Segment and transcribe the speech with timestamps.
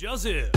[0.00, 0.48] Joseph。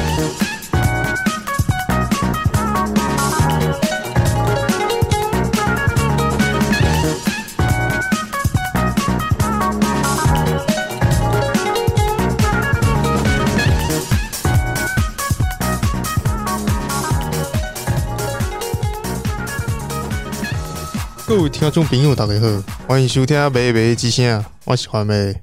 [21.26, 24.26] 各位听众朋友，大家好，欢迎收听《美美之声》，
[24.64, 25.42] 我是华妹。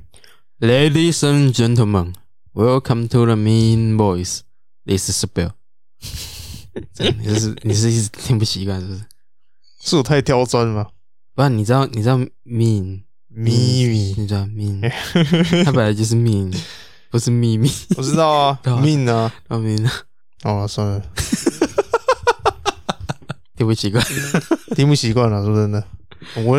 [0.58, 2.14] Ladies and gentlemen,
[2.54, 4.42] welcome to the Mean Voice.
[4.86, 5.52] This is Bill。
[6.98, 9.00] 你是 你是一直听不习惯是不是？
[9.82, 10.86] 是我太刁钻了吗？
[11.34, 14.14] 不然你知道你知道 Mean 秘密？
[14.16, 14.80] 你知道 Mean？
[15.64, 16.54] 它 本来就是 Mean，
[17.10, 17.70] 不是秘密。
[17.96, 19.92] 我知道啊，Mean 啊，啊 Mean 啊。
[20.42, 21.02] 哦，算了。
[23.56, 24.02] 听不习惯，
[24.74, 25.84] 听不习惯了，说真的，
[26.44, 26.58] 我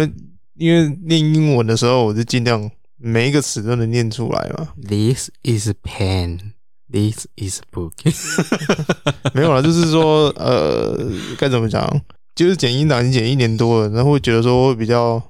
[0.55, 2.69] 因为念英文的时候，我就尽量
[3.01, 4.69] 每一个词都能念出来吗。
[4.87, 6.53] This is pen,
[6.91, 7.93] this is book。
[9.33, 10.97] 没有了，就是说，呃，
[11.38, 12.02] 该怎么讲？
[12.35, 15.21] 就是剪音档已经剪一年多了，然后会觉得说会比较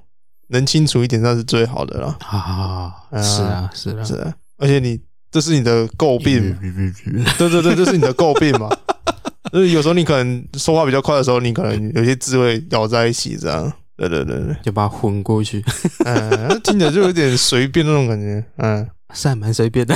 [0.48, 2.16] 能清楚一点，那是最好的了。
[2.20, 2.92] 啊，
[3.22, 4.34] 是啊，是啊，是啊。
[4.58, 6.56] 而且你这是你的诟病，
[7.38, 8.68] 对对对，这是你的诟病嘛。
[9.52, 15.62] 就是有时候你可能说话比较快的时候，你可能有些字会咬在一起，这样，对对对对，就把它混过去，
[16.04, 19.94] 嗯， 听起来就有点随便那种感觉，嗯，是还蛮随便的，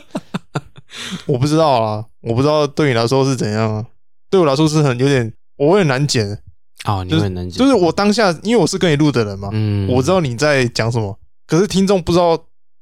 [1.26, 3.84] 我不知道啊，我不知道对你来说是怎样啊，
[4.28, 6.26] 对我来说是很有点，我会很难剪，
[6.84, 12.38] 哦，你会很难剪，就是我当下，因为我是跟你录的人嘛，嗯，我知道你在讲什么，可是听众不知道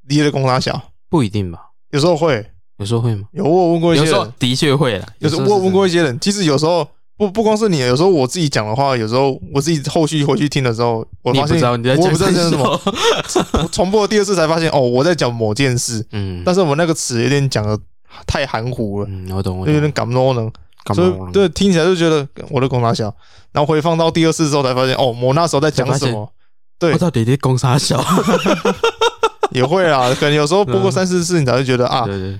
[0.08, 1.58] 你的公差小，不一定吧，
[1.90, 2.44] 有时候会。
[2.78, 3.26] 有时候会吗？
[3.32, 5.06] 有，我有问过一些人，有时候的确会啦。
[5.18, 12.80] 有时候我问过一些人，其实有时候不不光是你，有时候我自己讲的话，有时候我自己后续回去听的时候，我发现我不知道讲什么，
[13.72, 17.76] 重播第二次才发现哦，我在讲某件事，嗯，但是我那个词有点讲的
[18.24, 20.48] 太含糊了，嗯，我懂，就有点感冒呢，
[20.94, 23.12] 所以对听起来就觉得我的公差小，
[23.50, 26.32] 然后回放到第二次之后才发现哦，我那时候在讲什么，
[26.78, 28.00] 对，我到底在公差小，
[29.50, 32.38] 也会啊，可能有时候播过三四次，你才会觉得啊，对对。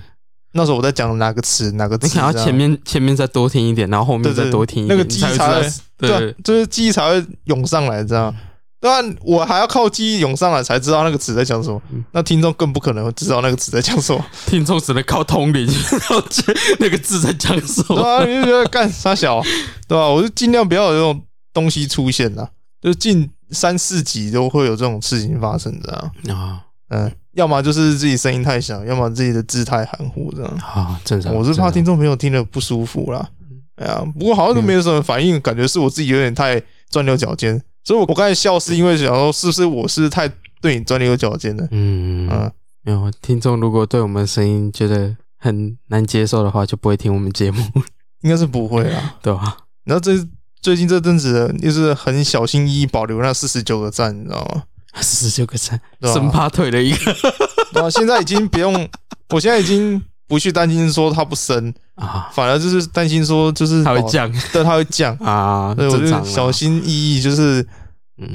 [0.53, 2.07] 那时候我在讲哪个词，哪个词？
[2.07, 8.35] 你想要前面前面再多听一点，然后后面再多听一点，那个记忆才会对，就是记忆才会涌上来，这样。
[8.81, 11.81] 当然，我还要靠记忆涌上来才知道那个词在讲什么。
[12.13, 16.41] 那听众更不可能知道那个词在讲什么， 听众只能靠通灵了解
[16.79, 17.97] 那个字在讲什么。
[17.97, 19.41] 对啊，你就觉得干啥小，
[19.85, 20.07] 对吧？
[20.07, 21.21] 我就尽量不要有这种
[21.53, 22.49] 东西出现了，
[22.81, 27.11] 就近三四集都会有这种事情发生，这样啊，嗯。
[27.33, 31.33] 要么就是自己声音太小，要么自己的字太含糊，这样啊，正常。
[31.33, 33.29] 我是怕听众朋友听了不舒服啦。
[33.75, 37.61] 哎呀，不过好像都没有什么反应，感觉是我自己有点太钻牛角尖。
[37.83, 40.29] 所以我我刚才笑是因为想说，是不是我是太
[40.59, 41.65] 对你钻牛角尖了？
[41.71, 42.51] 嗯嗯，
[42.81, 43.09] 没有。
[43.21, 47.63] 听众如果对我们声音觉得很难接受的话，就不会听我们节目。
[48.21, 49.55] 应该是不会啊，对吧？
[49.85, 50.11] 然后这
[50.61, 54.63] 最近这阵子，就是很小心翼翼保留那四十九个赞，你知道吗？
[55.01, 57.15] 四十九个赞，生怕退了一个。
[57.73, 58.89] 对啊，现在已经不用，
[59.29, 65.73] 我现在已经不去担心说它不升啊，反而就是担心说就是它会降，对，它会降 啊。
[65.75, 67.65] 对，我就小心翼翼，就是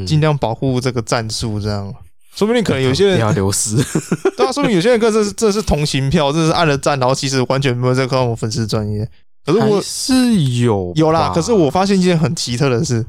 [0.06, 1.92] 尽量保护这个战术，这样。
[2.34, 3.76] 说不定可能有些人不要流失。
[4.36, 9.08] 对啊，说不定有些人这是这是同情票，这是按了赞，然后其实完全没有在看我粉丝专业。
[9.46, 13.04] 可是我是有有啦，可是我发现一件很奇特的事。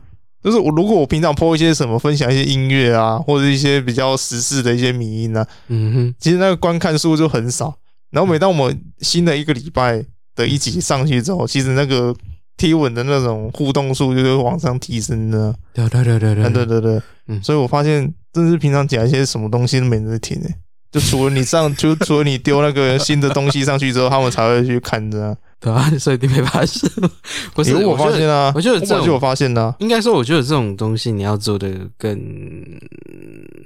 [0.45, 7.75] 就是我，如果我平常 po 一些什么，分享一些音乐啊，或者一些比较时事的一些迷音啊，嗯哼，其实那个观看数就很少。
[8.11, 10.05] 然后每当我们新的一个礼拜
[10.35, 12.15] 的一集上去之后，其实那个
[12.57, 15.51] 贴文的那种互动数就会往上提升的。
[15.73, 20.55] 对对对对对对对对，嗯，所以我发现，真是平常讲一些什么东西都没人在听诶。
[20.91, 25.35] 就除了你上，就除了你丢那个新的东西上去之后，他们才会去看着。
[25.59, 26.89] 对啊， 所以你没发现？
[27.55, 29.73] 不是我发现啊，我觉得这就我发现的。
[29.79, 32.19] 应该说，我觉得这种东西你要做的更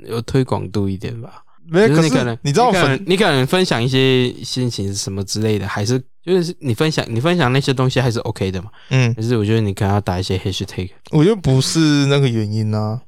[0.08, 1.44] 有推广度一点吧。
[1.72, 2.72] 没，可是你可能你知道，
[3.06, 8.70] 你可能分享一些心情什么之类的，还是就是你分享你分享那些东西还是 OK 的嘛。
[8.90, 10.90] 嗯，可是我觉得你可能要打一些 hashtag。
[11.12, 13.00] 我觉得不是那个原因啊，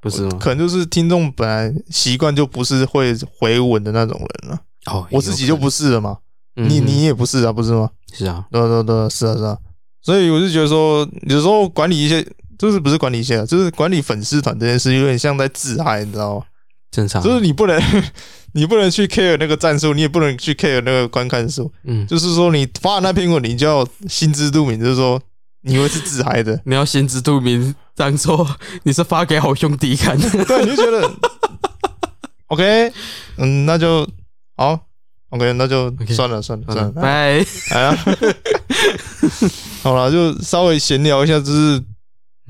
[0.00, 0.38] 不是吗？
[0.40, 4.60] 可能就是听众本来习惯就不是会回文的那种人了。
[4.86, 6.18] 哦，我自己就不是了嘛。
[6.54, 7.90] 你你也不是啊，不是吗？
[8.12, 9.56] 是啊，对对对，是啊是啊，
[10.02, 12.26] 所以我就觉得说，有时候管理一些，
[12.58, 16.44] 就是不是管理一些，就是管理粉丝团这件事，有点像在自嗨，你知道吗？
[16.90, 17.80] 正常，就是你不能，
[18.52, 25.22] 你不能去 care 那个战术，你也不能去 care 那个观看数，嗯，就是说你发的那篇文，你就要心知肚明，就是说
[25.62, 28.44] 你会是自嗨的， 你要心知肚明，当做
[28.82, 31.08] 你是发给好兄弟看，对，你就觉得，
[32.48, 32.92] OK，
[33.36, 34.04] 嗯，那就
[34.56, 34.80] 好。
[35.30, 37.44] OK，那就算了算了算了，拜。
[37.70, 37.98] 哎呀，
[39.82, 41.82] 好了，就稍微闲聊一下，就是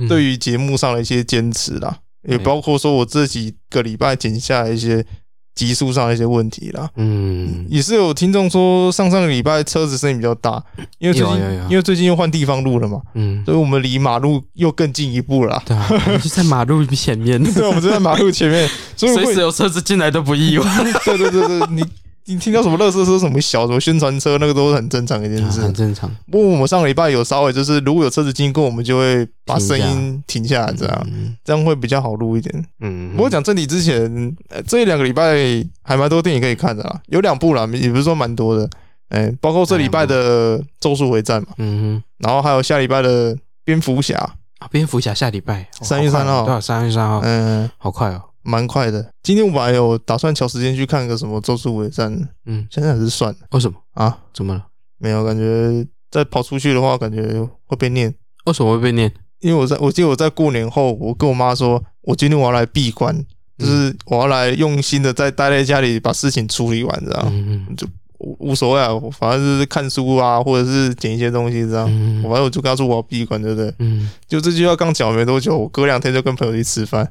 [0.09, 1.99] 对于节目上的一些坚持啦，
[2.29, 5.05] 也包括说我这几个礼拜剪下来一些。
[5.53, 10.63] 极速上的一些问题啦，嗯，也是有听众说上上个礼拜车子声音比较大，
[10.99, 11.37] 因为最近
[11.69, 15.87] 因为最近又换地方录了嘛，嗯，所以我们离马路又更进一步了，对啊，
[16.23, 18.67] 就在马路前面， 对，我们就在马路前面，
[18.97, 20.65] 所以随时有车子进来都不意外，
[21.05, 21.85] 对对对对，你。
[22.27, 26.09] 你听到什么乐色车、什么小、什么宣传车，那个都是很正常的一件事，很正常。
[26.31, 31.07] 不过我们上个礼拜有稍微就是，如果有车子经过，我们就会把声音停下来，这样
[31.45, 32.65] 这样会比较好录一点。
[32.81, 34.37] 嗯，不过讲正题之前，
[34.67, 35.35] 这一两个礼拜
[35.83, 38.69] 还蛮多电影可以看的啦，有两部啦，也不是说蛮多的。
[39.09, 43.35] 哎，包括这礼拜的《咒术回战》嘛，嗯，然后还有下礼拜的
[43.65, 44.35] 《蝙蝠侠》啊，
[44.71, 48.23] 《蝙蝠侠》下礼拜三月三号，对，三月三号，嗯，好快哦。
[48.43, 49.13] 蛮快的。
[49.23, 52.13] 今天我本来有打算调时间去看个什么《咒术回战》，
[52.47, 53.39] 嗯，现在还是算了。
[53.51, 54.19] 为什么啊？
[54.33, 54.67] 怎么了？
[54.99, 57.23] 没有感觉再跑出去的话，感觉
[57.67, 58.15] 会被念。
[58.47, 59.13] 为什么会被念？
[59.41, 63.15] 因为我在我记得我在过年后，我跟我妈说，我今天我要来闭关，
[63.57, 67.87] 就是我要来用心的再待在家里把事情处理完，这样，嗯嗯，就
[68.19, 71.87] 无所谓啊，反正就是看书啊，或者是捡一些东西这样。
[71.91, 73.73] 嗯，反正我就跟她说我要闭关，对不对？
[73.79, 77.11] 嗯，就这句话刚讲完没多久，我隔两天就跟朋友去吃饭。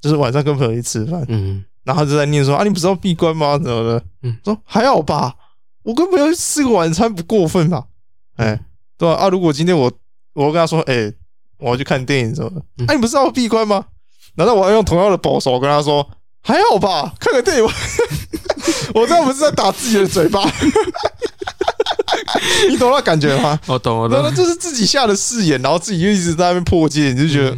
[0.00, 3.58] 就是晚上跟朋友去吃饭，嗯，然后他就在念说啊，你不是要闭关吗？
[3.58, 4.02] 怎么的？
[4.22, 5.34] 嗯，说还好吧，
[5.82, 7.84] 我跟朋友去吃个晚餐不过分吧？
[8.36, 8.60] 哎，
[8.96, 9.14] 对吧？
[9.14, 9.90] 啊，如果今天我
[10.34, 11.12] 我跟他说，哎，
[11.58, 13.84] 我要去看电影什么的，哎，你不是要闭关吗？
[14.36, 16.08] 难道我要用同样的保守跟他说
[16.42, 17.12] 还好吧？
[17.18, 17.64] 看个电影，
[18.94, 20.40] 我这样不是在打自己的嘴巴？
[22.70, 23.58] 你懂那感觉吗？
[23.66, 27.56] 我懂，我懂，那就是自己下的誓言，然后自己就一直在那边破戒，你就觉得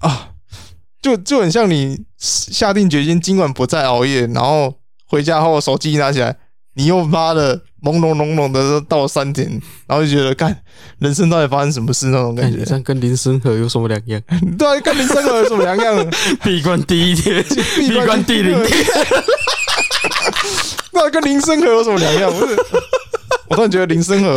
[0.00, 0.30] 啊。
[1.06, 4.74] 就就很像你下定决心今晚不再熬夜，然后
[5.06, 6.36] 回家后手机一拿起来，
[6.74, 9.48] 你又妈的朦胧胧胧的到三点，
[9.86, 10.64] 然后就觉得干
[10.98, 14.20] 人生到底发生什么事那种感觉， 这样跟林森和有什么两样？
[14.58, 16.10] 对，跟林森和有什么两样？
[16.42, 17.44] 闭关第一天，
[17.78, 18.84] 闭关第零天，
[20.92, 22.32] 那跟林森和有什么两样？
[22.32, 22.56] 不是，
[23.50, 24.36] 我突然觉得林森和。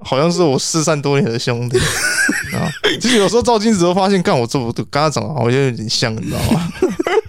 [0.00, 2.68] 好像是我失散多年的兄弟啊！
[3.00, 6.72] 其实有时候照镜子都发现，干我这我跟他长得好像有点像，你知道吗？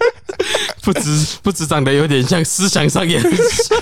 [0.84, 3.78] 不止不止长得有点像，思想上也很像。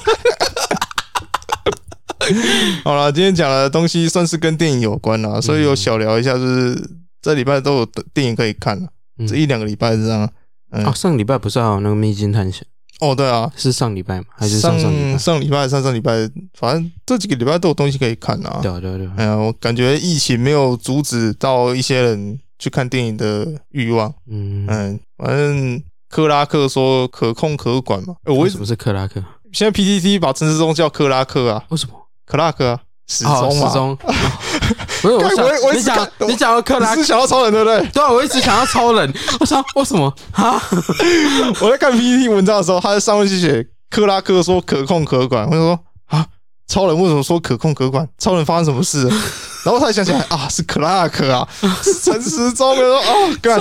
[2.83, 6.89] 好了，今天讲的东西算是跟电影有关了，所以有小聊一下，就是
[7.21, 8.87] 这礼拜都有电影可以看了。
[9.27, 10.29] 这一两个礼拜是这样。
[10.71, 12.61] 啊，上礼拜不是还有那个《秘境探险》？
[13.03, 14.25] 哦，对啊，是上礼拜吗？
[14.37, 15.17] 还是上上礼拜？
[15.17, 18.59] 上礼拜、上上礼拜，反正这几个礼拜都有东西可以看啊。
[18.61, 19.09] 对对对。
[19.17, 24.13] 哎呀，我感觉疫情没有阻止到一些人去看电影的欲望。
[24.29, 28.15] 嗯嗯，反正克拉克说可控可管嘛。
[28.25, 29.21] 我，为什么是克拉克？
[29.51, 31.63] 现在 PTT 把陈世忠叫克拉克啊？
[31.69, 31.93] 为什么？
[32.25, 32.79] 克拉克啊？
[33.05, 33.67] 时钟嘛？
[33.67, 33.97] 时钟。
[35.03, 37.85] 不是我想，你讲你讲到克拉克，是想要超人对不对？
[37.89, 39.13] 对啊，我一直想要超人。
[39.39, 40.61] 我想为什么啊？
[41.61, 45.45] 我在看 PPT 文章的时候，他在上面就写克拉克说可控可管。
[45.45, 46.25] 我就说啊，
[46.67, 48.07] 超人为什么说可控可管？
[48.17, 49.09] 超人发生什么事？
[49.63, 51.47] 然后他才想起来啊，是 Clark 啊，
[51.81, 52.69] 是陈时中。
[52.69, 53.59] 我说哦，干，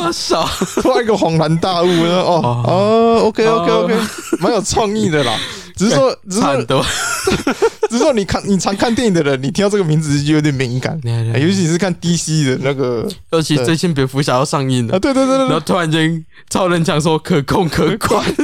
[0.83, 1.87] 突然一个恍然大悟。
[1.87, 3.95] 哦哦，OK OK OK，
[4.41, 5.33] 蛮有创意的啦。
[5.75, 6.85] 只是说，只是说，
[7.89, 14.99] 只是说，你看，你常看电影的人，你听到这个名字就有点敏感，尤其是看 DC 的那个，尤其最近蝙蝠侠要上映了啊！
[14.99, 18.23] 对对对对，然后突然间超人讲说可控可管，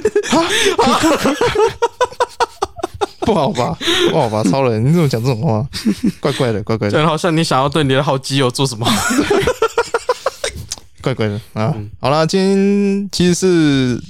[3.33, 3.77] 不好吧？
[4.11, 4.43] 不好吧？
[4.45, 5.67] 超人，你怎么讲这种话？
[6.21, 8.87] 怪怪的，怪怪的，好像你想要对你的好基友做什么？
[11.03, 11.75] 怪怪的啊！
[12.01, 14.01] 好啦，今天其实是。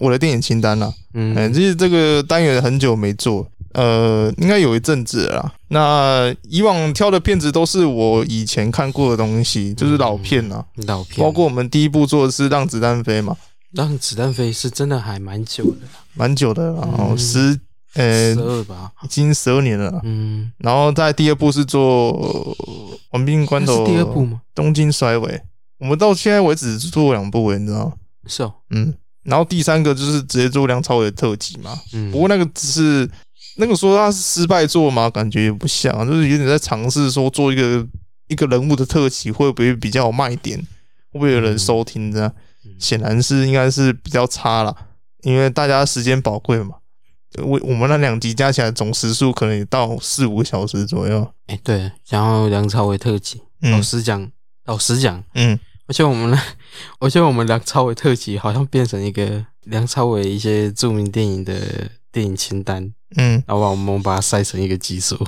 [0.00, 5.52] 我的电影清单啦，嗯，其实这个单元很久没做，呃，应该有一阵子了啦。
[5.68, 11.24] 那以往挑的片子都是我以前看过的东西，就是老片啦，老片。
[11.24, 13.34] 包括我们第一部做的是《让子弹飞》嘛，
[13.72, 17.56] 《让子弹飞》是真的还蛮久的，蛮久的，然后十
[17.94, 20.52] 呃十二吧，已经十二年了，嗯。
[20.58, 22.12] 然后在第二部是做
[23.10, 24.40] 《亡命关头》，第二部吗？
[24.54, 25.42] 东京衰尾，
[25.78, 27.92] 我们到现在为止只做两部，你知道吗？
[28.26, 28.94] 是哦，嗯。
[29.24, 33.08] 然后第三个就是直接做梁朝伟的特辑嘛，嗯，不过那个只是
[33.56, 37.86] 那个说他是失败作嘛，感觉也不像，就是有点在尝试说做一个
[38.26, 40.58] 一个人物的特辑会不会比较有卖点，
[41.12, 42.32] 会不会有人收听这样？
[42.80, 44.76] 显然是应该是比较差了，
[45.22, 46.74] 因为大家时间宝贵嘛，
[47.38, 51.26] 我我们那两集加起来总时数可能也到四五个小时左右。
[51.46, 54.30] 哎，对，然后梁朝伟特辑，老实讲，
[54.66, 55.58] 老实讲，嗯。
[55.88, 56.40] 而且我们，呢，
[57.00, 61.60] 而且我们梁朝伟特辑好像变成一个梁朝伟一些著名电影的
[62.10, 65.18] 电影清单，嗯，然后我们把它塞成一个集数。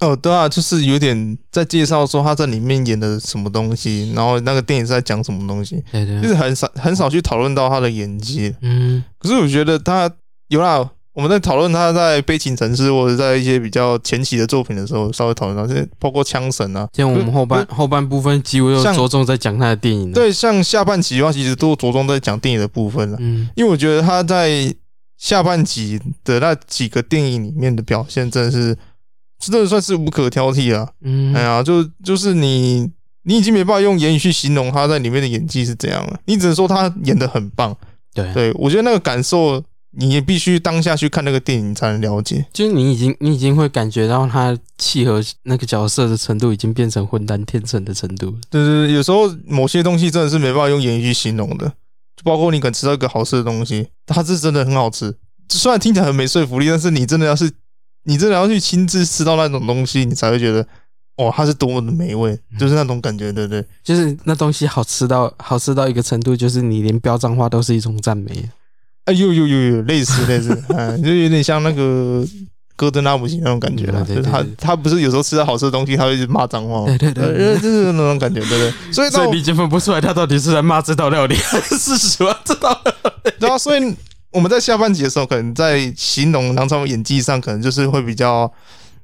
[0.00, 8.54] 哦，对啊，就是有点在介绍说他在里面演的什么东西，然后那个电影是在讲什么东西，对对，就是很少很少去讨论到他的演技。
[8.62, 10.10] 嗯，可是我觉得他
[10.48, 10.88] 有啦。
[11.14, 16.88] 我们在讨论他在悲情城市或者在一些比较前期的作品的时候，稍微讨论到，这包括枪神啊。
[16.92, 20.10] 像我们后半后半部分几乎都着重在讲他的电影。
[20.12, 23.16] 对，像下半集的话，其实都着重在讲电影的部分了。
[23.20, 24.74] 嗯，因为我觉得他在
[25.16, 28.76] 下半集的那几个电影里面的表现，真的是
[29.38, 30.90] 真的算是无可挑剔啊。
[31.02, 32.90] 嗯，哎呀，就就是你
[33.22, 37.76] 你已经没办法用言语去形容他在里面的演技是怎样了，你只能说他演的很棒。
[38.12, 39.62] 对，对我觉得那个感受。
[39.96, 48.30] 你也必须当下去看那个电影才能了解，就是你已经你已经会感觉到他契合那个角色的程度，已经变成混蛋天成的程度。
[48.50, 51.68] 对对对，有时候某些东西真的是没办法用言语去形容的，
[52.16, 55.16] 就包括你可能吃到一个好吃的东西，它是真的很好吃。
[55.48, 57.50] 虽然听起来很没说服力，但是你真的要是
[58.04, 60.66] 你真的要去亲自吃到那种东西，你才会觉得
[61.16, 63.64] 哦，它是多么的美味，就是那种感觉，对不对？
[63.84, 68.50] 就是那东西好吃到好吃到一个程度，就是你连飙脏话都是一种赞美。
[69.04, 72.24] 哎呦呦呦呦，类似类似，嗯，就有点像那个
[72.74, 74.02] 戈登拉姆齐那种感觉了。
[74.04, 76.86] 就是他他不是有时候吃到好吃的东西，他会一直骂脏话。
[76.86, 78.92] 对对对，就是那种感觉，对不对？
[78.92, 82.94] 所以所以你已经分不出来他到底是在骂这道料理，还是喜欢这道料
[83.24, 83.30] 理。
[83.38, 83.94] 对啊，所以
[84.30, 88.50] 我们在下半集的时候，可能在形容梁朝伟演技上，可能就是会比较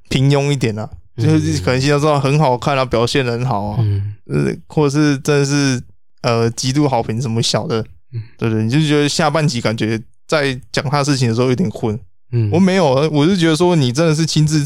[0.09, 0.89] 平庸一点啊，
[1.19, 5.81] 就是可能现在说很好看啊，表现得很好啊，嗯，呃，或者是真的是
[6.23, 7.85] 呃极度好评什么小的。
[8.13, 11.99] 嗯，对对，你就觉得下半集感觉在讲他事情的时候有点混。
[12.33, 14.65] 嗯，我没有，我是觉得说你真的是亲自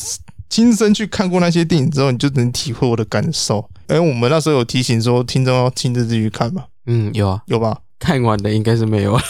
[0.50, 3.68] 亲身去看过那些电影之后，你就能体会我的感受。
[3.86, 6.64] 哎，我们那时候有提醒说听众要亲自自己去看嘛？
[6.86, 7.78] 嗯，有啊，有吧？
[7.98, 9.22] 看完的应该是没有 啊。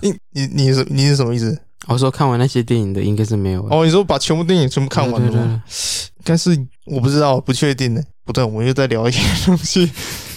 [0.00, 1.58] 你你你是你是什么意思？
[1.86, 3.66] 我说看完那些电影的应该是没有。
[3.70, 5.62] 哦，你说把全部电影全部看完了吗？
[6.18, 8.02] 应该是我不知道，不确定呢。
[8.24, 9.90] 不对，我们又在聊一些东西，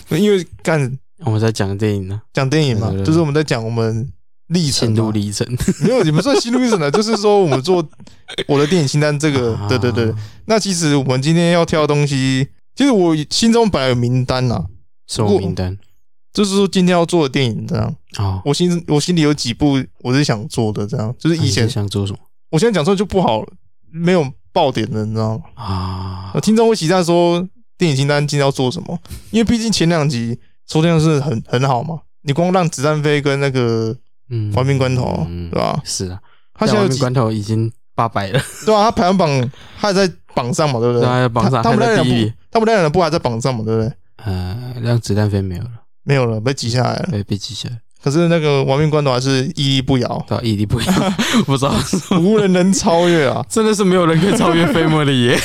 [0.10, 0.98] 因为干。
[1.26, 4.12] 我们在讲电影呢，讲电影嘛，就是我们在讲我们
[4.48, 5.48] 历程、心路历程。
[5.82, 7.84] 没有，你们说心路历程呢，就是说我们做
[8.48, 10.14] 我的电影清单这个， 对对对。
[10.46, 14.66] 那其实我们今天要挑的东西，其实我心中本来有名单呐，
[15.08, 15.78] 什么名单？
[16.32, 18.40] 就是说今天要做的电影这样啊。
[18.46, 22.20] 我心我心里有几部我是想做的，这样就是以前想做什么？
[22.52, 23.44] 我现在讲出来就不好，
[23.92, 25.44] 没有爆点的，你知道吗？
[25.56, 27.46] 啊，听众会期待说
[27.76, 29.00] 电影清单今天要做什么？
[29.32, 30.38] 因为毕竟前两集。
[30.68, 32.00] 收听是很很好嘛？
[32.24, 33.96] 你光让子弹飞跟那个
[34.30, 35.80] 嗯，亡命关头，对吧？
[35.86, 36.20] 是啊，
[36.54, 39.30] 他现在亡命关头已经八百了， 对啊，他排行榜
[39.80, 41.08] 他还在榜上嘛，对不对？
[41.08, 43.92] 在榜上，他们那两部，他们那两部还在榜上嘛，对不对？
[44.26, 45.72] 呃，让子弹飞没有了，
[46.04, 47.80] 没有了，被挤下来了，对，被挤下来。
[48.04, 50.92] 可是那个亡命关头还是屹立不摇，对，屹立不摇，
[51.46, 51.74] 不知道
[52.20, 53.44] 无人能超越啊！
[53.50, 55.38] 真的是没有人可以超越飞魔的耶。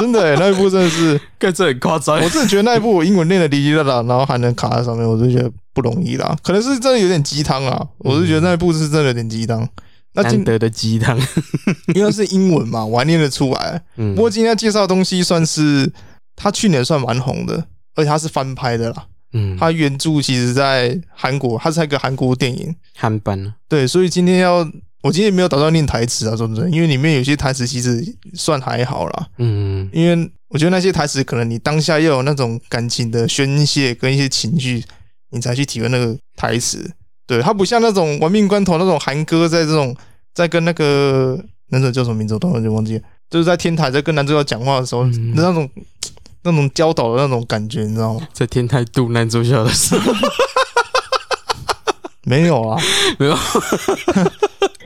[0.00, 1.20] 真的哎，那一部真的是，
[1.52, 2.16] 这很夸张。
[2.16, 6.36] 我真的觉得那一部我英文练的滴滴答答，然后还能卡在上面，我就觉得不容易啦。
[6.42, 9.68] 可能是真的有点鸡汤啊，我是觉得那一部是真的有点鸡汤。
[10.12, 11.16] 那难得的鸡汤，
[11.94, 13.80] 因为是英文嘛，我还念得出来。
[13.94, 15.92] 不过今天要介绍的东西算是
[16.34, 17.64] 他去年算蛮红的，
[17.94, 19.06] 而且他是翻拍的啦。
[19.32, 23.54] 嗯，他原著其实在韩国，他是一个韩国电影，韩版。
[23.68, 24.68] 对，所以今天要。
[25.02, 28.04] 我今天没有打算念台词啊，说真的，因为里面有些台词其实
[28.34, 29.28] 算还好啦。
[29.38, 34.84] 嗯，因为我觉得那些台词可能你当下要有那种感情的宣泄跟一些情绪，
[35.30, 36.90] 你才去体会那个台词。
[37.26, 39.96] 对，它不像那种亡命关头那种韩哥，在这种
[40.34, 45.70] 在跟那个男主叫什么名字，我突然就忘记了，就是在天台在跟男主角讲话的时候，那种
[46.42, 48.28] 那种教导的那种感觉，你知道吗？
[48.34, 50.12] 在天台度男主角的时候，
[52.26, 52.76] 没有啊，
[53.18, 53.38] 没有。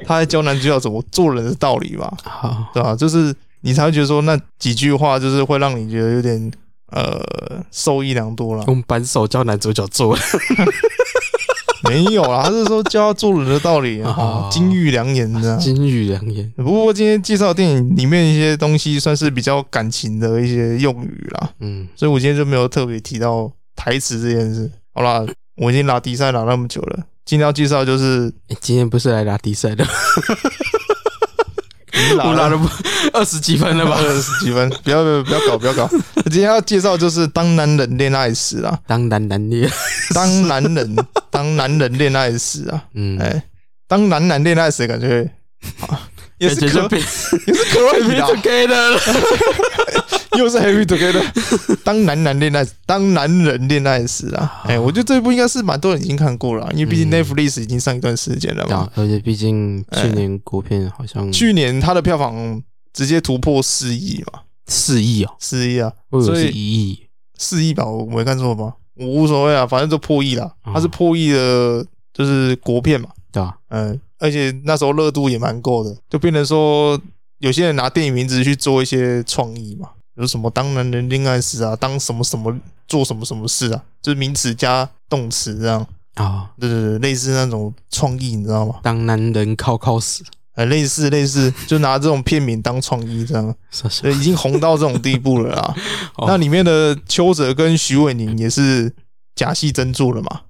[0.06, 2.12] 他在教男主角怎么做人的道理吧，
[2.72, 2.94] 对吧？
[2.96, 6.50] 就是你才会觉得说那几句话，就是会让你觉得有点
[6.90, 7.20] 呃
[7.70, 8.64] 受益良多了。
[8.66, 10.24] 用扳手教男主角做人，
[11.88, 15.56] 没有啦，他是说教他做人的道理啊， 金玉良言的。
[15.58, 16.50] 金玉良言。
[16.56, 21.50] 不过今天介绍电影里面一些东西，算是比较感情的一些用语啦。
[21.60, 24.70] 嗯，所以我今天就没有特别提到台词这件事。
[24.94, 25.24] 好啦，
[25.56, 27.04] 我已经拉低赛拉那么久了。
[27.24, 29.84] 今天要介绍就是，今天不是来打比赛的，
[32.22, 32.68] 我拉了不
[33.12, 33.96] 二十几分了吧？
[33.96, 35.88] 二十几分，不要不要不要搞不要搞。
[36.24, 39.70] 今天要介绍就是当男人恋爱时啊，当男人恋，
[40.14, 40.96] 当男人
[41.30, 43.42] 当男人恋爱时啊，嗯，哎，
[43.88, 45.28] 当男男恋爱时感觉
[46.38, 47.36] 也是可 也是
[47.66, 48.98] 可以的，Happy Together，
[50.38, 51.22] 又是 Happy Together。
[51.84, 58.90] 当男男恋爱，当男人恋爱时啊，哎，我觉得这一部应该是蛮多人已经看过了，因为毕竟 Netflix 已经上一段时间了嘛。
[58.96, 62.60] 而且毕竟去年国片好像去年它的票房
[62.92, 67.00] 直接突破四亿嘛，四亿啊，四亿啊，所以一亿。
[67.36, 68.74] 四亿吧，我没看错吧？
[68.96, 70.52] 我无所谓啊，反正就破亿了。
[70.72, 74.00] 它是破亿的，就是国片嘛，对啊，嗯。
[74.18, 77.00] 而且那时候热度也蛮够的，就变成说
[77.38, 82.56] 有些人拿电影名字去做一些创意嘛，比如什么当男人恋爱时啊，当什么什么
[82.86, 85.80] 做什么什么事啊，就是名词加动词这样
[86.14, 88.76] 啊，哦、对对对，类似那种创意，你知道吗？
[88.82, 90.22] 当男人靠靠死，
[90.54, 95.74] 呃，类似类似，就拿这种片名当创意这样，所以已经红到这种地步了啦。
[96.16, 98.94] 哦、那里面的邱泽跟许玮宁也是
[99.34, 100.42] 假戏真做了嘛？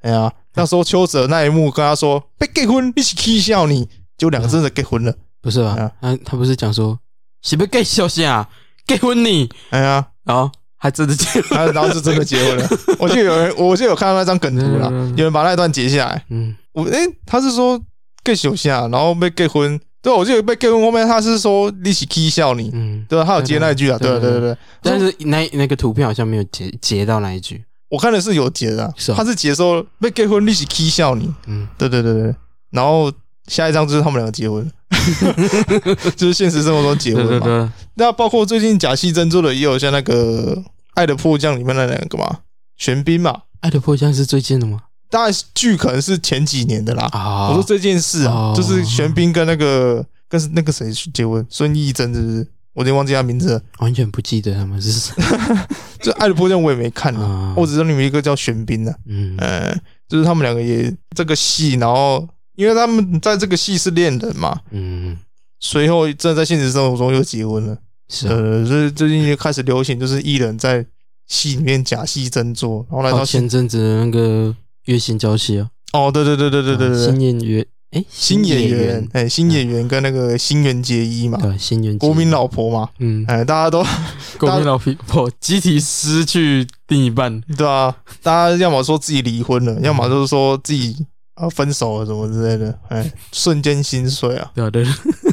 [0.00, 0.32] 哎呀。
[0.56, 5.92] 那时候邱泽那一幕跟他说被结婚，一起气笑你，就两个真的结婚了，不是吧？
[6.00, 6.98] 他他不是讲说
[7.42, 8.48] 是不给笑啥
[8.86, 9.48] 结婚你？
[9.70, 12.68] 哎呀，然后还真的结婚， 然后是真的结婚了。
[12.98, 16.24] 我记得有人， 我记得有看到那张梗图了，有人把那段截下来。
[16.30, 17.80] 嗯，我哎，他是说
[18.24, 19.80] 给笑啊，然后被结婚。
[20.02, 23.24] 对，我记得被结婚后面他是说一起气笑你，嗯，对吧？
[23.24, 24.56] 他有接那一句啊，对对对对。
[24.82, 27.64] 但是那那个图片好像没有截截到那一句。
[27.92, 32.34] 我看的是有结的，他是结说被结婚利息 k 笑你，嗯，对对对对，
[32.70, 33.12] 然后
[33.48, 34.66] 下一张就是他们两个结婚，
[36.16, 37.70] 就是现实生活中结婚嘛。
[37.96, 40.56] 那包括最近假戏真做的也有像那个
[40.94, 42.38] 《爱的迫降》里面那两个嘛，
[42.78, 43.30] 玄彬嘛，
[43.60, 44.80] 《爱的迫降》是最近的吗？
[45.10, 47.10] 当然剧可能是前几年的啦。
[47.50, 52.48] 我说这件事啊，就是玄彬跟那个跟那个谁结婚，孙艺珍是不是？
[52.74, 55.14] 我有点忘记他名字了，完全不记得他们是谁。
[56.00, 57.54] 这《爱的迫降》我也没看，啊。
[57.56, 59.72] 我只知道里面一个叫玄彬的，嗯，呃，
[60.08, 62.26] 就是他们两个也这个戏，然后
[62.56, 65.18] 因为他们在这个戏是恋人嘛，嗯，
[65.60, 70.84] 随后真的在现实生活中又结婚了，是，呃，所以最近就开始流行，就是艺人在
[71.28, 74.54] 戏里面假戏真做，然后来到前阵子的那个
[74.86, 77.66] 月薪娇妻啊，哦，对对对对对对对，新演员。
[77.92, 83.84] 哎，新演员，哎，新演员跟那个新垣结衣嘛，对，新垣国民老婆嘛，嗯，哎，大家都
[84.40, 94.84] 国民老婆集体失去另一半，对啊，大家要么说自己离婚了，要么就是说自己啊分手了什么之类的，哎，瞬间心碎啊，对对，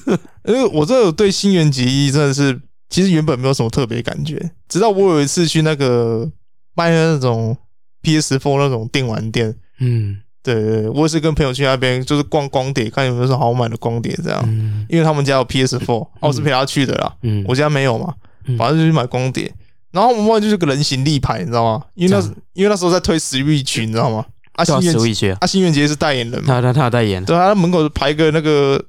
[0.43, 6.29] 因为我这对新垣结衣真的是，其实原本没有什么特别感觉，直到我有一次去那个
[6.75, 7.55] 卖的那种
[8.03, 10.17] PS4 那种电玩店，嗯。
[10.53, 14.41] 对对，我也是跟朋友去那边，就是逛光碟，看有没有什么好买的光碟这样。
[14.45, 17.15] 嗯，因为他们家有 PS4，我是陪他去的啦。
[17.23, 18.13] 嗯，我家没有嘛，
[18.57, 19.51] 反正就去买光碟。
[19.91, 21.85] 然后我们就是个人形立牌，你知道吗？
[21.95, 24.25] 因为那因为那时候在推 Switch，你知道吗？
[24.53, 26.47] 啊，新垣结啊，新垣结衣是代言人嘛？
[26.47, 27.23] 他他他代言。
[27.25, 28.83] 对，他门口排个那个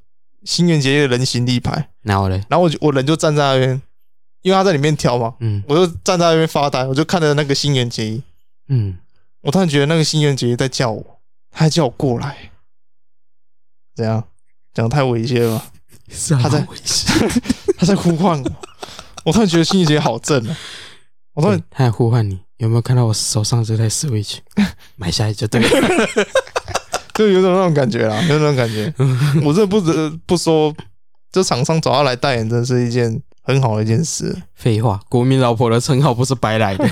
[0.45, 1.89] 新垣结衣的人形立牌。
[2.03, 3.83] 然后嘞，然后我我人就站在那边，
[4.43, 5.35] 因为他在里面挑嘛。
[5.41, 8.23] 嗯，我就站在那边发呆，我就看着那个新垣结衣。
[8.69, 8.97] 嗯，
[9.43, 11.20] 我突然觉得那个新垣结衣在叫我。
[11.51, 12.51] 他还叫我过来，
[13.95, 14.25] 怎样？
[14.73, 15.67] 讲太猥亵了吧？
[16.43, 16.67] 他在，
[17.77, 18.51] 他在呼唤我。
[19.25, 20.57] 我突然觉得新垣结衣好正啊！
[21.35, 24.39] 我突然他在呼唤你，有没有看到我手上这台 Switch？
[24.97, 26.07] 买下来就对了，
[27.15, 28.93] 就有种那种感觉啦，有种感觉。
[29.45, 30.75] 我这不得不说，
[31.31, 34.35] 这厂商找他来代言，真是一件很好的一件事。
[34.55, 36.89] 废话，国民老婆的称号不是白来的。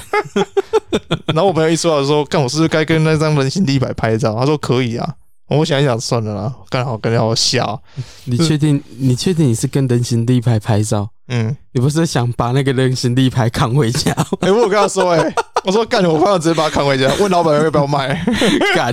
[1.35, 4.35] 然后我朋友一说到说，看我是不是该跟那张人形立牌拍照？
[4.39, 5.15] 他说可以啊。
[5.49, 7.81] 我想一想，算了啦，刚好跟你好笑。
[8.25, 8.83] 你确定？
[8.99, 11.09] 你确定你是跟人形立牌拍照？
[11.29, 14.13] 嗯，你不是想把那个人形立牌扛回家？
[14.41, 18.23] 哎，我有跟他说，哎，我说干，我朋友直接把它扛回家，问老板要不要卖。
[18.77, 18.93] 干，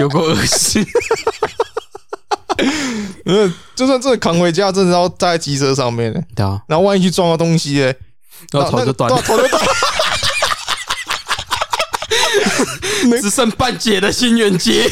[0.00, 0.84] 有够恶心。
[3.26, 6.60] 嗯，就算真的扛回家，真的要站在机车上面，对啊。
[6.66, 7.94] 然后万一去撞到东西，哎。
[8.50, 9.22] 然后头就断了，
[13.20, 14.82] 只剩半截的新元节，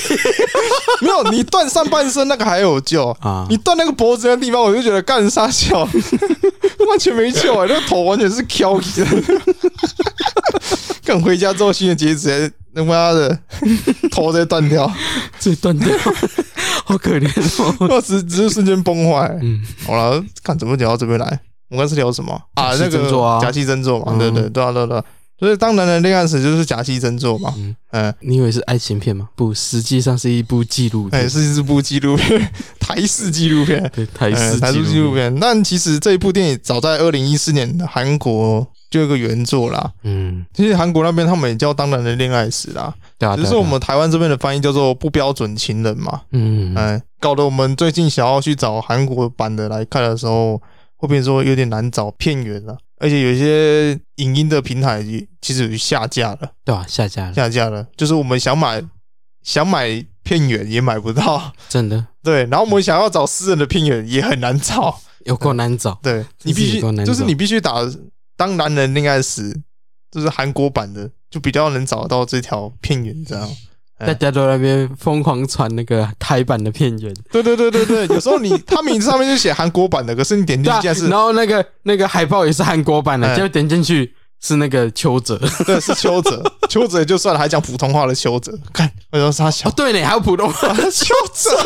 [1.03, 3.47] 没有你断上半身那个还有救啊！
[3.51, 5.81] 你断那个脖子的地方，我就觉得干啥笑，
[6.89, 7.67] 完全没救啊！
[7.69, 9.23] 那个头完全是翘起来的。
[11.05, 13.39] 赶回家之后，新垣结衣直接他妈的
[14.11, 14.91] 头直接断掉，
[15.41, 15.89] 直接断掉，
[16.85, 17.27] 好可怜
[17.89, 18.01] 哦！
[18.01, 19.39] 只只是瞬间崩坏。
[19.43, 21.41] 嗯，好了，看怎么聊到这边来。
[21.71, 22.75] 我们刚是聊什么啊？
[22.79, 25.03] 那个假戏真做嘛，对对对啊对对，
[25.39, 27.55] 所以当男人恋爱时就是假戏真做嘛。
[27.93, 29.29] 嗯，你以为是爱情片吗？
[29.37, 35.35] 不，实际上是一部纪录片，是一部纪录片， 台式纪录片，对台式台式纪录片。
[35.39, 39.93] 但其实这一部电影早在二零一四年韩国就有一个原作啦。
[40.03, 46.23] 嗯，其实韩国那边他们也叫《当男人恋爱史》啦，对啊，只是我们台湾这边的翻译叫做《不标准情人》嘛。
[46.33, 50.61] 嗯，哎，搞得我们最近想要去找韩国版的来看的时候，
[50.97, 55.05] 会变说有点难找片源了，而且有一些影音的平台
[55.41, 56.85] 其实有下架了，对吧？
[56.89, 58.83] 下架了，下架了，就是我们想买
[59.43, 62.07] 想买片源也买不到，真的。
[62.23, 65.01] 对，然后我们想要找私人的片源也很难找。
[65.25, 67.75] 有够难找，对，你必须就是你必须打
[68.37, 69.55] 当男人恋爱时，
[70.11, 73.57] 就是韩国版的，就比较能找到这条片源这样。
[73.99, 89.69] 大家都在那边疯狂传那个台版的片源，对对对对对，有时候你他名字上面就写韩国版的，可是你点进去是，然后那个那个海报也是韩国版的，结果点进去是那个邱泽， 对，是邱泽，邱泽也就算了，还讲普通话的邱泽，看为什么他小？
[89.71, 91.51] 对呢，还有普通话的邱泽。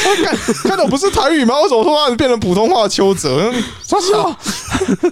[0.00, 1.60] 看，看到不是台语吗？
[1.60, 3.52] 为什么突然变成普通话的邱泽？
[3.82, 4.34] 傻笑，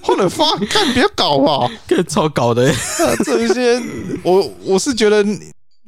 [0.03, 2.73] 或者发，看别搞啊，更超搞的。
[3.25, 3.81] 这一些，
[4.23, 5.23] 我我是觉得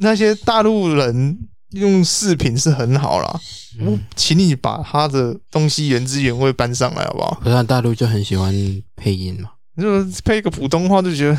[0.00, 1.38] 那些大陆人
[1.70, 3.40] 用视频是很好啦。
[3.80, 7.40] 我请你把他的东西原汁原味搬上来，好不好？
[7.42, 8.52] 不然大陆就很喜欢
[8.96, 11.38] 配音嘛，就配一个普通话就觉得，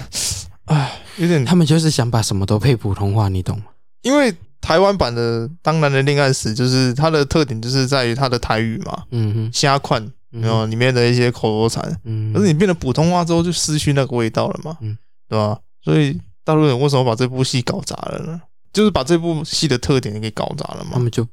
[0.66, 1.44] 哎，有点。
[1.44, 3.66] 他们就是想把什么都配普通话，你懂吗？
[4.02, 4.34] 因为。
[4.62, 14.96] 台湾版的《当男人恋爱时》就是它的特点，就是在于它的台语嘛，嗯哼，虾宽，然后里面的一些口头禅，嗯，可是你变得普通话之后，就失去那个味道了嘛，嗯，
[15.28, 15.58] 对吧？
[15.84, 18.40] 所以大陆人为什么把这部戏搞砸了呢？
[18.74, 20.92] 就是把这部戏的特点给搞砸了嘛。
[20.94, 21.28] 他们就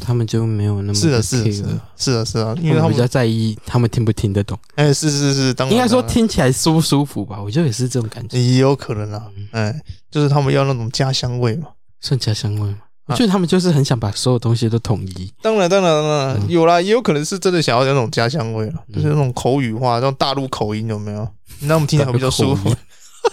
[0.00, 4.58] 他们就没有那么是的，是的，是的，是的，是啊，因为他们比较在意他们听不听得懂。
[4.74, 7.40] 哎，是是是，当然应该说听起来舒不舒服吧？
[7.42, 9.24] 我觉得也是这种感觉，也有可能啊。
[9.52, 9.74] 哎，
[10.10, 11.68] 就是他们要那种家乡味嘛，
[12.00, 12.78] 算家乡味嘛。
[13.06, 15.32] 我觉得他们就是很想把所有东西都统一。
[15.40, 21.26] 当然，当然，当然有啦，也有可能是真的想要那种家乡味了，就是那种口语化，那种大陆口音有没有？
[21.60, 22.68] 那我们听起来比较舒服，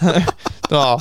[0.70, 0.96] 对吧？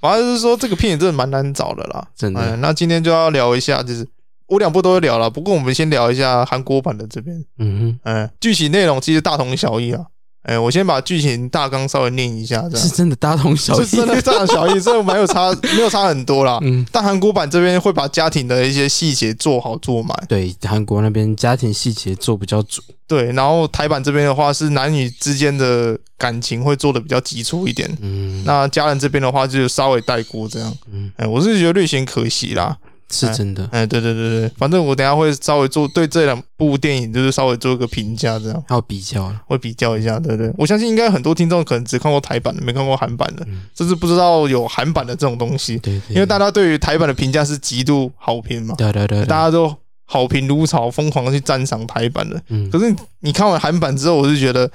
[0.00, 2.08] 反正就是说，这个片也真的蛮难找的啦。
[2.16, 2.56] 真的。
[2.56, 4.06] 那今天就要聊一下，就是
[4.46, 7.44] 我两部都会聊了，不过我们先聊一下韩国版的这边。
[7.58, 10.06] 嗯哼，哎，剧情内容其实大同小异啊。
[10.42, 16.58] 哎，我先把剧情大纲稍微念一下，这样是真的大同小异，是真的大同小异，这没有差， 没有差很多啦。
[16.62, 20.16] 嗯，但韩国版这边会把家庭的一些细节做好做满。
[20.28, 22.80] 对，韩国那边家庭细节做比较足。
[23.06, 27.90] 对，然后台版这边的话是男女之间的感情会做的比较急促一点。
[28.00, 30.72] 嗯，那家人这边的话就稍微带过这样。
[30.90, 32.78] 嗯，哎，我是觉得略显可惜啦。
[33.10, 38.64] 是真的，哎，对对对对，反正我等下会稍微做对这两部电影，就是稍微做一个评价，这样。
[38.68, 43.44] 还有比较，会比较一下，对对，我相信应该很多听众可能只看过台版的，没看过韩版的，
[43.76, 54.70] 甚至不知道有韩版的这种东西，对，因为大家对于台版的评价是极度好评嘛，对对对，大家都好评如潮，疯狂的去赞赏台版的，嗯，可是你看完韩版之后，我是觉得。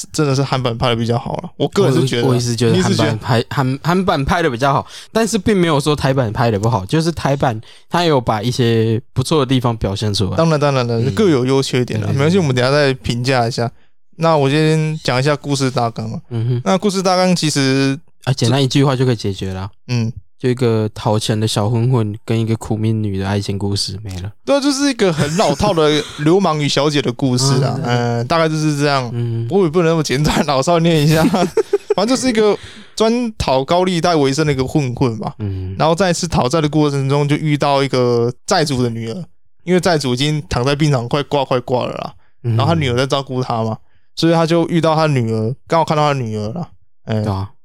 [0.00, 10.36] 是真的是韩版拍的比较好了，我个人是觉得，我也是觉得韩版拍韩韩版拍的比较好，但是并没有说台版拍的不好，就是台版它有把一些不错的地方表现出来。
[10.36, 13.70] 当然当然了，各有优缺点了，没关系，我们等下再评价一下。
[14.16, 20.12] 那我先讲一下故事大纲啊，嗯哼，那故事大纲其实啊，简单一句话就可以解决了，嗯。
[20.40, 24.32] 就一个讨钱的小混混跟一个苦命女的爱情故事没了。
[24.42, 27.78] 对，就是一个很老套的流氓与小姐的故事啊。
[27.84, 29.10] 嗯，大概就是这样。
[29.12, 31.22] 嗯，不过也不能那么简短，老少念一下。
[31.94, 32.56] 反正就是一个
[32.96, 35.34] 专讨高利贷为生的一个混混嘛。
[35.40, 39.24] 嗯，然后在一次讨债的过程中，就遇到一个债主的女儿，
[39.64, 42.14] 因为债主已经躺在病床快挂快挂了啦。
[42.40, 43.76] 然后他女儿在照顾他嘛，
[44.16, 46.68] 所以他就遇到他女儿，刚好看到他女儿了。
[47.04, 47.22] 哎。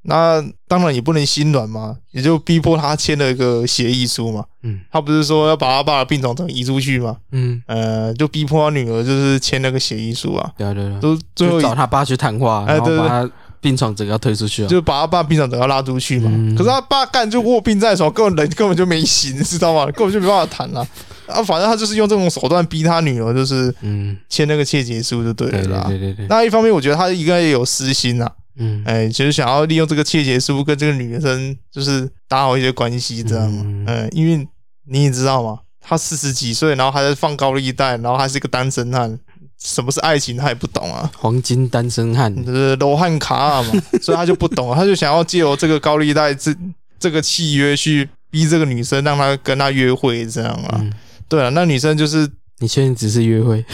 [0.08, 4.46] 那当然也不能心软嘛，也就逼迫他签了一个协议书嘛。
[4.64, 7.18] 嗯，他不是说要把他爸的病床整移出去嘛？
[7.32, 10.52] 嗯，呃，就逼迫他女儿就是签那个协议书啊。
[10.58, 16.30] 对对对，都最后找他爸去谈话，哎，对对，把他病床整个要推出去啊，就把他爸病床整个要拉出去嘛。
[16.56, 19.86] 可是他爸干就卧病在床，根本人根本就没醒，你知道吗？
[19.94, 20.88] 根本就没办法谈了。
[21.26, 25.86] 啊，反正他就是用这种手段逼他女儿，就是嗯签那个切结书就对了啦。
[25.88, 26.28] 对对对。
[26.28, 28.30] 那一方面，我觉得他应该也有私心呐。
[28.58, 33.66] 嗯，哎，其实想要利用这个切结书跟这个女生，就是打好一些关系，这样嘛。
[33.88, 34.48] 嗯，因为
[34.88, 39.20] 你也知道嘛，他四十几岁，然后还在放高利贷，然后还是一个单身汉，
[39.62, 41.12] 什么是爱情他也不懂啊。
[41.18, 46.56] 黄金单身汉，就是罗汉卡嘛，所以他就不懂，他就想要借由这个高利贷这
[46.98, 50.78] 这个契约去逼这个女生，让他跟他约会，这样啊。
[50.80, 50.94] 嗯、
[51.28, 53.66] 对啊，那女生就是你确定只是约会？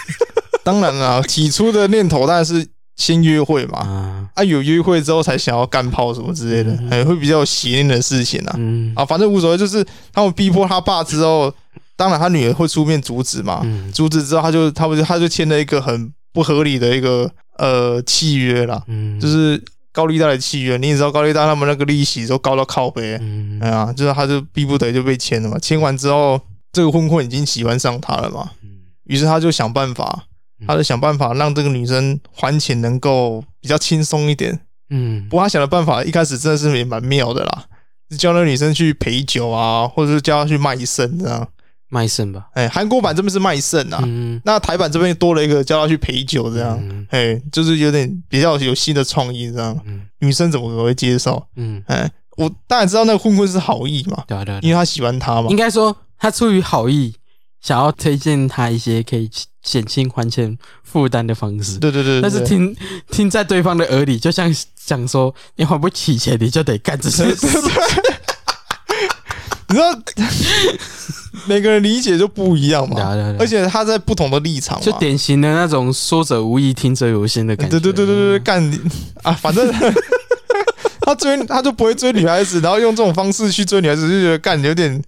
[0.64, 2.66] 当然了，起初的念头当然是。
[3.02, 11.52] 先约会嘛，啊，啊有约会之后才想要干炮什么之类的，还、嗯、会比较有邪念的事情啊，嗯、啊，反正无所谓，就是他们逼迫他爸之后，
[11.96, 19.60] 当然他女儿会出面阻止嘛，嗯、阻止之后他就他不就他就签了一个很不合理的一个呃契约啦，嗯，就是
[19.90, 20.76] 高利贷的契约。
[20.76, 25.58] 你也知道高利贷他们那个利息都高到靠背，嗯，哎呀，就是他就逼不得就被签了嘛。
[25.58, 26.40] 签完之后，
[26.72, 28.52] 这个混混已经喜欢上他了嘛，
[29.06, 30.26] 于是他就想办法，
[30.66, 34.58] 他就想办法让这个女生还钱能够比较轻松一点，
[34.90, 35.26] 嗯。
[35.28, 37.64] 不过他想的办法一开始真的是也蛮妙的啦，
[38.10, 41.48] 就叫那个女生去陪酒啊，或者是叫她去卖肾这样。
[41.88, 46.78] 卖肾吧，哎，韩国版这边是卖肾啊，嗯、那台版这边多了一个叫她去陪酒这样，
[47.10, 51.46] 哎、嗯，就是有点比较有新的创意这样，嗯、女生怎么可能会接受？
[51.56, 57.14] 嗯，哎，我当然知道那个混混是好意嘛，对啊对，因为他喜欢她嘛，应该说他出于好意，
[57.60, 59.30] 想要推荐他一些可以
[59.62, 62.76] 减轻还钱负担的方式，对对对，对，但是听
[63.10, 64.52] 听在对方的耳里，就像
[64.84, 67.46] 讲说你还不起钱，你就得干这些事。
[69.68, 69.98] 你知道，
[71.48, 73.00] 每个人理解就不一样嘛，
[73.38, 77.80] 而且他在不同的立场，就典型的那种说者无意，听者有心的感觉。
[77.80, 78.62] 对对对对对，干
[79.22, 79.72] 啊，反正
[81.00, 85.02] 他追他就不会追女孩子，然后用这种方式去追女孩子，就觉得干有点，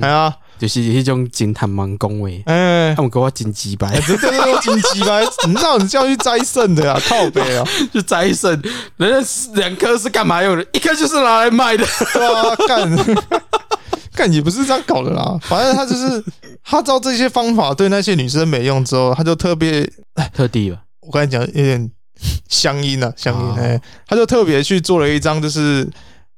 [0.00, 8.50] 哎呀，就是一种惊叹蛮恭维，哎，他们给我金鸡掰，对对对，金鸡白， 你知道你叫去摘肾的啊，靠北啊， 去摘肾，
[8.96, 10.66] 人家两颗是干嘛用的？
[10.72, 12.96] 一颗就是拿来卖的，对啊，干。
[14.16, 16.24] 干也不是这样搞的啦，反正他就是
[16.64, 19.86] 他知道这些方法对那些女生没用之后，他就特别
[20.32, 20.78] 特地吧。
[21.00, 21.90] 我刚才讲有点
[22.48, 25.86] 乡音了，乡音哎，他就特别去做了一张就是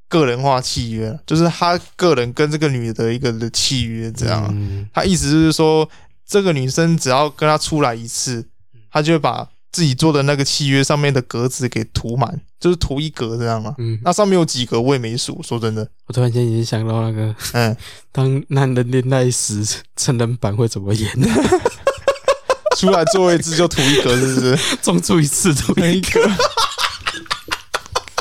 [0.08, 4.52] 个人化契约，就是他个人跟这个女的一个的契约这样。
[4.92, 5.88] 他意思就是说，
[6.26, 8.46] 这个女生只要跟他出来一次，
[8.90, 9.48] 他就会把。
[9.70, 13.74] 自己做的那个契约上面的格子给涂满，就是涂一格这样嘛。
[13.76, 15.40] 嗯，那上面有几格我也没数。
[15.42, 17.76] 说真的，我突然间已经想到那个，嗯，
[18.10, 19.62] 当男人恋爱时
[19.94, 21.12] 成人版会怎么演？
[22.78, 24.58] 出来做一次就涂一格，是不是？
[24.80, 26.18] 中出一次涂一格。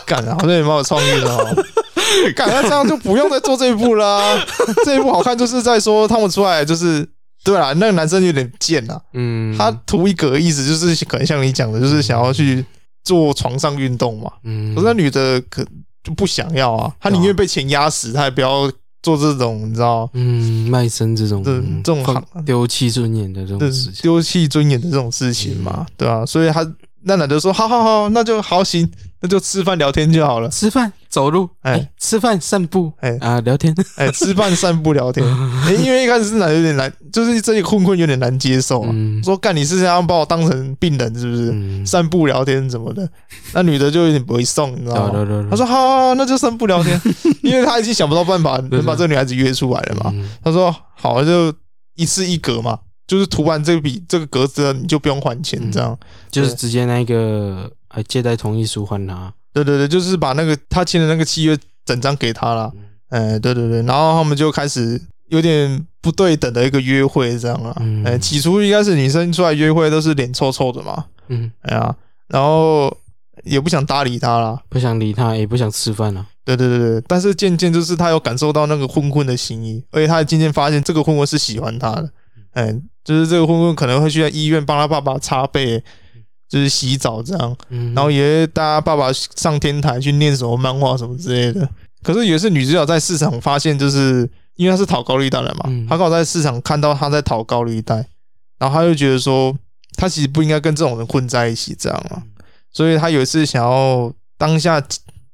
[0.07, 1.63] 干，好像也蛮有创意的哦。
[2.35, 4.35] 干，那这样就不用再做这一步啦。
[4.83, 7.07] 这一步好看，就是在说他们出来就是。
[7.43, 8.99] 对啊，那个男生有点贱啊。
[9.13, 12.65] 嗯，他图一格意思就是可能像你讲的，就是想要去
[13.05, 14.29] 做床上运动嘛。
[14.43, 15.63] 嗯，可是那女的可
[16.03, 18.69] 就不想要啊，她宁愿被钱压死，她也不要
[19.01, 20.09] 做这种，你知道？
[20.13, 21.53] 嗯，卖身这种，这
[21.85, 26.69] 这种丢弃尊严的这种事情，丢弃尊严的这种事情嘛，对啊，所以他
[27.07, 28.89] 那男的说：“好好好，那就好行。”
[29.19, 30.47] 那就吃饭聊天就好了。
[30.49, 35.25] 吃饭、走路，哎，吃饭、散步，哎啊，聊天， 哎，吃饭、散步、聊天。
[35.65, 38.93] 哎，因为一开始是男有点难，就是这个混混有点难接受啊。
[39.23, 41.83] 说干，你是想要把我当成病人是不是？
[41.83, 43.09] 散步聊天什么的，
[43.53, 45.47] 那女的就有点不会送，你知道吗？
[45.49, 47.01] 他说好，好，那就散步聊天，
[47.41, 50.13] 因为他已经想不到办法能把这个女孩子约出来了嘛。
[50.43, 51.51] 他说好，就
[51.95, 55.97] 一次一格嘛，就是涂完这笔这个格子，你就不用还钱，这样
[56.29, 57.71] 就是直接那个。
[57.89, 59.33] 还借贷同意书还他？
[59.53, 62.71] 对对对，就是把那个他签的那个契约整张给他了。
[63.09, 67.73] 哎，对对对，然后他们就开始有点不对等的一个约会这样了。
[68.03, 71.05] 哎，起初应该是女生出来约会都是脸臭臭的嘛。
[71.29, 71.95] 嗯，哎呀，
[72.27, 72.95] 然后
[73.45, 76.27] 也不想搭理他了，不想理他，也不想吃饭了。
[76.43, 82.11] 对对对对，但是渐渐就是他有感受到那个混混的心意，而且他也渐渐发现这个混混是喜欢他的。
[82.57, 85.83] 哎，就是这个混混可能会去在医院帮他爸爸擦背。
[86.49, 87.57] 就是洗澡这样，
[87.93, 91.69] 然后也带他爸爸上天台去念什么漫画什么之类的。
[92.01, 94.19] 可是也是女主角在市场发现，就是
[94.55, 97.95] 因为她是讨高利贷的嘛，她刚好在市场看到他在讨高利贷，
[98.57, 99.53] 然后她就觉得说，
[99.97, 102.23] 她其实不应该跟这种人混在一起这样啊，
[102.71, 104.81] 所以她有一次想要当下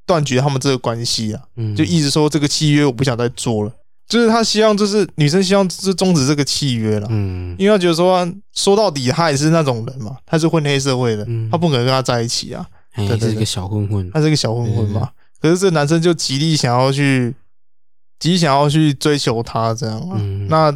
[0.07, 1.43] 断绝他们这个关系啊，
[1.75, 3.71] 就一直说这个契约我不想再做了。
[4.07, 15.09] 就是他希望，就是女生希望是终止这个契约了，嗯，因为他觉得说，说到底他也是那种人嘛，他是混黑社会的，他不可能跟他在一起啊，他是一个小混混，他是一个小混混嘛。
[15.41, 17.33] 可是这男生就极力想要去，
[18.19, 20.17] 极力想要去追求她这样啊。
[20.47, 20.71] 那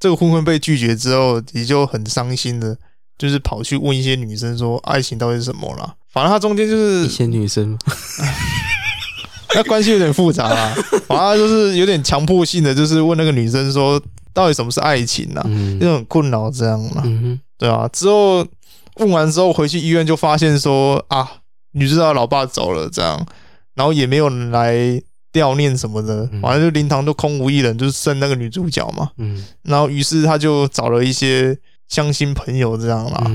[0.00, 2.76] 这个混混被拒绝之后，也就很伤心的，
[3.16, 5.94] 就是跑去问一些女生说，爱情到底是什么啦？
[6.10, 7.78] 反正他中间就是一些女生。
[9.54, 10.74] 那关系有点复杂啊，
[11.06, 14.00] 反正就是有点强迫性的，就是问那个女生说，
[14.32, 15.42] 到底什么是爱情啊？
[15.80, 17.02] 就很困扰这样嘛，
[17.58, 17.88] 对啊。
[17.92, 18.46] 之后
[18.96, 21.28] 问完之后回去医院就发现说啊，
[21.72, 23.26] 女主角老爸走了这样，
[23.74, 24.74] 然后也没有人来
[25.32, 29.10] 悼念什么的，反正就灵堂都空无一人，就是剩那个女主角嘛。
[29.62, 31.58] 然后于是他就找了一些。
[31.92, 33.30] 相亲朋友这样啦，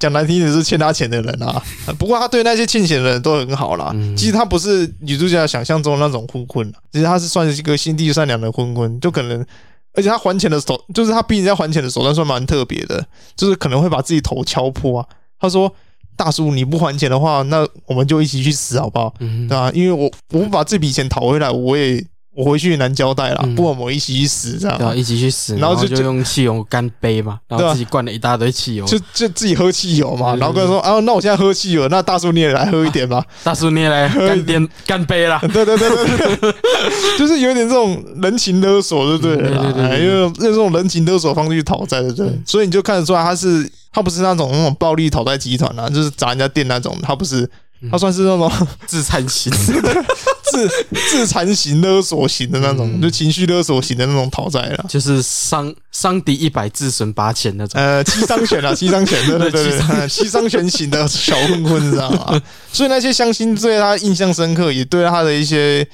[0.00, 1.62] 讲难听点是欠他钱的人啊。
[1.98, 3.94] 不过他对那些欠钱的人都很好啦。
[4.16, 8.98] 其实他不是女主角想象中的那种混混，其实他是算是一个心地善良的混混。
[8.98, 9.44] 就可能，
[9.92, 15.06] 而且他还钱的手，就是他逼人家还钱的手段算蛮特别的，就是可能会把自己头敲破啊。
[15.38, 15.70] 他说
[16.16, 19.12] 大叔你不还钱的话，那我们就一起去死好不好？
[19.20, 19.70] 嗯，对吧？
[19.74, 22.02] 因为我我不把这笔钱讨回来，我也。
[22.38, 24.78] 我回去难交代了，不然我们一起去死，这样。
[24.78, 30.36] 对，一起去死，然后就就用汽油干杯嘛，然后自己灌了一大堆汽油，就就自己喝汽油嘛。
[30.36, 33.24] 然后跟他说啊，那我现在喝汽油，那大叔你也来喝一点吧。
[33.42, 35.40] 大叔你也来喝一点干杯啦。
[35.52, 36.54] 对对对对对，
[37.18, 39.60] 就是有点这种人情勒索，就对了。
[39.60, 42.30] 对对对，因为用这种人情勒索方式去讨债，对不对？
[42.46, 47.50] 所以你就看得出来，他是他不是那种那种暴力讨债集团啊，就是砸人家店那种，他不是。
[47.92, 48.50] 他算是那种
[48.88, 49.52] 自残型、
[50.50, 50.68] 自
[51.10, 57.80] 自残型勒索型的那种，就情绪勒索型的那种讨债了，就是伤伤敌一百自损八千那种。
[57.80, 62.42] 呃，七伤拳啊， 七伤拳，对对对对，七伤拳型的小混混，你知道吗？
[62.72, 65.86] 所以那些乡亲对他印象深刻，也对他的一些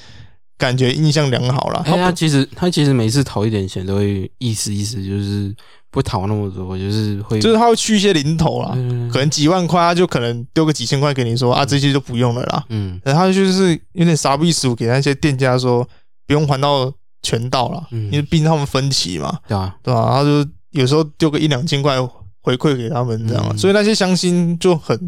[0.58, 1.82] 感觉印象良好了。
[1.84, 5.54] 他其实他其实每次讨一点钱都会意思意思，就是。
[5.94, 12.64] 不讨那么多，就是会，就是他会去一些零头啦，嗯、可能几万块，他就可能丢个几千块给你说啊，这些就不用了啦。
[12.70, 15.88] 嗯，然后他就是有点傻逼数给那些店家说
[16.26, 19.76] 不用还到全到了，嗯、因为毕竟他们分期嘛，对吧？
[19.84, 20.10] 对吧？
[20.10, 21.96] 他就有时候丢个一两千块
[22.42, 24.98] 回馈给他们这样，嗯、所以那些相亲就很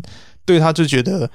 [0.45, 1.29] 对他就觉得。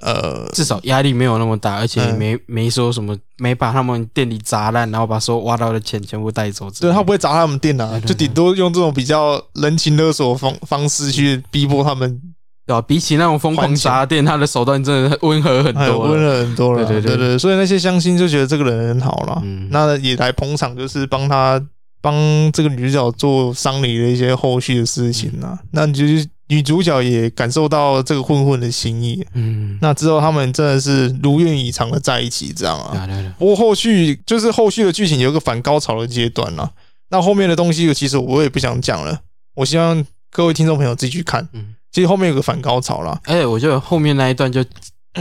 [0.00, 6.70] 呃，至少压力没有那么大，而且没、嗯、没说什么，没把他们店里砸烂，然后把所有挖到的钱全部带走。
[6.80, 12.20] 对，他不会砸他们店啊，就顶多用这种比较人情勒索方方式去逼迫他们，
[12.66, 12.82] 对吧？
[12.82, 16.84] 比起那种疯狂砸店，他的手段真的温和很多，温和很多了。
[16.84, 21.60] 对对对对，所以那些乡亲就觉得这个人很好了，嗯、那也来捧场，就是帮他
[22.00, 22.14] 帮
[22.52, 25.58] 这个女主角做丧礼的一些后续的事情啊。
[25.62, 26.26] 嗯、那你就是。
[26.48, 33.06] 女主角也感受到这个混混的心意，嗯，那之后他们真的是如愿以偿的在一起，这样啊。
[33.38, 36.70] 不过后续就是后续的剧情有一个反高潮的阶段了，
[37.10, 39.20] 那后面的东西其实我也不想讲了，
[39.54, 41.48] 我希望各位听众朋友自己去看。
[41.52, 44.64] 嗯，其实后面有个反高潮了，哎，我觉得后面那一段就。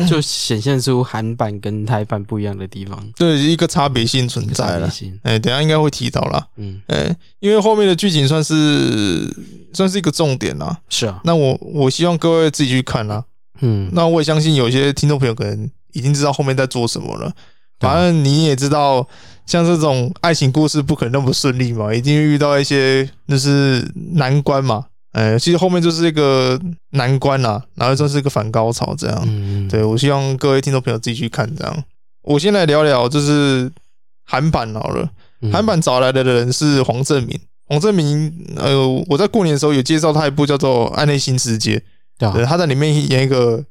[0.06, 4.92] 就显现出韩版跟台版不一样的地方，对，一个差别性存在了。
[5.24, 6.48] 哎，等下应该会提到啦。
[6.58, 9.34] 嗯，哎，因为后面的剧情算是
[9.74, 10.78] 算是一个重点啦。
[10.90, 13.24] 是啊，那我我希望各位自己去看啦。
[13.62, 17.32] 嗯，那我也相信有些听众朋友可能已经知道后面在做什么了。
[17.80, 19.08] 反正你也知道，
[19.46, 24.86] 像这种爱情故事不可能那么顺利嘛，一定遇到一些就是难关嘛。
[25.18, 26.60] 哎，其实后面就是一个
[26.92, 29.24] 难关啦，然后算是一个反高潮这样。
[29.26, 31.84] 嗯，对，我希望各位听众朋友自己去看这样。
[32.22, 33.72] 我先来聊聊，就是
[34.24, 35.10] 韩版好了。
[35.52, 41.82] 韩版找来的人是黄正明，黄正明，呃，我在过年的时候有介绍他一部叫做《暗黑新世界》，
[42.34, 43.64] 对，他在里面演一个，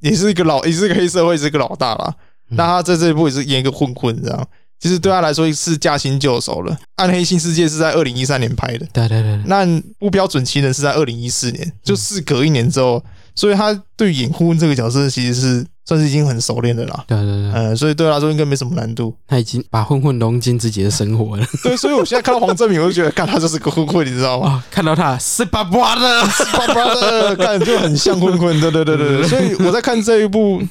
[0.00, 2.12] 也是一个老，也是一个黑社会，是一个老大啦。
[2.50, 4.48] 那他在这一部也是演一个混混这样。
[4.80, 9.40] 其实对他来说是驾轻就熟了，《暗黑新世界》是在二零一三年拍的，对对对。
[9.46, 9.66] 那
[9.98, 13.02] 《不标准情人》是在二零一四年，就事隔一年之后，
[13.34, 17.04] 所以他对演混混这个角色其实是算是已经很熟练的啦。
[17.08, 19.12] 对对对，呃，所以对他来说应该没什么难度。
[19.26, 21.44] 他已经把混混融进自己的生活了。
[21.64, 24.52] 对，所以我现在看到黄正明，我就觉得，看他就是个混混，你知道吗？
[24.52, 28.60] 哦、看到他是巴巴的，是巴巴的，看就很像混混。
[28.60, 30.62] 对对对 对，所以我在看这一部。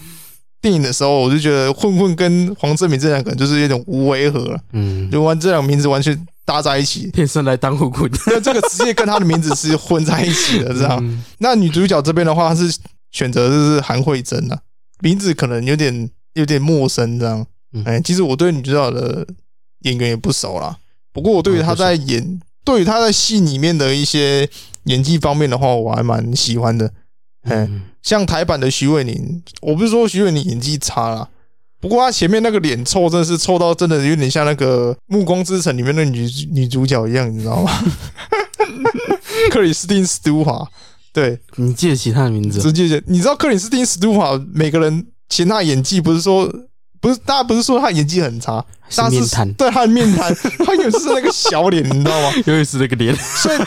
[0.62, 10.98] 电影的时候，我就觉得混混跟黄正明这两个人就是有点无违和了，嗯，就完这两个名字完全搭在一起，天生来当混混， 那这个职业跟他的名字是混在一起的，这样。
[11.02, 12.76] 嗯、那女主角这边的话，她是
[13.12, 14.60] 选择就是韩慧珍啊，
[15.02, 17.46] 名字可能有点有点陌生，这样。
[17.86, 19.28] 哎，其实我对女主角的
[19.82, 20.76] 演员也不熟啦，
[21.14, 24.50] 不过我对于她在演，对于她在戏里面的一些
[24.86, 26.92] 演技方面的话，我还蛮喜欢的，
[27.50, 27.82] 嗯。
[28.04, 31.28] 像台版的徐伟宁，我不是说徐伟宁演技差啦，
[31.82, 37.72] 不过他前面那个脸臭，真的是臭到真的有点像那个《暮光之城》里面的女女主角一样，你知道吗？
[39.52, 40.66] 克里斯汀·斯图华，
[41.12, 42.62] 对，你记得其他的名字？
[42.62, 46.48] 直接你知道克里斯汀·斯图华，每个人嫌他演技不是说
[47.02, 50.34] 不是，大家不是说他演技很差，是面瘫，对，他的面瘫，
[50.66, 52.32] 他也是那个小脸，你知道吗？
[52.48, 53.58] 又是那个脸，所以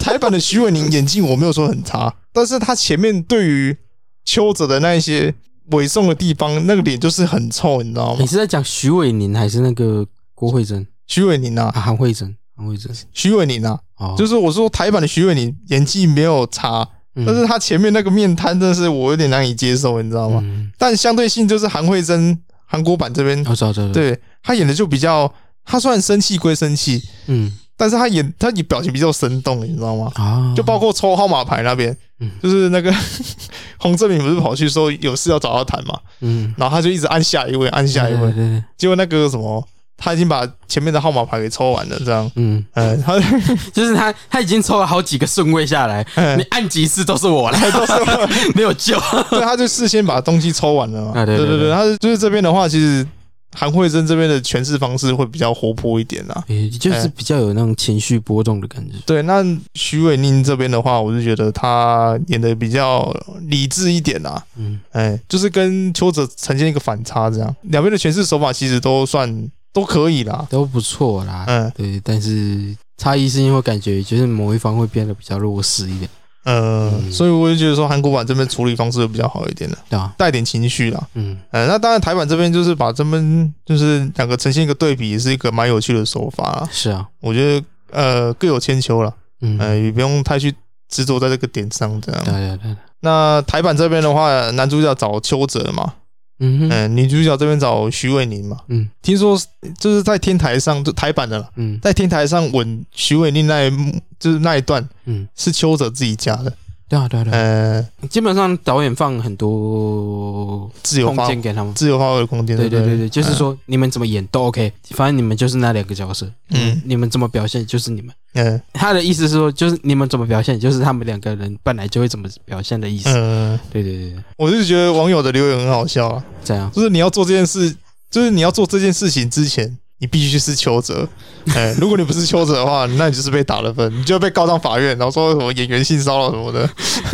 [0.00, 3.74] 台版的徐伟宁演技我没有说很差，但是他前面对于
[4.22, 5.34] 邱泽的那一些
[5.70, 8.18] 伪送的地方，那个脸就是很臭，你知道吗？
[8.20, 10.86] 你是在讲徐伟宁还是那个郭慧珍？
[11.06, 20.40] 徐伟宁啊，韩慧珍，韩慧珍，徐伟宁啊，哦、就是我说台版的徐伟宁演技没有差，嗯、但是他前面那个面瘫真的是我有点难以接受，你知道吗？
[20.44, 25.32] 嗯、但相对性就是韩慧珍韩国版这边，我知道，知道，对他演的就比较，
[25.64, 27.56] 他虽然生气归生气，嗯。
[27.76, 30.10] 但是他演他也表情比较生动，你知道吗？
[30.14, 32.92] 啊，就包括抽号码牌那边，嗯，就是那个
[33.78, 39.62] 洪正明不是跑去说有事要找他谈嘛，嗯，然后他就一直按下一位，按下一位，对对对，结果那个什么
[39.98, 43.18] 他已经把前面的号码牌给抽完了，这样，嗯，呃，他
[43.72, 46.04] 就是他，他已经抽了好几个顺位下来，
[46.36, 48.98] 你按几次都是我来， 都是我，没有救，
[49.30, 53.06] 对，他就事先把东西抽完了嘛，对对对，他就是这边的话，其实。
[53.54, 58.96] 韩慧珍这边的诠释方式会比较活泼一点啦，也就是比较有那种情绪波动的感觉。
[59.06, 59.42] 对，那
[59.74, 63.10] 徐伟宁这边的话，我是觉得他演的比较
[63.42, 64.44] 理智一点啦。
[64.56, 71.44] 嗯，哎，就是跟邱泽呈现一个反差，这样两边的诠释手法其实都算都可以啦，都不错啦。
[71.46, 76.10] 嗯，对，但是差异是因为感觉就是某一方会变得比较弱势一点。
[76.46, 81.08] 呃，嗯、所以我就觉得说韩国版这边处理方式会比较好一点的，对啊，带点情绪啦。
[81.14, 86.68] 嗯，呃，那当然台版这边就是把这边就是两个呈现一个对比，也是一个蛮有趣的手法啦。
[86.70, 90.54] 是啊，我觉得呃各有千秋了，嗯，呃，也不用太去
[90.88, 92.24] 执着在这个点上这样。
[92.24, 92.76] 对对对。
[93.00, 95.94] 那台版这边的话，男主角找邱泽嘛。
[96.38, 99.40] 嗯哼、呃，女主角这边找徐伟宁嘛，嗯，听说
[99.78, 106.52] 就是在天台上，就台版的了，嗯，在天台上吻徐伟宁那一幕，就是那一段，嗯，是邱泽自己加的。
[106.88, 107.36] 对啊，对啊，对啊。
[107.36, 112.56] 呃，基本上导演放很多自由空间给他们，自由发挥的空间。
[112.56, 116.30] 对对对对，就是说你们怎么演都 OK，反正你们就是那两个角色。
[116.50, 118.14] 嗯，你们怎么表现就是你们。
[118.34, 123.08] 嗯，他的意思是说，就是你们怎么表现，就是他们两个人本来就会怎么表现的意思。
[123.08, 124.22] 嗯，对对对。
[124.36, 126.24] 我是觉得网友的留言很好笑啊。
[126.44, 127.74] 这样，就是你要做这件事，
[128.10, 129.76] 就是你要做这件事情之前。
[129.98, 131.08] 你必须是邱泽，
[131.56, 136.68] 哎，如果你不是邱泽的话，那你就是被打了分，你就要被告上法院，然后说什么演员性骚扰什么的。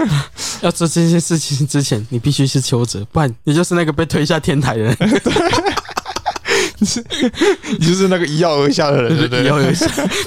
[0.62, 4.96] 要做这些事情之前，你必须是邱泽，不然你就是那个被推下天台的人。
[7.78, 9.86] 你就是那个一跃而下的人，对不对，一跃而下，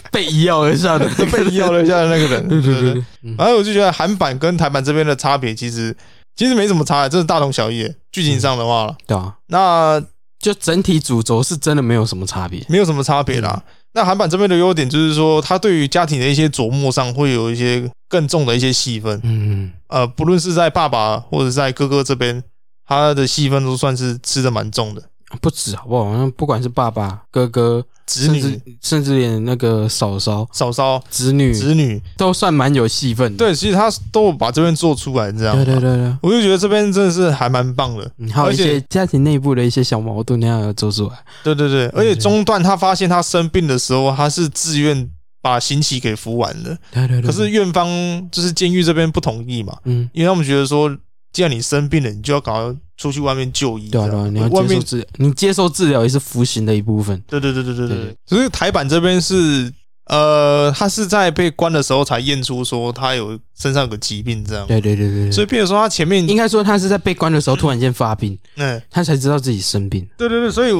[0.10, 2.48] 被一跃而下的，被一跃而下的那个人。
[2.48, 3.04] 对对对。
[3.38, 5.94] 然后我就觉得韩版跟台版这边的差别，其实
[6.36, 7.94] 其实没什么差，真的大同小异。
[8.14, 10.02] 剧情上的话，对啊，那。
[10.46, 13.64] 就整体主轴是真的没有什么差别，没有什么差别啦。
[13.94, 19.20] 那韩版这边的优点就是说，它对于家庭的一些琢磨上会有一些更重的一些细分。
[19.24, 22.44] 嗯，呃，不论是在爸爸或者在哥哥这边，
[22.86, 25.02] 他的戏份都算是吃的蛮重的。
[25.42, 26.32] 不止好不好？
[26.38, 27.86] 不管是爸爸、哥哥。
[28.08, 33.38] 子女，甚至连那个嫂嫂、嫂嫂、子女、子女都算蛮有戏份的。
[33.40, 35.56] 对，其实他都把这边做出来，这样。
[35.56, 38.12] 对对对对，我就觉得这边真的是还蛮棒的。
[38.32, 41.18] 还有一些家庭内部的一些小矛盾，那样要做出来。
[41.44, 45.10] 对对对，而且中段他发现他生病的时候，他是自愿
[45.42, 46.78] 把刑期给服完的。
[46.92, 47.26] 对对对。
[47.28, 47.90] 可是院方
[48.30, 50.96] 就是监狱这边不同意嘛，嗯，因为他们觉得说。
[51.34, 53.90] 既然你生病了，你就要赶快出去外面就医。
[53.90, 57.22] 对啊，你要接受治疗，你接受治疗也是服刑的一部分。
[57.28, 58.16] 对对对对对对。
[58.26, 59.72] 所以台版这边是，
[60.06, 64.66] 呃，他是在被关的时候才验出说他有身上有个疾病，这样。
[64.68, 65.32] 对对对对。
[65.32, 70.08] 所以，比如说他前面应该说他是在被关的时候突然间发病，嗯，他才知道自己生病。
[70.18, 70.72] 对对对，所以，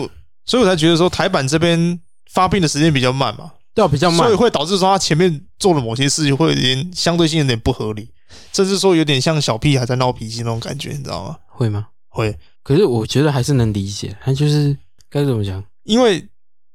[0.46, 2.00] 所以我才觉得说台版这边
[2.32, 8.10] 发病的时间比较慢嘛，对啊，比较慢，所以会导致说他前面做的某些事情会有点相对性有点不合理。
[8.52, 11.36] 甚至说有点像小屁孩在闹脾气那种感觉，你知道吗？
[11.48, 11.88] 会吗？
[12.16, 12.36] 会。
[12.64, 14.76] 可是我觉得还是能理解，他就是
[15.10, 15.64] 该怎么讲？
[15.84, 16.26] 因为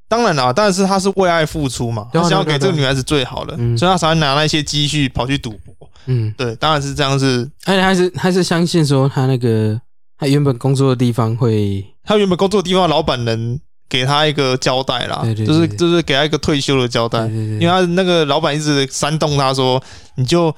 [0.07, 5.75] 当然啦，但是他是为爱付出嘛，他想要给这个女孩子最好的，所以他才会拿那些积蓄跑去赌博。
[6.07, 7.51] 嗯，对，当然是这样子。
[7.65, 9.81] 而且他是他是相信说他那个
[10.17, 19.83] 他原本工作的地方会，他原本工作的地方老板能给他一个交代啦，就是就是给他一个退休的交代，因为他那个老板一直煽动他说，
[20.15, 20.55] 你就。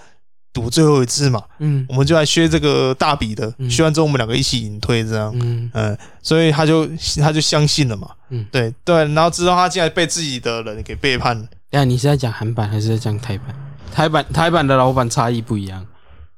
[0.53, 6.87] 赌最后一次嘛，嗯，我们就来削这个大笔的，削完之后我们两个一起隐退，这样，嗯，嗯，所以他就
[7.21, 11.47] 他就相信了嘛，嗯，对对，然后知道他竟然被自己的人给背叛了。
[11.71, 13.47] 哎，你是在讲韩版还是在讲台版？
[13.95, 15.87] 台版台版的老板差异不一样，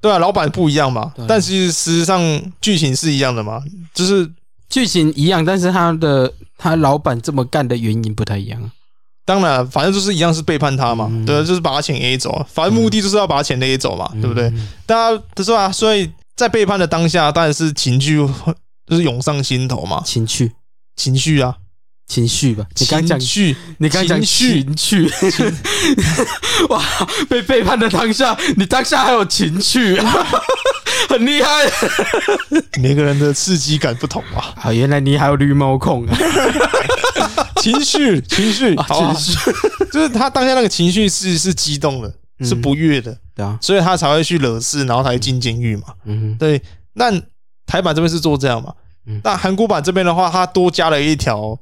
[0.01, 2.21] 对啊，老板不一样嘛，但是实事实上
[2.61, 3.63] 剧情是一样的嘛，
[3.93, 4.31] 就是
[4.69, 8.71] 剧情一样，但是他的他老板这么干的原因不太一样。
[9.25, 14.53] 当然，反正就是一样是背叛他嘛，嗯、对，就是把他钱 A 走，反正目的就是要把他钱 A 走嘛，嗯、对不对？
[14.85, 18.17] 大家都说啊，所以在背叛的当下，当然是情绪
[18.87, 20.53] 就是涌上心头嘛，情绪，
[20.95, 21.55] 情绪啊，
[22.07, 22.67] 情绪吧。
[22.79, 25.11] 你刚讲绪，你刚讲情绪，
[26.69, 26.83] 哇，
[27.27, 30.27] 被背叛的当下，你当下还有情绪啊，
[31.09, 31.49] 很厉害。
[32.79, 34.53] 每个人的刺激感不同啊。
[34.59, 36.15] 好，原来你还有绿帽控啊。
[37.63, 39.51] 情绪，情绪，情绪，
[39.93, 45.95] 就是他当下那个情绪是是激动的，是不悦的，对啊，所以他才会去惹事，然后才进监狱嘛。
[46.05, 46.61] 嗯，对。
[46.95, 47.11] 那
[47.67, 48.73] 台版这边是做这样嘛？
[49.07, 51.59] 嗯，那韩国版这边的话，他多加了一条，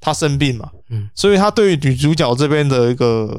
[0.00, 0.70] 他生病嘛。
[0.88, 3.38] 嗯，所以他对于女主角这边的一个，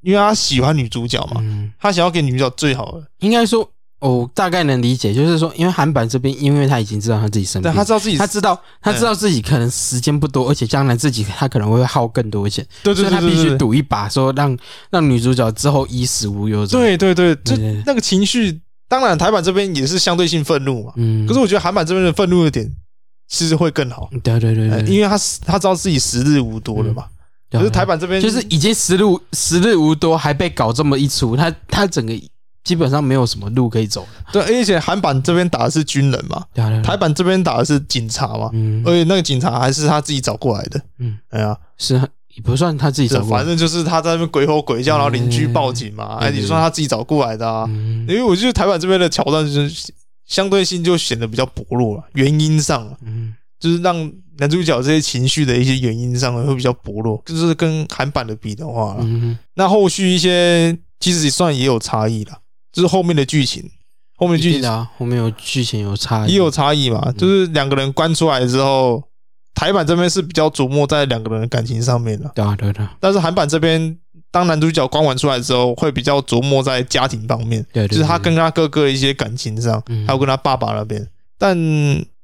[0.00, 1.40] 因为他喜欢女主角嘛，
[1.78, 3.06] 他想要给女主角最好的。
[3.20, 3.70] 应该说，
[4.02, 14.58] 我大概能理解，就是说，因为韩版这边，因为他已经知道他自己生病，他知道自己，他知道，他知道自己可能时间不多，而且将来自己他可能会耗更多钱，对对对，所以他必须赌一把，说让
[14.90, 16.66] 让女主角之后衣食无忧。
[16.66, 22.68] 对对对，就那个情绪，当然台版这边也是相对性愤怒嘛，嗯，可是我觉得韩版这边的愤怒的点
[23.28, 27.04] 其实会更好，对对对对，因为他他知道自己时日无多了嘛，
[27.52, 32.12] 可是台版这边就是已经时日时日无多，还被搞这么一出，他他整个。
[32.64, 34.06] 基本上没有什么路可以走。
[34.32, 36.44] 对，而且韩版这边打的是军人嘛，
[36.82, 38.82] 台版这边打的是警察嘛，嗯。
[38.86, 40.80] 而且那个警察还是他自己找过来的。
[40.98, 41.94] 嗯，哎呀，是
[42.34, 43.38] 也不算他自己找过来。
[43.38, 46.18] 的，反正就是他在那边鬼吼鬼叫，然后邻居报警嘛。
[46.20, 47.66] 哎，你说他自己找过来的啊？
[47.68, 49.92] 因为我觉得台版这边的桥段就是
[50.26, 62.32] 相对性就显得比较薄弱了，原因上，嗯，就是让男主角这些情绪的一些原因上会比较薄弱，就是跟韩版的比的话，嗯，那后续一些其实也算也有差异了。
[62.72, 63.70] 就是后面的剧情，
[64.16, 67.12] 后面剧情啊，后面有剧情有差异，也有差异嘛。
[67.18, 69.02] 就是两个人关出来之后，
[69.54, 72.96] 台版这边是比较琢磨在两个人的感情上面的，对啊，对啊。
[72.98, 73.98] 但是韩版这边，
[74.30, 81.06] 当男主角关完出来之后，会比较琢磨在家庭方面，对，就是他跟他哥哥的一些感情上，还有跟他爸爸那边。
[81.38, 81.54] 但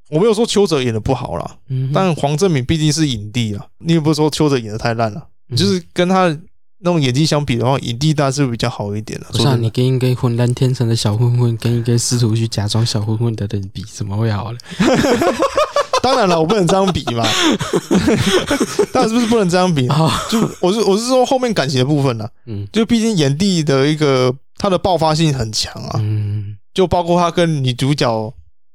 [0.09, 1.57] 我没有说邱泽演的不好啦，
[1.93, 6.35] 但黄正敏毕竟是影帝啊，你也不是说邱泽演的太烂了，就是跟他。
[6.81, 9.27] 那种演技相比的话，影帝大是比较好一点的。
[9.33, 14.59] 不是你跟一个浑然天成的小混混，跟一个试图去假装小混混的人比，怎么会好呢？
[16.01, 17.27] 当然了，我不能这样比嘛。
[18.93, 19.89] 当然是不是不能这样比？
[20.31, 22.29] 就我是我是说后面感情的部分呢。
[22.47, 25.99] 嗯，就毕竟炎帝的一个他的爆发性很强啊。
[26.01, 28.33] 嗯，就包括他跟女主角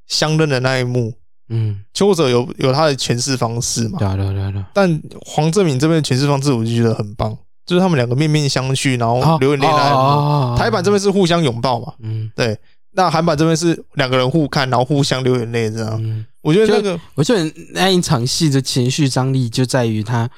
[0.08, 1.14] 相认的那一幕。
[1.50, 4.00] 嗯，邱泽有有他的诠释方式嘛？
[4.00, 4.64] 对对对对。
[4.74, 7.38] 但黄正敏这边的诠释方式，我就觉得很棒。
[7.66, 10.56] 就是他们两个面面相觑，然后流眼泪来。
[10.58, 11.94] 台版这边是互相拥抱嘛？
[12.00, 12.58] 嗯，对。
[12.96, 16.26] 那韩版这边是两个人互看，然后互相流眼泪这样。
[16.42, 20.30] 我觉得那个，我觉得那一场戏的情绪张力就在于他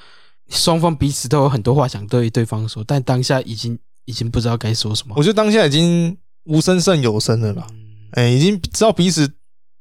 [0.49, 5.13] 双方彼此都有很多话想对对方说，但当下已经已经不知道该说什么。
[5.17, 6.15] 我觉得当下已经
[6.45, 7.67] 无声胜有声了啦。
[8.11, 9.29] 哎，已经知道彼此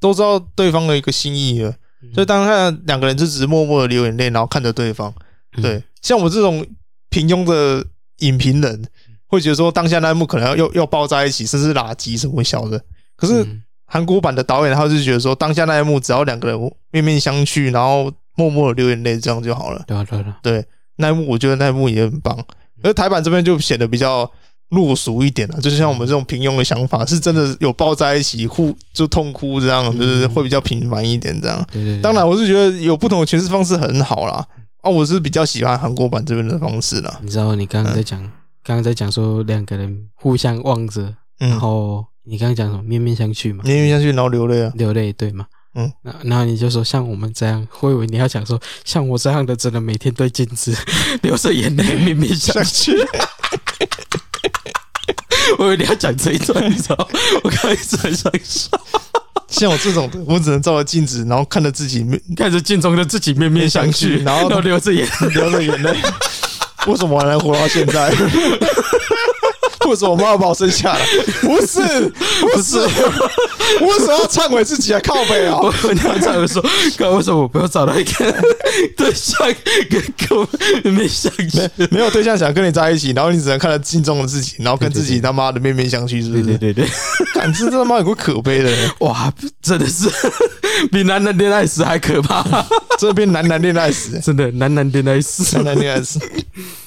[0.01, 1.73] 都知道对方的一个心意了，
[2.13, 5.15] 所以当下两个人就只是默默的流眼泪，然后看着对方。
[5.63, 6.67] 对，像我这种。
[7.15, 7.87] 平庸的
[8.19, 8.85] 影评人
[9.29, 12.81] 会觉得说，当下那一幕可能要又又抱在一起，甚至垃圾什么小的。
[13.15, 13.47] 可是
[13.87, 19.85] 韩国版的导演他就觉得说，当下那一幕只要两个人面面相觑，然后默默的流眼泪，这样就好了。
[19.87, 20.65] 对对对，对
[20.97, 22.37] 那一幕我觉得那一幕也很棒。
[22.83, 24.29] 而台版这边就显得比较
[24.71, 31.65] 落俗一点了，就是像我们这种平庸的想法，是真的有抱在一起哭就痛哭这样，就是会比较平凡一点这样。
[32.03, 34.45] 当然，我是觉得有不同的诠释方式很好啦。
[34.85, 37.19] 哦，我是比较喜欢韩国版这边的方式啦。
[37.23, 38.21] 你知道，你刚刚在讲，
[38.63, 43.65] 刚刚在讲说两个人互相望着，然后你刚刚讲什么面面相觑嘛？
[43.65, 45.47] 面面相觑，然后流泪啊，流泪对吗？
[45.75, 50.77] 嗯，那那你就说像我们这样，我以为你要讲说像我这样的，只能每天对镜子
[51.23, 52.93] 流着眼泪，面面相觑。
[55.59, 57.09] 我以为你要讲这一段，你知道？
[57.43, 58.79] 我刚一直很想说。
[59.55, 65.97] 像我这种的，我只能照着镜子，然后看着自己面，看着镜中的自己面面相觑，然后流着眼，流着眼泪。
[66.87, 68.13] 为什么还能活到现在？
[69.89, 71.01] 为什么我妈要把我生下来？
[71.43, 71.81] 不是，
[72.41, 72.79] 不是，
[73.81, 75.01] 我为什么要忏悔自己啊？
[75.05, 75.59] 靠背啊！
[75.61, 76.65] 我跟他忏悔说，
[76.97, 78.35] 哥，为什么我不要找到一个
[78.97, 79.47] 对象
[79.91, 80.39] 跟跟
[80.85, 81.69] 面面相觑？
[81.91, 86.43] 没有对象想跟你在一起，然后你只能看着镜中的自己，然后跟自己他妈的面面相觑，是不是？
[86.43, 86.89] 对对对，
[87.35, 88.71] 感知这他妈有个可悲的
[89.01, 89.33] 哇！
[89.63, 90.09] 真的是
[90.91, 92.45] 比男男恋爱时还可怕，
[92.99, 96.19] 这边男男恋爱时，真的男男恋爱时，男男恋爱时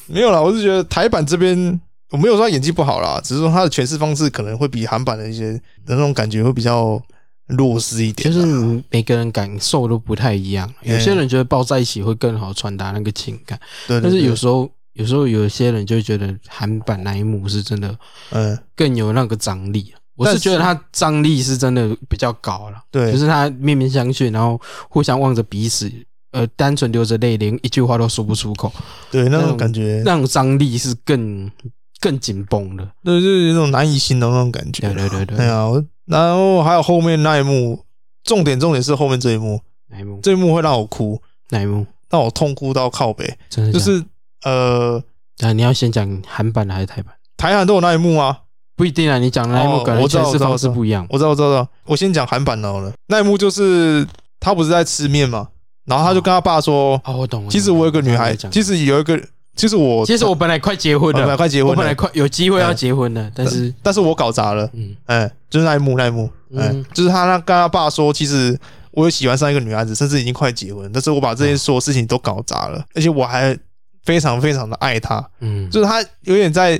[0.07, 1.79] 没有啦，我是觉得台版这边。
[2.09, 5.51] 我没有说他演技不好啦，只是说他的诠释方式可能会比韩版的一些
[5.85, 7.01] 的那种感觉会比较
[7.47, 8.31] 弱势一点。
[8.31, 8.45] 就是
[8.89, 13.99] 每个人感受都不太一样，有些人觉得抱在一起会更好传达那个情感，对。
[13.99, 17.93] 但是有时候，有时候有些人就觉得韩版那一幕是真的，
[18.31, 19.93] 嗯，更有那个张力。
[20.15, 25.91] 我是觉得他张力是真的比较高了，对，就是他面面相觑，然后互相望着彼此，
[26.31, 28.71] 呃，单纯流着泪，连一句话都说不出口，
[29.11, 31.51] 对，那种感觉，那种张力是更。
[31.99, 34.81] 更紧绷了，对，就是有种难以形容那种感觉。
[34.81, 35.67] 对对对对，对啊，
[36.05, 37.83] 然后还有后面那一幕，
[38.23, 40.19] 重点重点是后面这一幕，哪一幕？
[40.21, 41.19] 这一幕会让我哭，
[41.49, 41.85] 哪一幕？
[42.09, 44.03] 让我痛哭到靠北，真的就是
[44.43, 45.03] 呃，
[45.39, 47.13] 啊，你要先讲韩版的还是台版？
[47.35, 48.41] 台韩都有那一幕啊，
[48.75, 51.05] 不一定啊，你讲的那一幕可能诠释方式不一样。
[51.09, 51.67] 我知道，我知道，我知道。
[51.85, 54.07] 我先讲韩版的好了，那一幕就是
[54.39, 55.49] 他不是在吃面嘛，
[55.85, 59.19] 然后他就跟他爸说：“哦，我懂了。”其实我有个女孩，其实有一个。
[59.57, 68.57] 其实我其实我本来快结婚了，本来快结婚，我本来快有机会要结婚了，但是但是我搞砸了，嗯，哎，就是那一幕那一幕，嗯，就是他那跟他爸说，其实
[68.91, 73.57] 我有喜欢上一个女孩子，甚至已经快结婚，但是我把这些所有事情都搞砸了，而且我还
[74.05, 76.73] 非常非常的爱她，嗯，就是他有点在，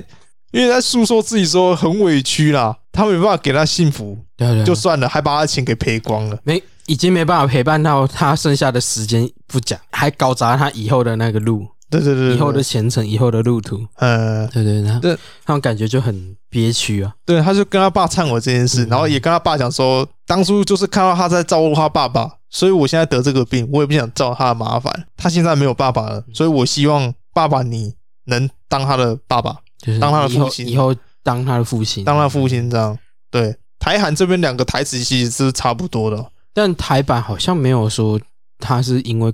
[0.52, 4.16] 有点在诉说自己说很委屈啦，他没办法给他幸福，
[4.64, 6.62] 就算了，还把他钱给赔光了，没。
[6.88, 17.14] 已经没办法陪伴到他剩下的时间不讲，还搞砸他以后的那个路，对对对，以后的前程，以后的路途，呃，对对对，对，他们感觉就很憋屈啊。
[17.24, 25.06] 对，他就跟他爸忏悔这件事，然后也跟他爸讲说，当初就是看到他在照顾他爸爸，所以我现在得这个病，我也不想造他的麻烦。
[25.16, 32.98] 他现在没有爸爸了，所以我希望爸爸你能当他的爸爸，就是当他的父亲，以后当他的父亲，当他的父亲这样。
[33.30, 36.30] 对，台韩这边两个台词其实是差不多的。
[36.52, 38.20] 但台版好像没有说
[38.58, 39.32] 他是因为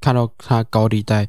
[0.00, 1.26] 看到他高利贷，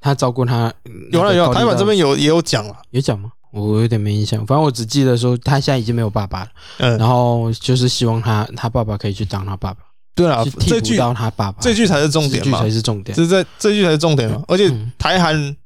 [0.00, 0.72] 他照顾他。
[1.12, 3.30] 有了有了，台版这边有也有讲了，有讲吗？
[3.52, 4.38] 我有点没印象。
[4.46, 9.80] 反正我只记得说他现在已经没有爸爸了，嗯，然后就是希望他他爸爸可以去当他爸爸。
[10.14, 13.14] 对啊，这句当他爸爸，这句才是重点嘛，才是重点。
[13.14, 14.42] 这是在这句才是重点嘛。
[14.48, 15.56] 而且台韩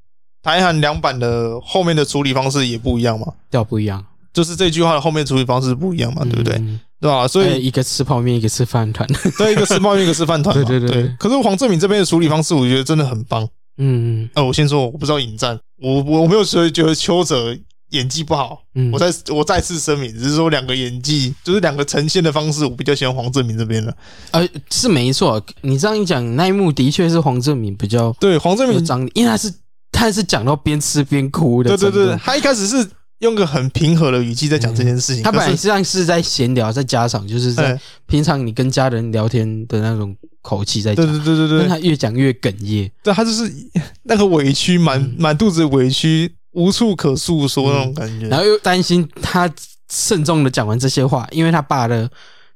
[0.43, 6.61] 台韩两版的后面的处理方式也不一样嘛，调不一样，就是这句话的后面处理方式不一样嘛，对不对？
[7.01, 7.27] 对吧？
[7.27, 9.09] 所以一个吃泡面，一个吃饭团。
[9.39, 10.53] 对，一个吃泡面，一个吃饭团。
[10.65, 11.17] 对对对，对。
[11.19, 13.49] 可是黄政民这边的处理方式，我觉得真的很棒。
[13.81, 14.31] 嗯嗯。
[14.35, 17.57] 呃，我先说，我不知道引战，我我没有说觉得邱泽
[17.91, 18.63] 演技不好。
[18.75, 18.93] 嗯。
[18.93, 23.97] 我再我再次声明，只是说两个演技，就是两个呈现的方式，我比较喜欢黄正明这边的。
[24.31, 25.43] 呃，是没错。
[25.63, 29.53] 你这样一讲，那一幕的确是黄正明比较对黄正明张力，因为他是
[29.91, 31.77] 他是讲到边吃边哭的。
[31.77, 32.89] 对对对，他一开始是。
[33.21, 41.07] 用个很平和的语气在讲这件事情，他本来实际上是在闲聊，在家常，就是在平常你跟家人聊天的那种口气在讲。
[41.07, 43.51] 对对对对对，但他越讲越哽咽，对他就是
[44.05, 49.51] 那个委屈，满满肚子委屈，无处可诉说那种感觉，然后又担心他
[49.89, 52.11] 慎重的讲完这些话，因为他爸的。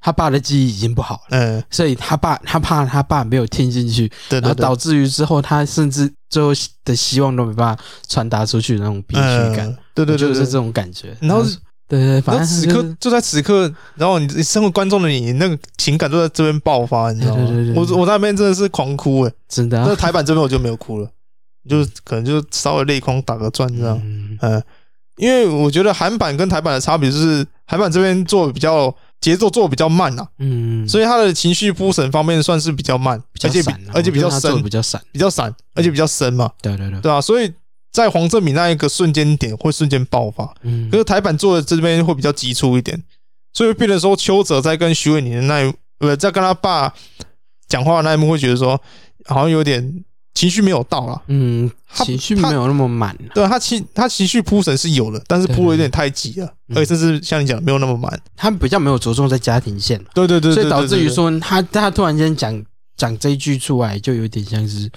[0.05, 6.51] 他爸的记忆已经不好了，嗯，所以他爸他怕他爸没有听进去，对，然后导致于之后他甚至最后
[6.85, 11.17] 的希望都没办法传达出去的那种憋屈感，对对对，就是这种感觉。
[11.23, 11.43] 然后，
[11.89, 17.49] 对对，反正此刻就在此刻，然后你身为观众的你，那个情感都在这边爆发，你知道吗？
[17.75, 19.79] 我我那边真的是狂哭诶，真的。
[19.87, 21.09] 那台版这边我就没有哭了，
[21.67, 23.99] 就可能就稍微泪眶打个转这样，
[24.43, 24.63] 嗯，
[25.17, 28.95] 因为我觉得韩版跟台版的差别就是韩版这边做的比较。
[29.25, 33.63] 节奏做的比较慢呐，嗯，所以他的情绪铺陈方面算是比较慢，而且
[33.95, 37.51] 而且比较深，比较散，比较散，而且比较深嘛，对对对，对啊，所以
[37.91, 43.03] 在黄正敏那一个瞬间点会瞬间爆发，嗯，可是台版做的这边会比较急促一点，
[43.55, 46.93] 所以变得说邱泽在跟徐伟宁的那一，呃，在跟他爸
[47.67, 48.79] 讲话的那一幕会觉得说
[49.25, 50.05] 好像有点。
[50.35, 53.17] 情绪没有到了，嗯，情绪没有那么满。
[53.35, 58.21] 对他情他情绪铺陈是有的，但是铺的有点太急了，而且甚至像你讲的没有那么满。
[58.37, 62.65] 他比较没有着重在家庭线，对对对，所以导致于说他他突然间讲
[62.97, 64.91] 讲这一句出来，就有点像是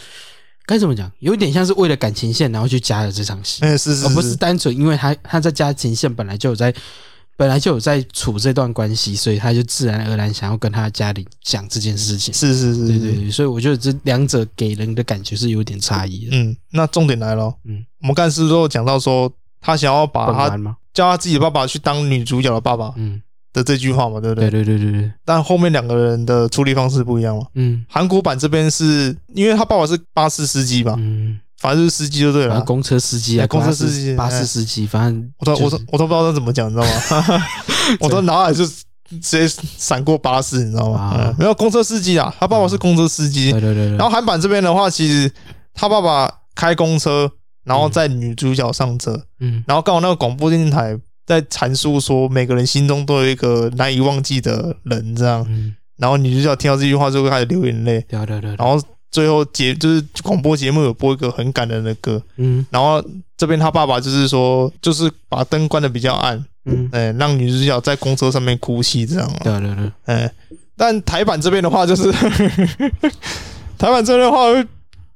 [0.65, 4.35] 该怎么讲，有点像是为了感情线然后去加了这场戏，哎是是，而不是。
[4.35, 6.73] 单纯因为他他在家庭线本来就有在。
[7.37, 12.33] 本来就有在处这段关系，所以他就自然而然想要跟他家里讲这件事情。
[12.33, 16.35] 是是是，对对对，所以我觉得这两者给人的感觉是有点差异的。
[16.35, 19.31] 嗯，那重点来了，嗯，我们刚才是不是都讲到说
[19.61, 20.57] 他想要把他
[20.91, 23.21] 叫他自己的爸爸去当女主角的爸爸，嗯
[23.53, 24.49] 的这句话嘛，对不对？
[24.49, 25.11] 对对对对对。
[25.23, 27.45] 但后面两个人的处理方式不一样嘛。
[27.53, 30.95] 嗯，韩国版这边是因为他爸爸是巴士司机嘛。
[30.97, 31.39] 嗯。
[31.59, 37.43] 反正就是司机就对了，公车司机啊，公车司机、巴士司机，反正我都我都我都不知道他怎么讲，你知道吗？
[37.99, 41.33] 我的脑海就直接闪过巴士，你知道吗？
[41.39, 43.51] 没有公车司机啊，他爸爸是公车司机。
[43.51, 43.89] 对对对。
[43.91, 45.31] 然后韩版这边的话，其实
[45.73, 47.31] 他爸爸开公车，
[47.63, 50.95] 然后载女主角上车，嗯，然后刚好那个广播电台
[51.25, 55.43] 在阐述说，每个人心中都有一个难以忘记的人，这样，
[55.97, 58.79] 然后女主角听到这句话就会开始流眼泪，对对对，然后。
[59.11, 63.03] 最后节就是广播节目有播一个很感人的歌，嗯，然后
[63.37, 70.31] 这边他爸爸就是说，就是把灯关得比较暗，嗯，哎，让女主角在公车上面哭泣这样，对对对，哎，
[70.75, 72.11] 但台版这边的话就是，
[73.77, 74.47] 台版这边的话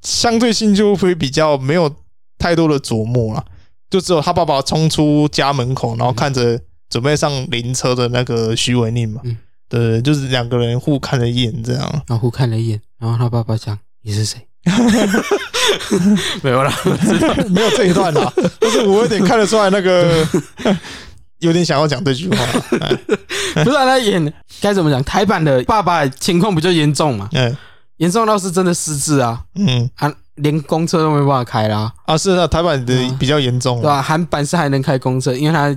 [0.01, 1.93] 相对性就会比较没有
[2.37, 3.45] 太多的琢磨了，
[3.89, 9.37] 就只有他爸爸冲出家门口，然后看着准备上灵车的那个徐伟宁嘛，嗯，
[9.71, 12.81] 对，就是两个人互看了一眼这样，然后互看了一眼。
[12.99, 14.45] 然后他爸爸讲：“你是谁？”
[16.43, 16.71] 没有啦，
[17.49, 18.31] 没有这一段啦。
[18.59, 20.27] 但是我有点看得出来，那个
[21.39, 22.35] 有点想要讲这句话。
[23.63, 25.01] 不是他演该怎么讲？
[25.05, 27.29] 台版的爸爸情况比较严重嘛？
[27.31, 27.55] 嗯，
[27.97, 29.41] 严重到是真的失智啊。
[29.55, 31.91] 嗯，啊，连公车都没办法开啦。
[32.05, 34.01] 啊，是啊，台版的比较严重，对吧？
[34.01, 35.75] 韩版是还能开公车，因为它。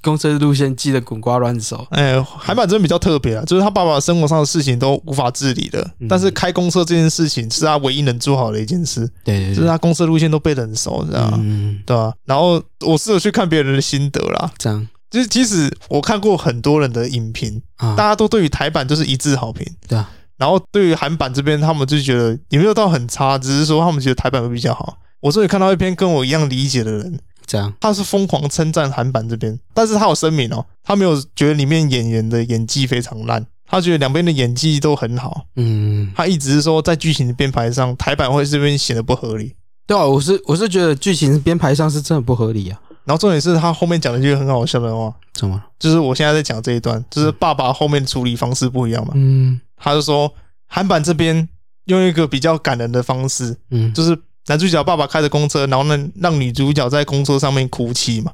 [0.00, 1.86] 公车路线记得滚瓜烂熟。
[1.90, 9.08] 哎，韩版真的比较特别啊，就是他爸爸生活上的事情都无法自理的，但是开公车这件事情是他唯一能做好的一件事。
[9.24, 11.38] 对，就是他公车路线都背得很熟，知道吗？
[11.84, 12.12] 对吧？
[12.24, 19.66] 然后我试着去看别人的心得啦，这样，就是即使我看过很多人的影评，大家都对于台版就是一致好评。
[19.86, 24.98] 对啊，然后对于韩版这边，他们就觉得也没有到很差，只是说他们觉得台版会比较好。
[25.20, 27.20] 我这里看到一篇跟我一样理解的人。
[27.46, 35.46] 这样，他是疯狂称赞韩版这边，但是他有声明哦，他没有觉得里面演员的演技非常烂，他觉得两边的演技都很好。
[35.56, 39.54] 嗯，他一直是说在剧情的编排上，台版会这边显得不合理。
[39.86, 42.80] 对啊，我是我是觉得剧情编排上是真的不合理啊。
[43.04, 45.60] 然后重点是他后面讲了一句很好笑的话，什么？
[45.78, 49.12] 就是我现在在讲这一段，就是爸爸后面处理方式不一样嘛。
[49.16, 50.32] 嗯，他就说
[50.68, 51.48] 韩版这边
[51.86, 54.16] 用一个比较感人的方式，嗯，就是。
[54.48, 58.32] 男主角爸爸开着公车，然后呢，让女主角在公车上面哭泣嘛，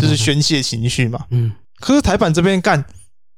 [0.00, 1.20] 就是宣泄情绪嘛。
[1.30, 1.52] 嗯。
[1.80, 2.84] 可是台版这边干，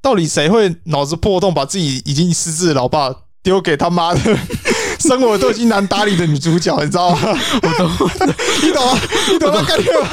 [0.02, 4.20] 到底谁会脑子破洞，把自己已经失智的老爸丢给他妈的
[4.98, 7.18] 生活都已经难打理的女主角，你知道吗？
[7.62, 7.90] 我懂，
[8.62, 9.00] 你懂吗？
[9.32, 9.62] 你懂吗？
[9.62, 10.08] 感觉吗？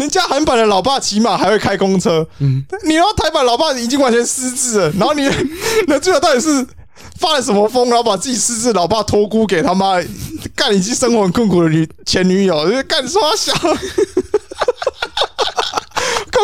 [0.00, 2.64] 人家韩版的老爸起码还会开公车，嗯。
[2.84, 5.22] 你然后台版老爸已经完全失智了，然后你
[5.86, 6.66] 男主角到底是？
[7.24, 9.94] 发了什么疯，然后把自己失智老爸托孤给他妈，
[10.54, 13.78] 干已经生活很困苦的女前女友，就是干刷小，哈 哈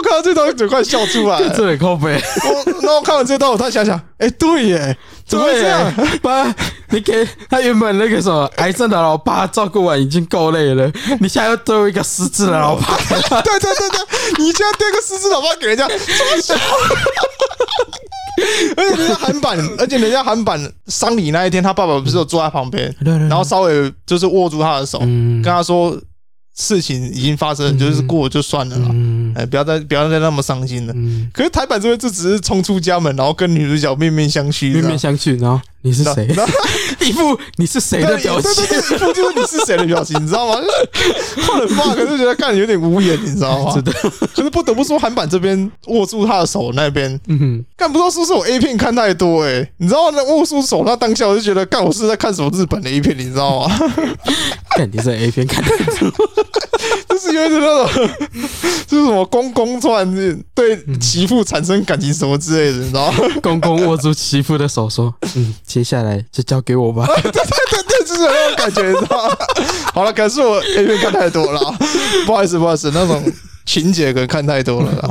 [0.02, 2.14] 看到这段嘴快笑出来了，这很靠北。
[2.14, 5.92] 我然后看完这段，我突然想想，哎、欸，对耶，怎么会这样？
[6.22, 6.52] 爸，
[6.88, 12.96] 你给他原本那个什么癌症的老爸照顾完已经够累了，你现在又多一个失智的老爸，
[13.44, 13.98] 对对对对，
[14.38, 16.54] 你现在丢个失智老爸给人家，刷小。
[18.76, 22.94] 而且人家韩版，而且人家韩版丧礼那一天，他爸爸不是有坐在旁边，
[23.28, 25.96] 然后稍微就是握住他的手，跟他说。
[26.56, 28.88] 事情已经发生，就是过就算了啦。
[29.34, 30.94] 哎，不要再不要再那么伤心了。
[31.32, 35.40] 可是台版这边就只是冲出家门，然后跟女主角面面相觑，面面相觑。
[35.40, 36.28] 然后你是谁？
[37.00, 38.50] 一副你是谁的表情？
[38.64, 40.60] 一副就是你是谁的表情，你知道吗？
[41.46, 43.72] 换了话，可是觉得看有点无言，你知道吗？
[43.74, 43.92] 是的。
[44.34, 49.66] 可是不得不说，韩版这边握住他的手那边，嗯，干不知道是不是我 A 片看太多哎？
[49.78, 53.78] 你知道那握住手那当下，我就觉得干我是在看什么日本的 A 片，你知道吗？
[54.76, 56.12] 干你在 A 片看太多。
[57.20, 58.10] 就是因为是那种，
[58.86, 63.18] 就是什么公公突然对媳妇产生感情什么之类的，你知道吗？
[63.42, 67.04] 公公握住媳妇的手说：“嗯，接下来就交给我吧。
[67.22, 69.36] ”对对对对，就是那种感觉，你知道吗？
[69.92, 71.60] 好了，可是我 A 片看太多了，
[72.26, 73.22] 不好意思，不好意思，那种
[73.66, 75.08] 情节可能看太多了。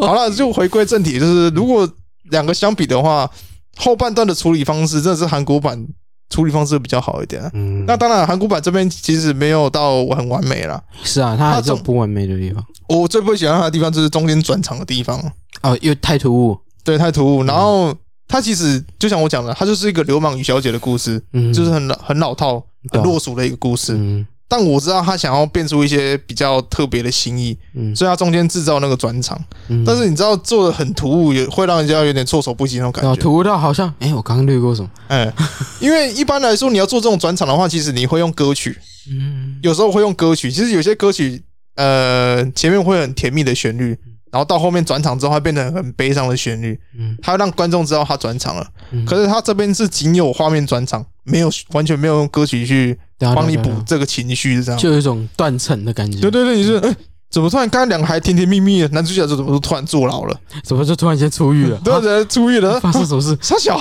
[0.00, 1.88] 好了，就回归正题，就是如果
[2.30, 3.28] 两个相比的话，
[3.76, 5.84] 后半段的处理方式真的是韩国版。
[6.30, 10.82] 处理方式比较好一点，嗯，那当然，韩国版这边其实没有到很完美啦。
[11.02, 12.64] 是啊，它还有不完美的地方。
[12.88, 15.18] 我最不喜欢它的地方就是中间转场的地方
[15.62, 17.44] 哦，因为太突兀，对，太突兀。
[17.44, 17.94] 然后
[18.26, 24.26] 它其实就像我讲的，它就是一个流氓与小姐的故事，嗯，就是很很老套、很落俗的一个故事，嗯。
[24.46, 33.16] 但我知道他想要变出一些比较特别的新意，嗯，所以他中间制造那个转场，嗯，但是你知道做的很突兀，也会让人家有点措手不及那种感觉。
[33.16, 34.88] 突兀到好像，哎，我刚刚略过什么？
[35.08, 35.32] 哎，
[35.80, 38.78] 因为一般来说你要做这种转场的话，其实你会用歌曲，
[39.10, 40.50] 嗯，有时候会用歌曲。
[40.50, 41.42] 其实有些歌曲，
[41.76, 43.98] 呃，前面会很甜蜜的旋律。
[44.30, 48.66] 然后到后面转场之后，它变得很悲伤的旋律，嗯，它让观众知道他转场了。
[49.06, 52.98] 可是他这边是仅有画面转场，没有完全没有用歌曲去
[53.32, 56.18] 帮你补这个情绪，这样就有一种断层的感觉。
[56.20, 56.96] 对对对，你是，哎。
[57.30, 60.40] 怎么突然刚刚两个还甜甜蜜蜜的，男主角就怎么突然坐牢了？
[60.62, 61.76] 怎么就突然间出狱了？
[61.84, 63.36] 突然间出狱了， 发生什么事？
[63.42, 63.76] 傻小，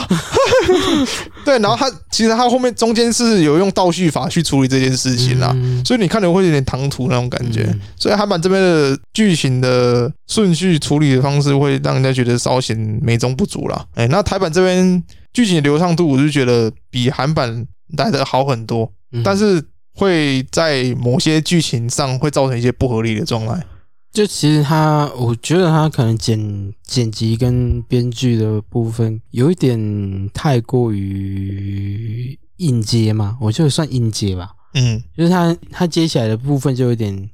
[1.46, 7.72] 对，然后他其实他后面中间是有用倒叙法去处理这件事情啦，所以你看着会有点唐突那种感觉。
[7.96, 13.86] 所以韩版这边的剧情的顺序处理的方式会让人家觉得稍显美中不足啦。
[13.94, 17.68] 哎，那台版这边剧情的流畅度，我就觉得比韩版
[17.98, 18.92] 来的好很多，
[19.24, 19.64] 但是。
[19.96, 23.64] 会在某些剧情上会造成一些不合理的状态。
[24.12, 34.50] 就其实他，我觉得他可能剪剪辑跟编剧的部分有一点太过于硬接嘛，我觉得算硬接吧。
[34.74, 37.30] 嗯，就是他他接起来的部分就有点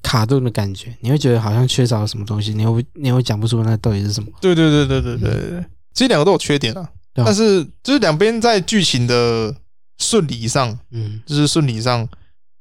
[0.00, 4.28] 卡顿的感觉，你会觉得好像缺少了什么东西，你会你会讲不出那到底是什么。
[4.40, 9.56] 对对对对对对对，嗯、其实两个都有缺点啊，但是就是两边在剧情的。
[9.98, 12.08] 顺理上，嗯，就是顺理上，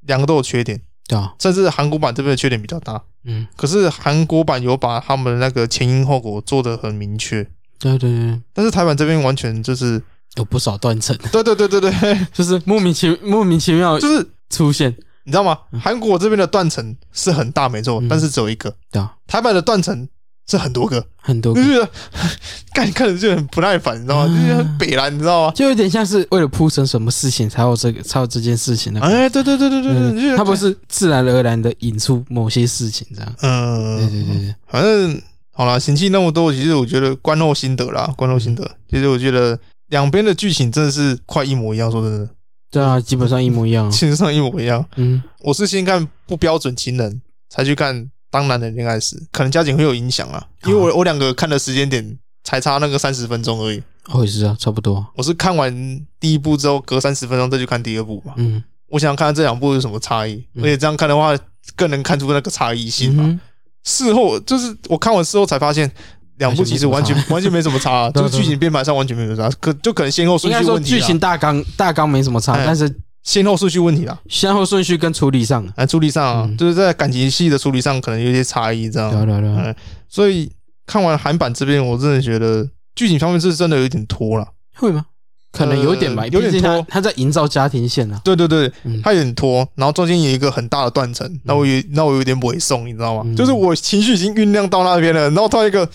[0.01, 7.43] 两个都有缺点，对啊，甚至韩国版这边的缺点比较大，嗯，可是韩国版有把他们那个前因后果做得很明确，
[7.79, 10.01] 对对对，但是台版这边完全就是
[10.35, 11.15] 有不少断层。
[11.31, 11.91] 对对对对对，
[12.33, 14.89] 就是莫名其莫名其妙，就是出现，
[15.23, 15.57] 你知道吗？
[15.79, 18.73] 韩国这边的断层是很大，没错，但是只有一个。
[18.91, 20.07] 对啊，台版的断层
[20.49, 21.87] 是很多个，很多个，就是
[22.73, 24.33] 看看着就很不耐烦，你知道吗？
[24.33, 25.51] 就是很北烂，你知道吗？
[25.53, 29.01] 就有点像是为了铺成什么事情才有这个，才有这件事情的。
[29.01, 33.35] 哎，对对对对对对，他不是自然而然的引出某些事情这样。
[33.41, 35.21] 嗯，对对对对，反正
[35.51, 38.63] 好了，嫌弃那么多，其实我觉得观后心得啦，观后心得。
[38.89, 42.29] 其实我觉得两边的剧情真的是快一模一样，说真的。
[42.71, 44.85] 对啊，基本上一模一样，基本上一模一样。
[44.95, 48.09] 嗯，我是先看不标准情人，才去看。
[48.37, 53.81] 当男人恋爱时，可能家庭会有影响啊，因为我我两个看的时间点才差那个三十分钟而已。
[54.13, 55.03] 我也是啊，差不多。
[55.15, 55.73] 我是看完
[56.19, 58.33] 第一部之后，隔三十分钟再去看第二部嘛。
[58.37, 61.35] 嗯，我想看看这两部有什么差异，而且这样看的话，
[61.75, 63.39] 更能看出那个差异性嘛。
[63.83, 65.91] 事后就是我看完事后才发现，
[66.37, 70.89] 两部其实完全 完全没什么差，就是剧情编排上完全没什么差，可就可能先后顺序问题。
[70.89, 72.87] 剧情大纲大纲没什么差，但是。
[73.27, 79.11] 先后顺序问题啦，先后顺序跟处理上，啊，处理上啊，就是在感情戏的处理上可能有些差异，这样。
[79.11, 79.75] 对对对。
[80.07, 80.49] 所以
[80.85, 82.65] 看完韩版这边，我真的觉得
[82.95, 84.47] 剧情方面是真的有点拖了。
[84.75, 85.07] 会吗？
[85.51, 86.85] 可能有点吧，有点拖。
[86.87, 88.21] 他在营造家庭线啊。
[88.23, 88.71] 对对对，
[89.03, 93.29] 他有点拖，然后中间有一个很大的断层，那我有那我有点尾送，你知道吗？
[93.35, 95.89] 就是我情绪已经酝酿到那边了，然后他一个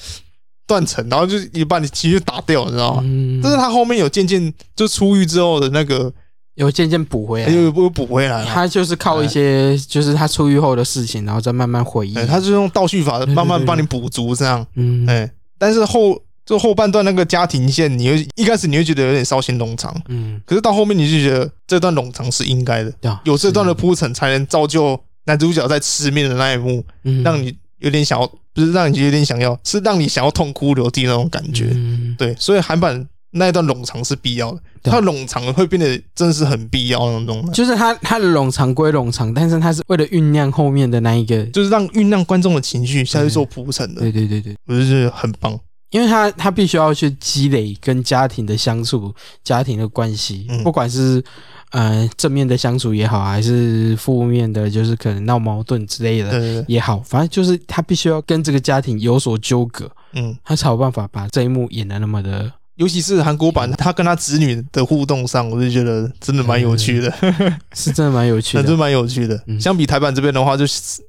[0.67, 3.03] 断层，然后就也把你情绪打掉，你知道吗？
[3.43, 6.13] 但是他后面有渐渐就出狱之后的那个。
[6.55, 8.45] 有渐渐补回来，又又补回来。
[8.45, 12.15] 他就是靠一些，就是他出狱后的事情，然后再慢慢回忆。
[12.27, 14.67] 他是用倒叙法慢慢帮你补足这样。
[14.75, 22.93] 嗯，哎，但是后就后半段那个家庭线，你会一开始你会觉得有点稍显冗长，嗯，可是到后面你就觉得这段冗长是应该的，
[23.25, 26.85] 有这段的铺陈才能造就男主角在吃面的那一幕，
[27.25, 31.75] 让你有点想要，不是让你有点想要，是让你想要痛哭流涕那种感觉。
[32.19, 33.09] 对，所以韩版。
[33.35, 37.51] 那一段冗长是必要的，它冗长会变得真的是很必要那种。
[37.51, 44.03] 就是它它的冗长归冗长，但是它是为了酝酿后面的那一个，就是让酝酿观众的情绪下去做铺陈的。
[44.03, 45.59] 对对对对，我就觉得很棒，
[45.91, 51.25] 因为他他必须要去积累跟家庭的相处、家庭的关系，不管是
[51.71, 62.53] 呃正面的相处也好，还是负面的，就是可能闹矛盾之类的也好，反正就是他必须要跟这个家庭有所纠葛，嗯，他才有办法把这一幕演的那么的。
[62.83, 67.09] 尤其是韩国版，他跟他子女的互动上，我就觉得真的蛮有趣的，
[67.75, 69.41] 是真的蛮有趣的，真蛮有趣的。
[69.61, 71.01] 相比台版这边的话，就是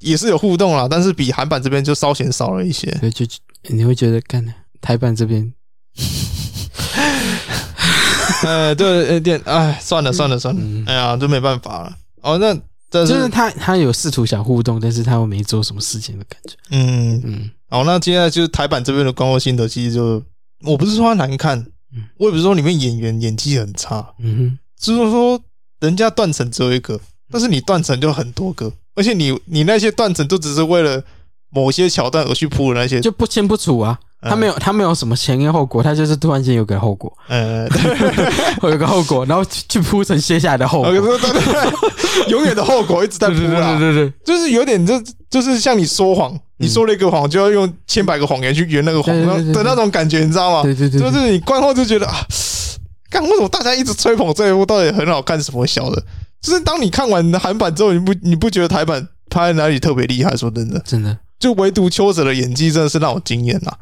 [0.00, 2.90] 也是有互动啦，但是比韩版这边就稍显少了一些。
[3.00, 3.24] 对，就
[3.68, 4.44] 你会觉得，看
[4.80, 5.52] 台版这边，
[8.42, 11.96] 呃，对，有点，哎，算了算了算了，哎呀，就没办法了。
[12.22, 12.52] 哦，那
[12.90, 16.56] 就是他他有试图想互动，但是他又没做什么事情的感觉。
[16.72, 17.50] 嗯嗯。
[17.68, 20.20] 好，那接下来就是台版这边的观后心得，其实就。
[20.64, 21.64] 我不是说它难看，
[22.18, 25.40] 我也不是说里面演员演技很差，嗯哼，只是说
[25.80, 27.00] 人家断层只有一个，
[27.30, 31.02] 但是你断层就很多个，而且你你那些断层都只是为了
[31.50, 37.66] 某些桥段而去铺的那些，就不清不楚啊，他没有他没有什么前因后果，他就是突然间有个后果，呃，
[38.60, 40.92] 会 有个后果，然后去铺成接下来的后果，
[42.28, 46.38] 永远的后果一直在铺啊，对对对，就是有点就就是像你说谎。
[46.60, 50.62] 你说了一个谎，就要用千百个谎言去圆那个谎的那种感觉，你知道吗？
[50.62, 52.14] 对对对，就是你观后就觉得啊，
[53.08, 56.02] 干为什么大家一直吹捧这一部到底很好看什么小的？
[56.42, 60.36] 就是当你看完韩版之后，你不你不觉得台版拍在哪里特别厉害？
[60.36, 63.72] 说真的，真的，就唯独邱泽的演技真的是让我惊艳呐，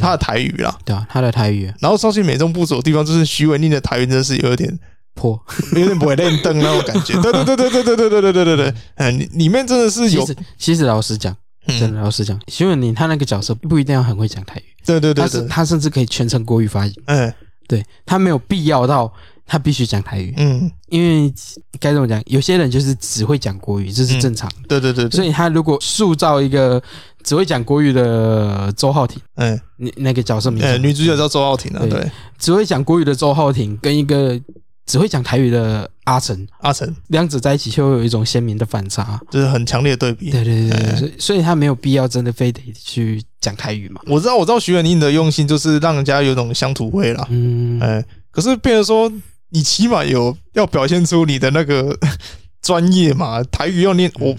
[0.00, 4.76] 他的台语啦，对啊，他的台语，然后稍显美中不足的地方就是徐文宁的台语真的是有点
[5.14, 5.40] 破，
[5.74, 7.20] 有点不会练灯那种感觉。
[7.22, 11.36] 对对对对对对对对对对对对，嗯，里面真的是有，其实老实讲。
[11.66, 17.32] 真的，老实讲，徐伟宁他那个角色不一定要很会讲台语，对对对，他是他甚至可以全程国语发音，嗯，
[17.66, 19.12] 对他没有必要到
[19.44, 21.32] 他必须讲台语，嗯，因为
[21.80, 26.82] 该怎么讲，有些人就是只会讲国语，这是正常的，对对对，所以他如果塑造一个
[27.22, 34.40] 只会讲国语的周浩廷，嗯，那那个角色名字，女主角叫周浩廷啊，对，只会讲国语的周浩廷跟一个。
[34.86, 40.30] 只会讲台语的阿成，阿成两者在一起就会有一种鲜明的反差，就是很强烈的对比。
[40.30, 44.00] 对对对对，所以所以他没有必要真的非得去讲台语嘛。
[44.06, 47.26] 我知道，我知道徐远宁的用心就是让人家有种乡土味啦。
[47.30, 49.12] 嗯，哎，可是变成说
[49.50, 51.98] 你起码有要表现出你的那个
[52.62, 54.36] 专业嘛，台语要念我。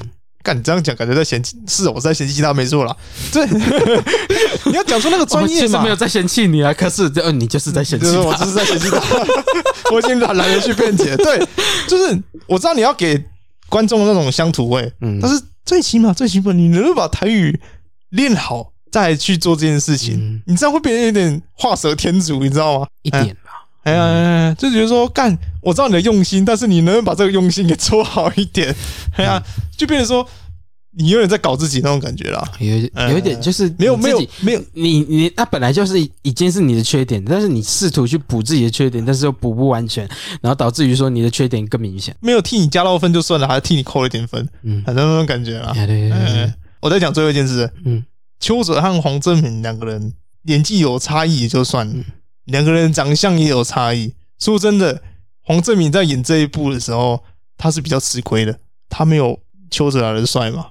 [0.47, 2.95] 干你这样讲，感觉在嫌弃，是我在嫌弃他没错啦。
[3.33, 3.45] 对，
[4.67, 5.83] 你要讲出那个专业嘛？
[5.83, 9.01] 没有在嫌弃你啊，可是这你就是在嫌弃他，我就是在嫌弃他。
[9.91, 11.17] 我已经懒懒得去辩解。
[11.17, 11.37] 对，
[11.85, 12.17] 就是
[12.47, 13.21] 我知道你要给
[13.67, 17.59] 观众那种乡土味，嗯，但是最起码最起码你能够把台语
[18.11, 22.87] 练好，再去做这件事情，你这样会变得有点画蛇添足，你知道吗？
[23.03, 23.46] 一点吧，
[23.87, 28.75] 哎呀，就觉得说干，我知道你的用心，但是你能不能把这个用心给做好一点？
[29.15, 29.41] 哎呀，
[29.77, 30.27] 就变成说。
[30.99, 32.75] 你有点在搞自己那种感觉啦，有
[33.11, 34.63] 有一点就是没有没有没有。
[34.73, 40.09] 你你那本来就是已经是你的缺点，但是你试图去补自己的缺点，但是又补不完全，
[40.41, 42.15] 然后导致于说你的缺点更明显。
[42.19, 45.71] 没有替你加到分就算了，还是替你扣了一点分，嗯，反正那种感觉啊。
[45.71, 48.03] 对对对，我在讲最后一件事，嗯，
[48.39, 50.11] 邱泽和黄正明两个人
[50.45, 51.93] 演技有差异也就算了，
[52.47, 54.13] 两个人长相也有差异。
[54.39, 55.01] 说真的，
[55.43, 57.23] 黄政民在演这一部的时候，
[57.57, 59.39] 他是比较吃亏的，他没有
[59.71, 60.67] 邱泽来的帅嘛。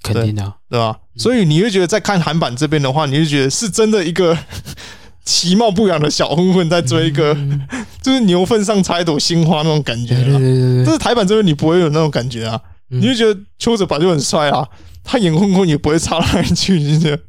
[0.00, 0.96] 肯定的，对吧？
[1.16, 4.38] 所以你会觉得在看韩版这边的话，你就觉得是真的一个
[5.24, 7.36] 其貌不扬的小混混在追一个，
[8.00, 10.14] 就是牛粪上插一朵鲜花那种感觉。
[10.14, 14.66] 对对对，但是台版这边你不会有那种感觉啊，你就觉得邱泽本就很帅啊。
[15.10, 16.78] 他演混混也不会差到哪里去，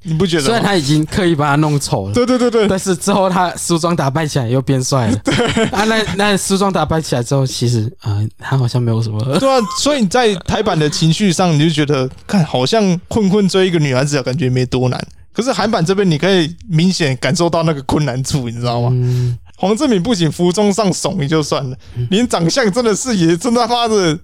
[0.04, 0.44] 你不觉得？
[0.44, 5.16] 虽然他已经刻意把他弄丑了， 对对对对，但是之后他梳妆打扮起来又变帅了。
[5.24, 5.34] 对
[5.68, 9.18] 啊，那那梳妆打扮起来之后，其实啊，他好像没有什么。
[9.40, 15.02] 对啊，所以你在台版的情绪上，你就觉得看好像混混追一个女孩子，感觉没多难。
[15.32, 18.90] 可是韩版这边，你可以明显感受到那个困难处，你知道吗？
[18.92, 21.78] 嗯、黄政民不仅服装上怂也就算了，
[22.10, 24.20] 连长相真的是也真他妈的。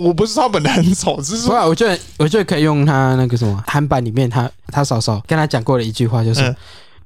[0.00, 6.56] 我不是他本来很丑，只是说，我觉得我觉得可以用他那个什么韩版里面他他嫂嫂跟他讲过的一句话，就是、嗯、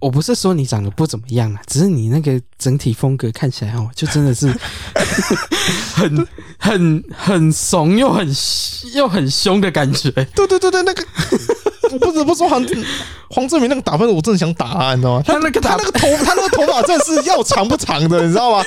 [0.04, 4.54] 我不是说你长得不怎么样啊，只是你那个整体风格看起来哦，就真的是
[5.96, 6.28] 很
[6.58, 8.28] 很很怂又很
[8.94, 10.10] 又很凶的感觉。
[10.36, 11.02] 对对对对，那个。
[11.90, 12.64] 我不得不说黄
[13.30, 15.22] 黄志明那个打扮，我真的想打他，你知道吗？
[15.24, 18.64] 他那个他那个头他那个头发真的是要长不长的，你知道吗？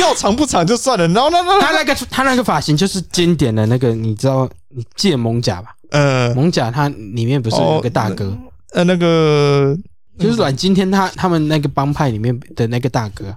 [0.00, 5.74] 要长不长就算了，然后那那他那个他那个发型就是经典的那个，你知道你记得艋舺吧？
[5.90, 8.36] 呃，蒙甲他里面不是有个大哥？
[8.74, 9.76] 呃，那个
[10.18, 13.34] 就是阮经天他他们那个帮派里面的那个大哥，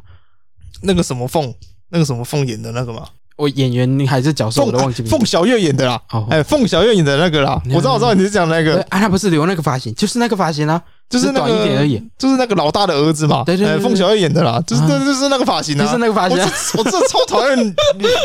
[0.81, 1.53] 那个什么凤，
[1.89, 3.05] 那个什么凤演的那个吗？
[3.37, 8.79] 我演员还是角色我都忘记凤小岳演的啦，哎，凤小岳演的那个啦，我知道我知道你是讲那个。
[8.89, 10.79] 啊，他不是留那个发型，就是那个发型啊，
[11.09, 16.37] 就是短一点而已，就是那个老大的儿子嘛，对对，凤小岳演的啦，就是就是那个发型啊，就是那个发型，
[16.77, 17.75] 我真的超讨厌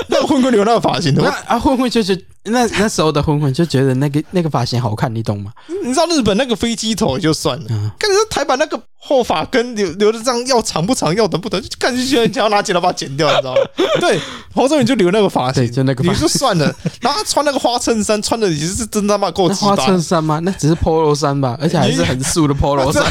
[0.08, 2.14] 那个混混留那个发型的， 啊混混就是
[2.46, 5.52] 那那时候的混混就觉得那个那个发型好看，你懂吗？
[5.84, 7.66] 你知道日本那个飞机头也就算了，
[7.98, 8.80] 可是台版那个。
[9.08, 13.60] 后发根留留的这样要长不长要短不短，就感觉就想要拿剪刀把它剪掉，你知道吗？
[14.00, 14.18] 对，
[14.52, 16.64] 黄政民就留那个发型，就那个发型，你就算了。
[17.00, 19.48] 然后他穿那个花衬衫，穿的已经是真他妈够。
[19.50, 20.40] 花衬衫吗？
[20.40, 23.04] 那只是 polo 衫吧，而且还是很素的 polo 衫，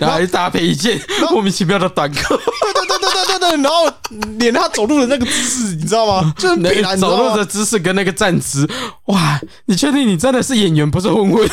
[0.00, 2.16] 然后还搭配一件莫名其妙的短裤。
[2.36, 3.92] 对对对对对对对，然后
[4.38, 6.34] 连他走路的那个姿势，你知道吗？
[6.38, 8.68] 就是走路的姿势跟那个站姿，
[9.06, 9.40] 哇！
[9.66, 11.48] 你确定你真的是演员，不是混混？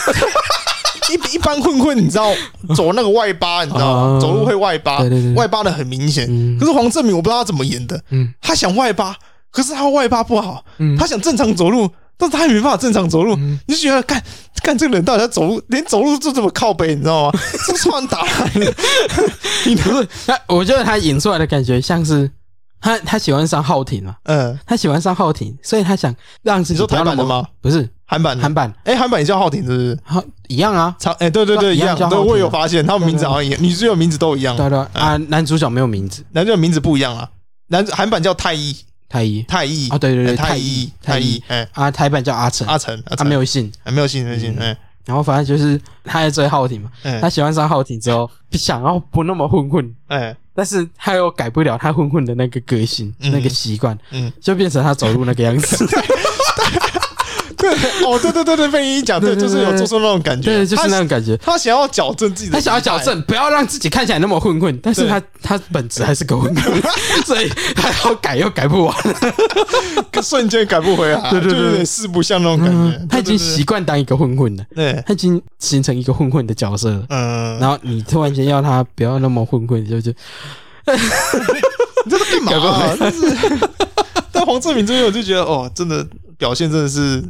[1.09, 2.33] 一一般混混，你知道
[2.75, 4.19] 走那个外八，你知道吗？
[4.21, 4.99] 走路会外八，
[5.35, 6.25] 外八的很明显。
[6.59, 8.01] 可是黄正明，我不知道他怎么演的。
[8.41, 9.15] 他想外八，
[9.51, 10.63] 可是他外八不好。
[10.97, 13.35] 他想正常走路，但是他也没办法正常走路。
[13.35, 14.23] 你就觉得，干
[14.61, 17.39] 干这个人到底在走路，连走路都这么靠背，你知道吗？
[17.65, 18.25] 是突然打。
[19.65, 22.29] 你不是他，我觉得他演出来的感觉像是。
[22.85, 24.17] 他他喜欢上浩廷嘛？
[24.23, 26.73] 嗯，他喜欢上浩廷，所以他想让自己。
[26.73, 27.47] 你说台版的吗？
[27.61, 28.73] 不是韩版，韩版。
[28.83, 29.97] 哎，韩版也叫浩廷，是不是？
[30.03, 30.93] 好，一样啊。
[30.99, 31.97] 长哎，对对对，一样。
[32.09, 34.57] 对，我有发现，他们名字好像一样，女主角名字都一样。
[34.57, 37.29] 对对啊，男主角没有名字，男主角名字不一样啊。
[37.69, 38.75] 男韩版叫太一，
[39.13, 41.39] 太医，太医啊，对对对，太医，太医。
[41.47, 41.67] 哎。
[41.73, 44.57] 啊，台版叫阿成，阿成，他没有姓，没有姓，没有姓。
[44.59, 46.89] 哎，然后反正就是他在追浩廷嘛，
[47.21, 50.35] 他喜欢上浩廷之后，想要不那么混混，哎。
[50.55, 55.85] 但是他又改不了他混混的那个个性，嗯、那个习惯，嗯，就变成他走路那个样子。
[57.63, 57.71] 对，
[58.05, 61.37] 哦，对对对对，被你一讲，对，就是有做出那种感觉，对，就是那种感觉。
[61.37, 64.77] 他想要矫正自己的，他想要矫正，不要让自己看起来那么混混。
[64.83, 66.81] 但是他他本质还是个混混，
[67.25, 68.95] 所以他要改又改不完，
[70.21, 73.07] 瞬间改不回来，对对对，有点四不像那种感觉。
[73.09, 77.05] 他已经习惯当一个混混了，对，他已经形成一个混混的角色了。
[77.09, 80.11] 嗯，然后你突然间要他不要那么混混，就就，
[80.85, 82.95] 你这是干嘛？
[82.99, 83.19] 但是，
[84.31, 86.05] 但黄志明这边我就觉得，哦，真的
[86.37, 87.23] 表现真的是。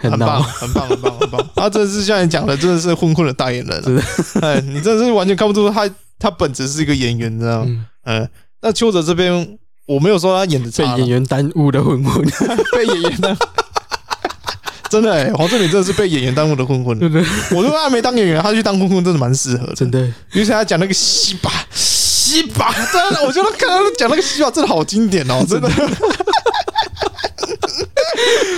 [0.00, 1.46] 很棒，很棒，很棒，很棒！
[1.54, 4.02] 他真的是像你讲的，真的是混混的代言人。
[4.40, 5.88] 哎，你真的是完全看不出他，
[6.18, 7.86] 他本质是一个演员，你知道吗？
[8.04, 8.28] 嗯，
[8.62, 12.24] 那邱泽这边，我没有说他演的差，被演员耽误的混混，
[12.72, 13.36] 被演员耽误。
[14.90, 16.98] 真的哎，黄政民真的是被演员耽误的混混。
[16.98, 19.74] 对对，我说他没当演员，他去当混混，真的蛮适合的。
[19.74, 20.00] 真的，
[20.32, 25.70] 尤其他讲那个西巴，西巴，真的，我觉得看他讲那个西巴真的好经典哦，真的。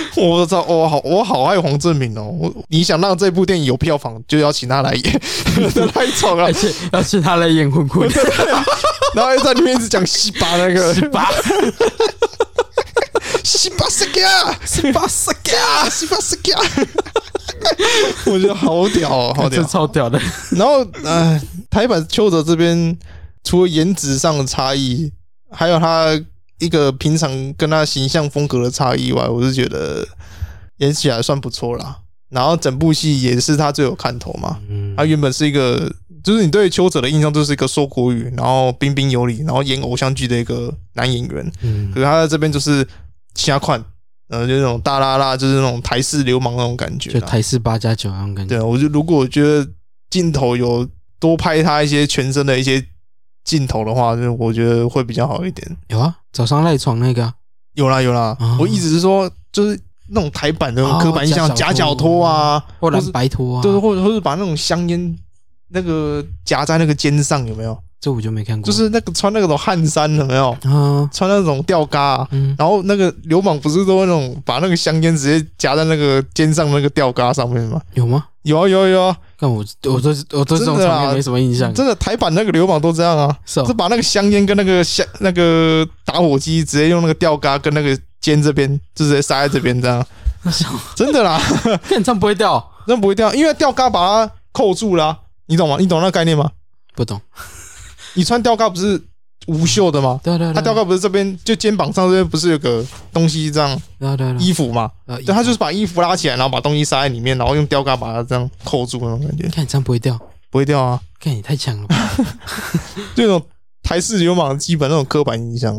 [0.17, 2.23] 我操，我好，我好爱黄正明哦！
[2.39, 5.21] 我你想让这部电影有票房，就要请他来演，
[5.93, 8.07] 太丑了，而且要请他来演混混，
[9.15, 11.29] 然后又在里面一直讲西巴那个西巴，
[13.43, 16.61] 西巴斯卡，西巴斯卡，西巴斯卡，
[18.31, 20.19] 我觉得好屌哦，好屌，超屌的。
[20.51, 21.39] 然后，呃，
[21.69, 22.97] 台版邱泽这边
[23.43, 25.11] 除了颜值上的差异，
[25.51, 26.19] 还有他。
[26.59, 30.07] 一个平常跟他形象风格的差异外，我是觉得
[30.77, 31.99] 演起来算不错啦。
[32.29, 34.59] 然后整部戏也是他最有看头嘛。
[34.97, 35.91] 他原本是一个，
[36.23, 41.51] 就是你对邱泽的印象就是一个说国语，然后彬彬有礼，然后演偶像剧的一个男演员。
[41.61, 42.87] 嗯可是他在这边就是
[43.35, 43.83] 瞎款，
[44.29, 48.55] 呃，就那种大拉拉，就是那种台式流氓那种感觉，就台式八加九那种感觉。
[48.55, 49.67] 对，我就如果我觉得
[50.09, 50.87] 镜头有
[51.19, 52.83] 多拍他一些全身的一些。
[53.45, 55.77] 镜头的话，就我觉得会比较好一点。
[55.89, 57.33] 有啊，早上赖床那个、啊，
[57.75, 58.35] 有啦有啦。
[58.39, 59.79] 哦、我一直是说，就是
[60.09, 65.17] 那种台版的刻板印象，夹脚拖啊，或蓝白拖啊，就是，或者或者把那种香烟
[65.69, 67.77] 那个夹在那个肩上，有没有？
[68.03, 68.65] 这我就没看过。
[68.69, 70.49] 就是那个穿那种汗衫，有没有？
[70.63, 77.81] 啊，穿那种吊嘎、啊，嗯、然后那个流氓不是都那种把那个香烟直接夹在那个肩上那个吊嘎上面吗？
[77.93, 78.25] 有吗？
[78.41, 79.17] 有啊有啊有啊！
[79.39, 81.73] 但我我对我对这种场面没什么印象。
[81.73, 90.05] 真的台版那个流氓都这样啊，是把那个香烟跟那个香那个打火机直接用那个吊嘎跟那个肩这边就直接塞在这边这样。
[90.93, 91.39] 真的啦，
[91.87, 95.77] 看这样不会掉， 这样不会掉，因为吊嘎把它扣住了，你懂吗？
[95.79, 96.51] 你懂那个概念吗？
[96.93, 97.21] 不懂。
[98.13, 99.01] 你穿吊嘎不是？
[99.47, 100.21] 无袖的吗？
[100.23, 103.77] 对对对，他吊嘎不是这边就肩膀上这边不是有个东西这样？
[103.99, 109.49] 对对对，衣服嘛，对，他就是把衣服拉起来，然后把东西塞在里面，然后用吊嘎把它这样扣住那种感觉。
[109.49, 110.17] 看你这样不会掉，
[110.49, 110.97] 不会掉啊！
[111.19, 112.11] 看你太强了吧，
[113.15, 113.45] 这种
[113.81, 115.77] 台式流氓基本那种刻板印象，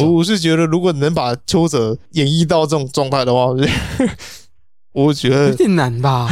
[0.00, 4.08] 我我是觉得如果能把邱泽演绎到这种状态的话，我觉得
[4.96, 6.26] 我觉得有点难吧。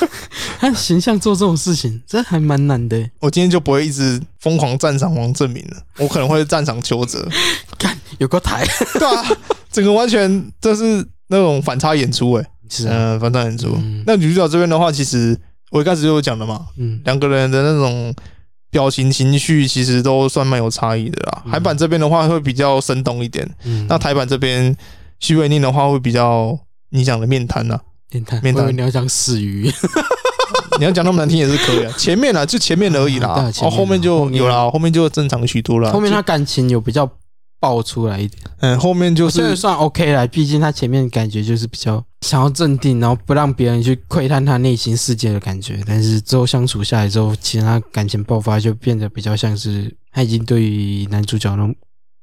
[0.60, 3.10] 他形象做这种事情，这还蛮难的。
[3.20, 7.26] 我今天就不会一直疯狂赞赏王正明了，我可能会赞赏邱泽。
[7.78, 9.24] 干，有个台， 对啊，
[9.72, 12.46] 整个完全这是那种反差演出诶。
[12.68, 13.76] 是嗯，反差演出。
[14.06, 15.36] 那女主角这边的话，其实
[15.70, 18.14] 我一开始就有讲了嘛，嗯，两个人的那种
[18.70, 21.42] 表情情绪，其实都算蛮有差异的啦。
[21.50, 24.76] 韩版这边的话会比较生动一点，嗯，那台版这边
[25.18, 26.56] 许玮宁的话会比较
[26.90, 27.80] 你讲的面瘫呐，
[28.12, 29.72] 面瘫，面瘫，你要讲死鱼。
[30.78, 35.92] 你要讲那么难听也是可以啊，前面啊就前面而已啦，哦，后面就有了，后面就正常许多了。
[35.92, 37.08] 后面他感情有比较
[37.60, 45.78] 爆出来一点，嗯，后面就是算 OK 了，毕竟他前面感觉就是比较想要镇定，然后不让别人去窥探他内心世界的感觉。
[45.86, 51.74] 但是之后相处下来之后，其实他感情爆发就变得比较像是他已经对于男主角那种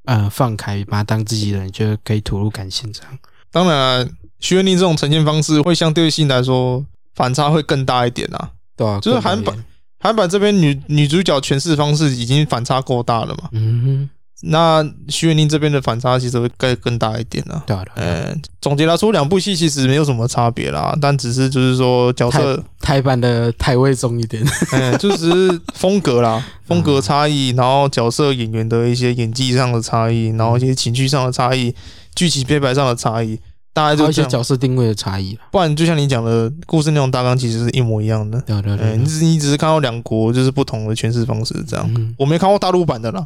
[0.06, 3.12] 呃放开，把他当自己人，就可以吐露感情这样。
[3.52, 4.10] 当然，
[4.40, 6.86] 许玮甯这种呈现方式会相对性来说。
[7.16, 9.54] 反差会更大一点啊，对啊，就是韩版
[10.00, 14.10] 韩版这边女女主角诠释方式已经反差够大了嘛，嗯哼，
[14.44, 31.76] 那徐元宁这边的反差其实会更更大一点了，对啊，嗯，总结来说，两部戏其实没有什么差别啦，但只是就是说角色台，台版的台味重一点，嗯， 就是风格啦，风格差异，然后角色演员的一些演技上的差异，然后一些情绪上的差异，
[32.16, 33.38] 剧情编排上的差异。
[33.74, 38.42] 大概就一些角色定位的差异，不然就像你讲的故事内容大纲其实是一模一样的。
[38.42, 42.16] 对对对，你只你只是看到两国就是不同的诠释方式这样。
[42.18, 43.26] 我没看过大陆版的啦，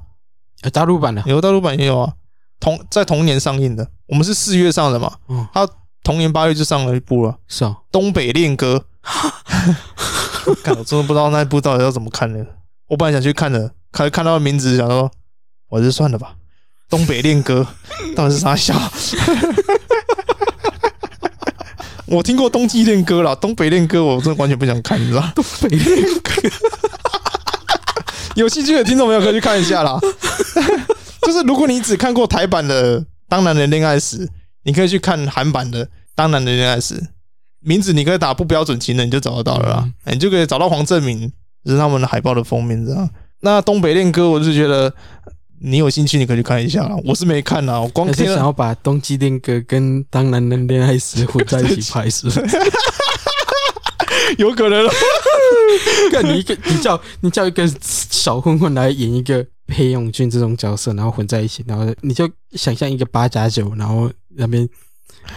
[0.71, 2.13] 大陆版的有大陆版也有啊，
[2.59, 3.87] 同在同年上映的。
[4.07, 5.13] 我们是四月上的嘛，
[5.53, 5.67] 他
[6.03, 8.85] 同年八月就上了一部了，是啊，《东北恋歌》。
[10.61, 12.45] 看我真的不知道那一部到底要怎么看呢？
[12.87, 15.09] 我本来想去看的，看看到名字想说，
[15.69, 16.35] 我就算了吧。
[16.89, 17.65] 《东北恋歌》
[18.13, 18.75] 到底是啥笑？
[22.13, 25.33] 我听过《冬季恋歌》啦，《东北恋歌》我真的完全不想看，你知道吗？
[25.35, 26.31] 东北恋歌，
[28.37, 29.99] 有兴趣的听众朋友可以去看一下啦。
[31.25, 34.27] 就是如果你只看过台版的《当男人恋爱时》，
[34.63, 35.83] 你可以去看韩版的
[36.13, 36.93] 《当男人恋爱时》，
[37.61, 39.89] 名字你可以打“不标准情人”，你就找得到了啦。
[40.05, 41.31] 你就可以找到黄正明，
[41.65, 43.09] 就是他们的海报的封面，这样。
[43.41, 44.93] 那《东北恋歌》，我就觉得。
[45.65, 46.85] 你有兴趣，你可以去看一下。
[47.05, 48.35] 我是没看啦，我光听了。
[48.35, 52.41] 想要把《冬季恋歌》跟《当男人恋爱时》混在一起拍，是不是？
[54.37, 54.85] 有可能。
[56.11, 64.67] 看你一个，你叫你叫一个小混混来演一个裴勇俊这种角色，然后混在一起，然后你就想象一个八加九，然后那边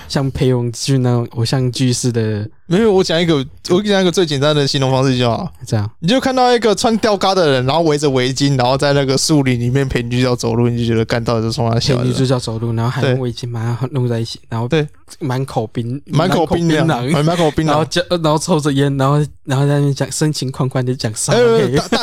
[0.09, 2.93] 像裴勇俊那种偶像剧似的，没有。
[2.93, 3.35] 我讲一个，
[3.71, 5.53] 我讲一个最简单的形容方式就好。
[5.67, 11.97] 这样，你就看到一个穿吊嘎的人，然后围着围巾，然后在那个树林里面陪女主角走路，你就觉得干到底是从哪笑？
[11.99, 14.87] 陪女主角走路，然后还用围巾把它弄在一起，然后对，
[15.21, 21.33] 满口冰，满口冰凉，满口冰凉，然后讲，然后抽着烟，然后然后在那边讲深情款款的讲啥？
[21.33, 21.99] 大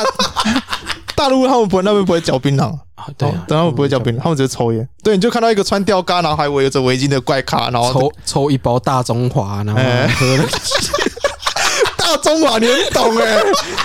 [1.28, 2.64] 陆他们不会，那边不会嚼槟榔
[2.94, 4.88] 啊，对啊，他们不会嚼槟榔，他们只是抽烟。
[5.02, 9.80] 对，你就看到一个穿吊嘎，然后还围着围巾的怪咖，然后抽抽一包大中华，然后
[10.16, 10.44] 喝了。
[11.96, 13.42] 大中华你很懂哎，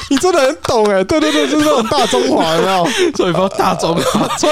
[0.09, 2.87] 你真的很懂哎，对对对，就是那种大中华，有没有？
[3.15, 4.47] 抽一包大中华，抽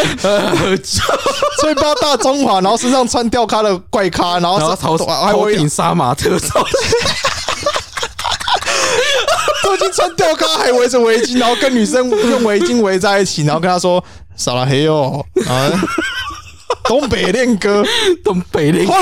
[1.62, 7.00] 抽一包大中华，然后身上穿吊咖的怪咖，然后头头顶杀马特造都已经
[9.98, 14.04] 穿吊咖，还围着围巾，然后跟女生用围巾围在一起，然后跟她说
[14.38, 15.72] “撒拉嘿哟”，啊，
[16.84, 17.84] 东北恋歌，
[18.24, 18.94] 东北恋歌，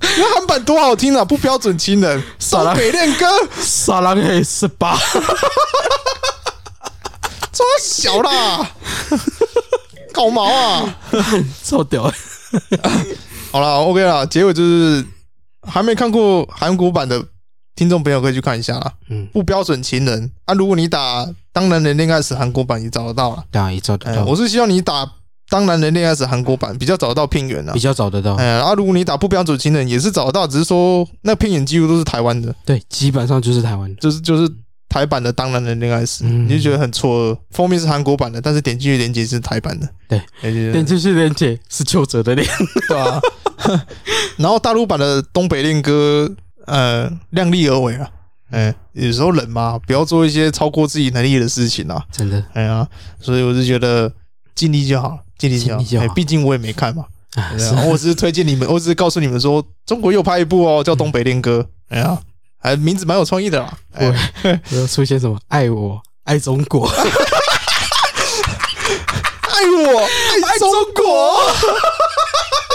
[0.00, 1.24] 那韩版多好听啊！
[1.24, 2.22] 不标准亲人，
[2.52, 3.26] 东北恋歌，
[3.60, 4.96] 撒拉嘿十八，
[7.52, 8.70] 这么小啦，
[10.12, 10.94] 搞毛啊，
[11.64, 12.12] 超屌！
[13.50, 15.04] 好了，OK 了，结尾就是。
[15.68, 17.24] 还没看过韩国版的
[17.76, 18.92] 听众朋友可以去看一下啦。
[19.08, 23.44] 嗯，不标准情人啊，如果你打《当男人恋爱时》韩国版也找得到了。
[23.50, 24.24] 对啊也找得到。
[24.24, 25.06] 我是希望你打
[25.48, 27.72] 《当男人恋爱时》韩国版比较找得到片源的。
[27.72, 28.34] 比较找得到。
[28.34, 32.54] 哎，然后如果你打不标准情人也是找得到，只是说那片源几乎都是台湾的。
[32.64, 34.50] 对，基本上就是台湾的，就是就是
[34.88, 37.38] 台版的《当男人恋爱时》，你就觉得很错愕。
[37.50, 39.88] 封面是韩国版的，但是点进去链接是台版的。
[40.08, 40.20] 对，
[40.72, 42.46] 点进去链接是邱泽的脸，
[42.88, 43.20] 对吧？
[44.38, 46.30] 然后大陆版的东北恋歌，
[46.66, 48.08] 呃，量力而为啊，
[48.50, 52.86] 哎，有时候人嘛，不要做一些超过自己能力的事情啊，真的，哎呀，
[53.20, 54.12] 所以我就觉得
[54.54, 57.04] 尽力就好，尽力就好，毕竟我也没看嘛，
[57.86, 62.18] 我只是推荐你们，我只是告诉你们说，中国又拍一部哦，叫《东北恋歌》，哎呀，
[62.58, 64.12] 还名字蛮有创意的啦，会
[64.70, 65.38] 有出现什么？
[65.48, 66.98] 爱我 爱中国，爱
[69.84, 70.00] 我
[70.46, 71.42] 爱中国。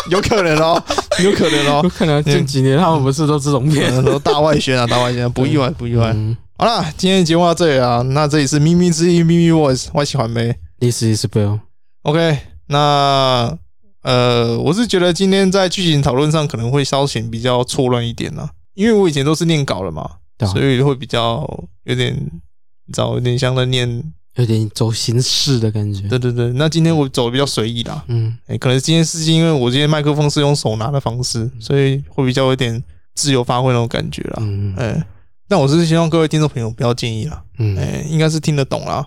[0.11, 0.83] 有可能哦，
[1.23, 6.15] 有可能哦，有可能近几年他们不是都这种片，都 大外宣啊，大外宣，不意外，不意外。
[6.57, 10.57] 好了，今天节目到这里啊，那这里是咪咪之音咪咪 voice，我喜欢呗。
[10.79, 11.59] This is Bill。
[12.03, 13.57] OK，那
[14.03, 20.09] 呃，我是觉得今天在剧情讨论上可能会稍显比较错乱一点呢，因为我以前都是念稿了嘛，
[20.51, 21.47] 所以会比较
[21.85, 24.03] 有点，你知道，有点像在念。
[24.35, 26.07] 有点走形式的感觉。
[26.07, 28.03] 对对对，那今天我走的比较随意啦。
[28.07, 32.83] 嗯，哎，可能今天是因为我今天麦克风是用手拿的方式，所以会比较有点
[33.13, 34.37] 自由发挥那种感觉啦。
[34.41, 35.05] 嗯，哎，
[35.47, 37.43] 但我是希望各位听众朋友不要介意啦。
[37.59, 39.05] 嗯，哎，应该是听得懂啦。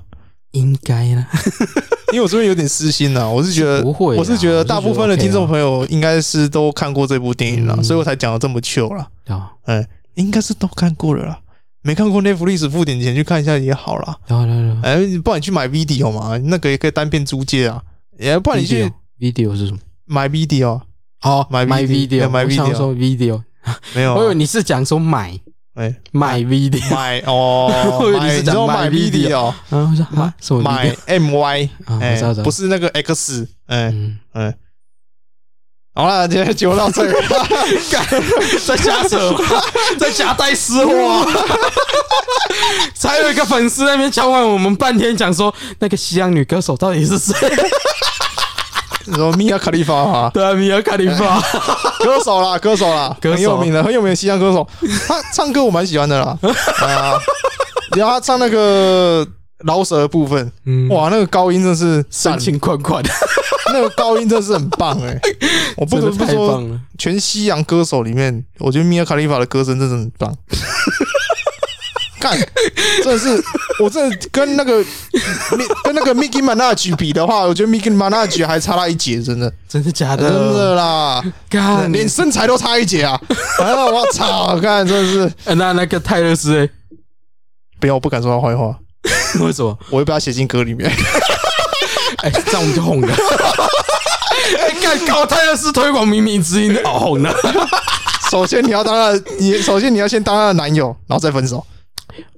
[0.53, 1.29] 应该啦，
[2.15, 9.07] 因为我这边有点私心呐，我是觉得不会，我是觉得大部分的听众朋友应该是都看过这部电影了，所以我才讲的这么糗啦。
[9.27, 11.39] 啊，哎，应该是都看过了啦。
[11.87, 14.17] 没看过 Netflix，付点钱去看一下也好啦。
[14.27, 17.81] 好了，哎，不然你去买 video 嘛，那个也可以单片租借啊。
[18.19, 18.91] 也不然你去
[19.21, 19.79] video 是什么？
[20.05, 20.81] 买 video
[21.23, 23.41] 哦，买 video，买 video，说 video
[23.95, 24.17] 没有。
[24.17, 25.39] 我以为你是讲说买，
[25.75, 27.71] 哎，买 video，买哦，
[28.19, 29.57] 买， 你说买 video 啊？
[29.71, 30.63] 我说买什么？
[30.63, 33.95] 买 my，哎，不是那个 x，哎，
[34.33, 34.53] 哎。
[35.97, 37.21] 好了，今天节目到这里了，
[38.67, 39.35] 在瞎扯，
[39.99, 41.27] 在夹带私货。
[42.95, 47.35] 才有一个粉丝在那边敲完我们半天，讲说那个西洋女歌手到底是谁？
[49.39, 50.31] 米娅卡利法哈？
[50.35, 51.41] 对啊，米娅卡利法，
[52.01, 54.69] 歌手啦，歌手啦，很有名的，很有名的西洋歌手。
[55.09, 56.37] 他唱歌我蛮喜欢的啦，
[56.83, 57.17] 啊，
[57.97, 59.27] 然后他唱那个
[59.65, 60.53] 饶舌的部分，
[60.91, 63.03] 哇，那个高音真是深情款款。
[63.73, 65.19] 那个高音真的是很棒哎！
[65.77, 70.33] 我不得不说，全西洋歌手里面，我觉得米尔卡利法的歌声真的很棒。
[72.21, 72.39] 干，
[73.03, 73.43] 真的是，
[73.83, 74.83] 我真的跟那个
[75.85, 80.31] 跟那个 micky Minaj 比的话，我觉得 micky Minaj 还差他一截，真的，真的假的？
[80.31, 81.23] 真的啦！
[81.51, 83.21] 干，连身材都差一截啊！
[83.59, 84.57] 啊，我操！
[84.61, 85.55] 干，真的是。
[85.57, 86.69] 那那个泰勒斯哎，
[87.81, 88.79] 不要，我不敢说他坏话。
[89.45, 89.79] 为什么？
[89.91, 90.91] 我会把他写进歌里面。
[92.23, 93.09] 哎，这样我们就红了。
[94.61, 97.35] 哎，干搞泰勒斯推广靡靡之音，哦红了。
[98.31, 101.65] 首先你要当他的，你首先你要先当他的男友，然后再分手。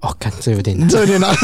[0.01, 1.35] 哦，看这有点难，这有点难。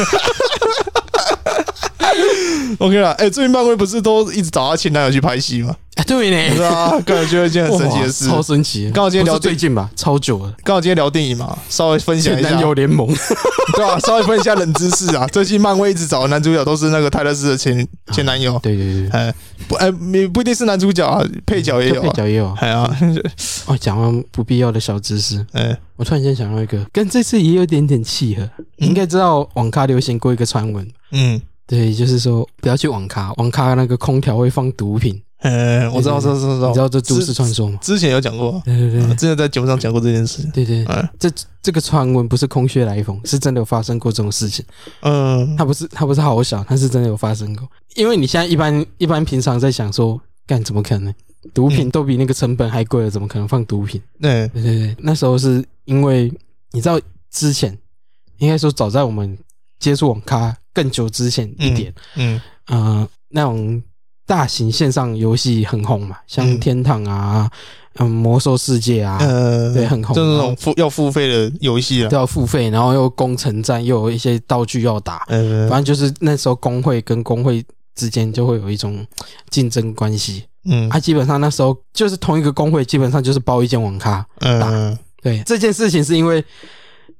[2.78, 5.76] OK 了，哎，最近漫威不是都一直找他前男友去拍戏吗？
[6.06, 8.90] 对呢，是啊，刚才觉得一件很神奇的事，超神奇。
[8.90, 10.52] 刚好今天聊最近吧，超久了。
[10.64, 12.50] 刚好今天聊电影嘛，稍微分享一下。
[12.50, 13.06] 男友联盟，
[13.76, 13.98] 对吧？
[14.00, 15.24] 稍微分享一下冷知识啊。
[15.28, 18.58] 最近漫威一直找的男主角都是那个泰勒斯的前前男友。
[18.60, 19.32] 对对对，哎，
[19.68, 22.52] 不，哎，不不一定是男主角啊，配角也有，配角也有。
[22.58, 22.90] 哎呀，
[23.66, 25.46] 哦，讲完不必要的小知识。
[25.52, 28.50] 哎，我突然间想到一个，跟这次也有点点契合。
[28.78, 30.86] 你应该知道网咖流行过一个传闻。
[31.12, 31.40] 嗯。
[31.66, 35.20] 对，就是说不要去网咖，网咖那个空调会放毒品。
[35.40, 37.78] 嗯，我知道，知道，知道，你知道这都市传说吗？
[37.82, 40.42] 之前有讲过，对对对，之前在节目上讲过这件事。
[40.54, 41.30] 对对，嗯，这
[41.62, 44.64] 这个传闻不是空穴来风，是真的有发生过这种事情。
[45.00, 47.68] 嗯，它不是，它不是好小，它是真的有发生过。
[47.94, 51.12] 因为你现在一般一般平常在想说，干怎么可能？
[51.52, 54.00] 毒品都比那个成本还贵了，怎么可能放毒品？
[54.18, 56.32] 对对对对，那时候是因为
[56.70, 56.98] 你知道
[57.30, 57.76] 之前，
[58.38, 59.36] 应该说早在我们
[59.78, 60.56] 接触网咖。
[60.74, 62.40] 更久之前一点，嗯，嗯。
[62.66, 63.82] 呃，那种
[64.26, 67.50] 大型线上游戏很红嘛，像天堂啊，
[67.98, 77.62] 嗯，魔兽世界啊，呃，对，很红，就是那种付要付费的游戏啊，都要付费，然后又攻城战，又有一些道具要打，嗯，反正就是那时候工会跟工会
[77.94, 79.06] 之间就会有一种
[79.50, 86.42] 竞争关系，嗯，他基本上那时候就是同一个工会，基本上就是包一间网咖打，嗯，对，这件事情是因为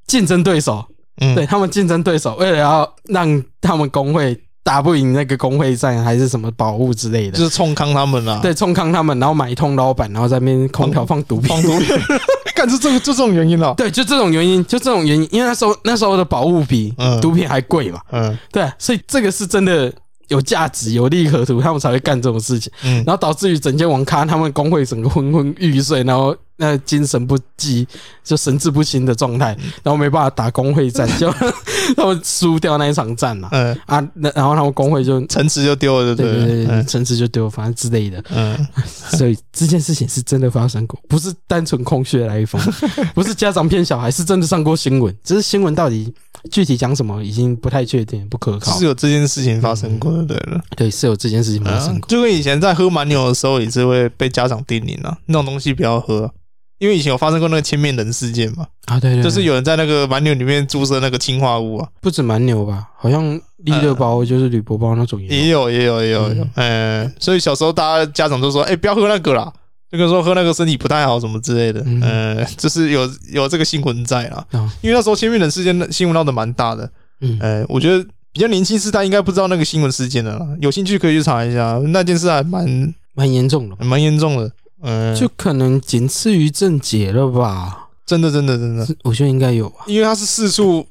[0.06, 0.82] 竞争对手。
[1.20, 8.40] 嗯，对他们竞争对手，为了要让他们工会打不赢那个工会战，还是什么保护之类的，就是冲康他们啊。
[8.42, 11.88] 对，冲康他们，然后买一通老板，然后在那边空调 放毒品，放毒品，
[12.54, 13.74] 干是这个就这种原因了、哦。
[13.76, 18.00] 对，就这种原因，就这种原因，因为那时候那时候的宝物比毒品还贵嘛。
[18.10, 19.92] 嗯，对，所以这个是真的。
[20.28, 22.72] 有价值、有利可图，他们才会干这种事情。
[22.82, 27.86] 嗯，然后导致于整间网咖，他们工会整个昏昏欲睡，然后那精神不济，
[28.22, 31.32] 就神志不清的状态，然后没办法打工会战，就
[31.96, 33.48] 他们输掉那一场战嘛。
[33.52, 38.22] 嗯啊，那然后他们工会就城池就丢了，对对对，城池就丢了，反正之类的。
[38.30, 38.66] 嗯，
[39.16, 42.60] 所以这件事情是真的发生过，不是单纯空穴来风，
[43.14, 45.14] 不是家长骗小孩，是真的上过新闻。
[45.24, 46.12] 只是新闻到底。
[46.50, 48.78] 具体讲什么已经不太确定，不可靠。
[48.78, 52.06] 是有这件事情发生过的，对了，对，是有这件事情发生过。
[52.06, 56.30] 就跟以前在喝蛮牛的时候，也是会被家长叮咛啊，那种东西不要喝，
[56.78, 58.66] 因为以前有发生过那个千面人事件嘛。
[58.86, 66.46] 啊，对对，就是有人在那个蛮牛里面注射那个氰化物啊，不止蛮牛吧，好像利乐包就是铝箔包那种也有，也有，也有，也有。
[66.54, 69.52] 嗯，所以小时候大家家长都说，哎，不要喝那个啦。
[69.90, 74.44] 那个说喝那个身体不太好，什么之类的，嗯，呃、就是有有这个新闻在啊。
[74.50, 76.90] 哦、因为那时候千面人事件新闻闹得蛮大的，
[77.20, 84.50] 嗯，呃，我觉得比较年轻世代应该不知道那个新闻事件的啦，有兴趣可以去查一下，那件事还蛮蛮严重的，蛮严重的，
[84.84, 87.88] 嗯，就可能仅次于郑杰了吧？
[88.06, 90.86] 真的，真的，真的，我觉得应该有吧，因为他是四处。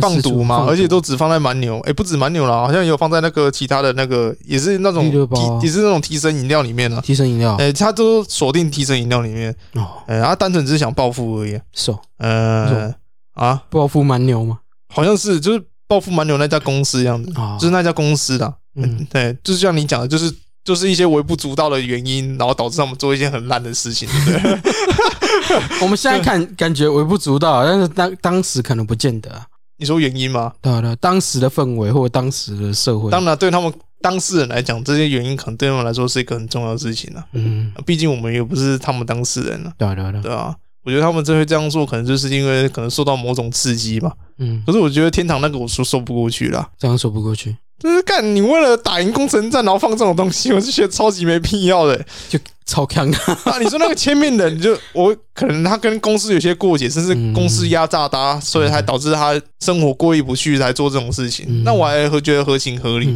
[0.00, 7.02] 放毒嘛，而且都只放在蛮牛，哎，不止蛮牛了，好像也有放在那个其他的那个，也是那种提，也是那种提神饮料里面了。
[7.02, 9.54] 提神饮料，哎，他都锁定提神饮料里面。
[9.74, 11.60] 哦，哎，他单纯只是想暴富而已。
[11.74, 12.94] 是哦，呃，
[13.34, 14.60] 啊，暴富蛮牛吗？
[14.88, 17.30] 好像是，就是暴富蛮牛那家公司一样子，
[17.60, 20.34] 就是那家公司的，嗯，对，就是像你讲的，就是
[20.64, 25.78] 就是一些微不足道的原因，然后导致他们做一些很烂的事情，对不对？
[25.82, 29.30] 我们现在看感觉微不足道，但是当当时可能不见得。
[29.76, 30.52] 你说原因吗？
[30.62, 37.24] 对对，当时的氛围或者当时的社会，当然对他们当事人来讲，这些原因可能对他们来说是一个很重要的事情啊。
[37.32, 39.72] 嗯，毕竟我们也不是他们当事人了。
[39.76, 40.54] 对对对，对啊，
[40.84, 44.12] 我觉得他们这会这样做，可能就是因为可能受到某种刺激吧。
[44.38, 47.56] 嗯，可是我觉得天堂那个我说说不过去了，这样说不过去。
[47.78, 53.10] 就是干你为了打赢工程战，然后放这种东西，我就觉得超级没必要的，就超强
[53.44, 53.58] 啊！
[53.60, 61.62] 你说那个千面人，就我可能他跟公司有些过节，甚至公司压榨他，所以才导致他生活过意不去才做这种事情。
[61.62, 63.06] 那我还会觉得合情合理。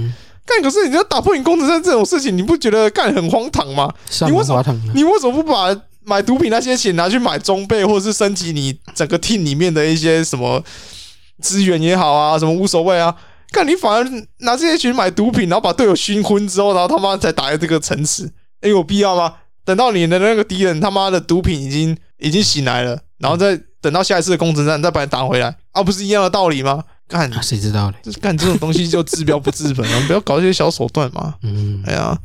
[0.44, 3.92] 干可是你要打破你工程战这种事情，你不觉得干很荒唐吗？
[4.26, 4.62] 你为什么
[4.94, 5.74] 你为什么不把
[6.04, 10.62] 买毒品那些钱拿去买装备，或者是升级你整个 team 里面的一些什么
[11.40, 13.14] 资源也好啊，什么无所谓啊？
[13.50, 14.04] 看你反而
[14.38, 18.30] 拿这些钱买毒品，然后把队友熏昏之后，然后他妈才打在这个城池，
[18.60, 19.34] 哎，有必要吗？
[19.64, 26.84] 等到你的那个敌人他妈的毒品已经已经醒来了，然后再等到下一次的攻城战再把你打回来，啊，不是一样的道理吗？
[27.06, 27.96] 干，谁知道嘞？
[28.02, 31.34] 就是干这种东西就治标不治本啊， 不要搞这些小手段嘛。
[31.42, 32.18] 嗯，哎呀。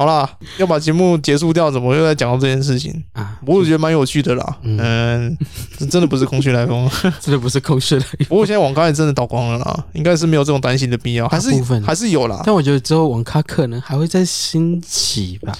[0.00, 3.38] 好啦，要把节目结束掉，怎么又在讲到这件事情啊？
[3.46, 4.56] 我觉得蛮有趣的啦。
[4.62, 5.36] 嗯，
[5.76, 6.90] 这真的不是空穴来风，
[7.20, 8.26] 真的不是空穴来风。
[8.30, 11.50] 不过现在网咖也真的倒光了啦，应该是没有这种担心的必要，还是
[11.84, 12.40] 还是有啦。
[12.46, 15.52] 但我觉得之后网咖可能还会再兴起吧。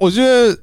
[0.00, 0.58] 我觉得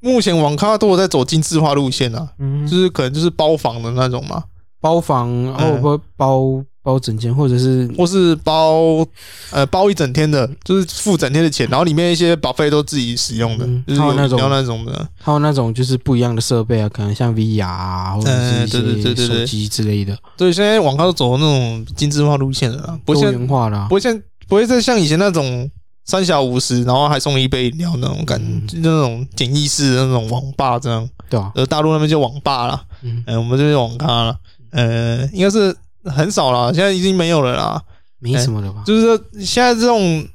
[0.00, 4.44] 目前网咖都有在走精致化路线啊，嗯，就是可能就是包房的那种嘛，
[4.82, 9.06] 包房，然后不包包整间，或者是或是包
[9.50, 20.16] 呃包一整天的，就是付整天的钱，然后里面一些 buffet 都自己使用的，嗯、就是有那种那种的，还有那种就是不一样的设备啊，可能像 VR 啊，或者是一些手机之类的。
[20.38, 25.70] 对，现在网咖都走那种精致化路线了，多元化了，不会像不会再像以前那种
[26.06, 31.06] 三小五十，然后还送一杯饮料那种感觉，嗯、就那种简易式的那种网吧这样。
[31.28, 34.36] 对啊，呃，大陆那边就网吧了，嗯，我们这边网咖了，
[34.70, 35.76] 呃，应该是。
[36.04, 37.82] 很少了，现在已经没有了啦，
[38.18, 38.82] 没什么了吧？
[38.86, 40.26] 就是说，现在这种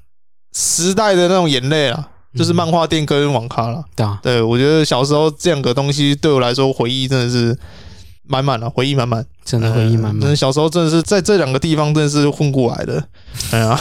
[0.53, 3.83] 时代的那种眼泪啊，就是漫画店跟网咖了。
[3.95, 7.57] 对啊，对我觉得小时候这两个东西对我来说回忆真的是
[8.27, 10.21] 满满了，回忆满满，真的回忆满满。
[10.21, 13.03] 真的小时候真的是在这两个地方真的是混过来的，
[13.51, 13.79] 哎呀，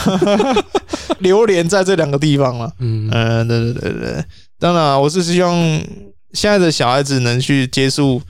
[1.21, 2.73] 流连在这两个地方了。
[2.79, 4.25] 嗯嗯，对对对对，
[4.59, 5.55] 当然我是希望
[6.33, 8.23] 现在的小孩子能去接触。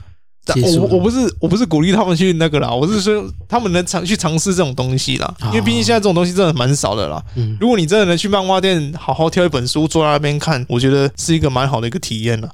[0.79, 7.23] 我我不是我不是鼓励他们去那个啦，我是说他们能尝去尝试这种东西啦，因为毕竟现在这种东西真的蛮少的啦。
[7.35, 12.49] 嗯，如果你真的能去漫画店好好挑一本书坐在那边看，我觉得是一个蛮好的一个体验了。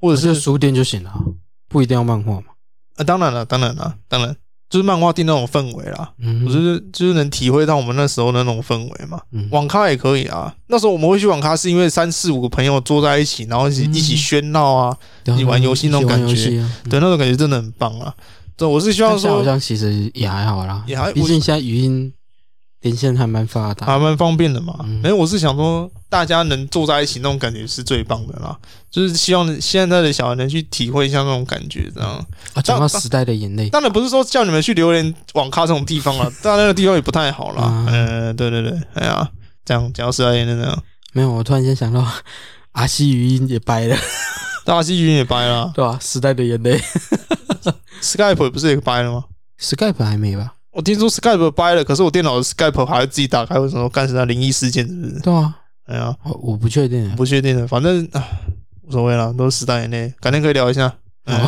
[0.00, 1.12] 或者是书店就行了，
[1.68, 2.44] 不一定要漫画嘛。
[2.96, 4.36] 啊，当然了，当然了，当然。
[4.72, 9.20] 就是漫画店那种氛围啦，嗯，我就是就是能体会到我们那时候的那种氛围嘛。
[9.50, 14.96] 网咖也可以啊，那时候我们会去网咖是因为三四五个朋友坐在一起，然后一起一起喧闹啊，
[15.26, 16.48] 一起玩游戏那种感觉，
[16.88, 18.14] 对，那种感觉真的很棒啊。
[18.56, 22.10] 对，我是希望说，好像其实也还好啦，也还，毕竟现在语音。
[22.82, 24.74] 连线还蛮发达，还蛮方便的嘛。
[25.02, 28.56] 哎、嗯，我是想说，大家能坐在一起那种感觉是最棒的啦。
[28.90, 32.10] 就是希望现在的小孩能去体会一下那种感觉，这样。
[32.54, 37.86] 啊，讲到时代的眼泪，当然不是说叫你们去榴莲网咖这种地方了， 当然那个地方也不太好啦。
[37.88, 39.28] 嗯、呃，对对对，哎呀，
[39.64, 40.68] 这样讲到时代眼泪。
[41.12, 42.06] 没有，我突然间想到，
[42.72, 43.96] 阿西语音也掰了，
[44.66, 45.98] 阿西语音也掰了， 对吧？
[46.02, 46.82] 时代的眼泪
[48.02, 49.24] ，Skype 不是也掰了吗
[49.60, 50.54] ？Skype 还没吧？
[50.72, 54.86] 我听说 Skype 掰了，可是我电脑的 Skype 还要自己打开，为什么干什么灵异事件？
[54.88, 55.20] 是不是？
[55.20, 55.54] 对啊，
[55.84, 58.24] 哎呀，我不确定，不确定的，反正啊，
[58.82, 60.90] 无所谓了，都是时代眼泪，改天可以聊一下。
[61.26, 61.38] 嗯、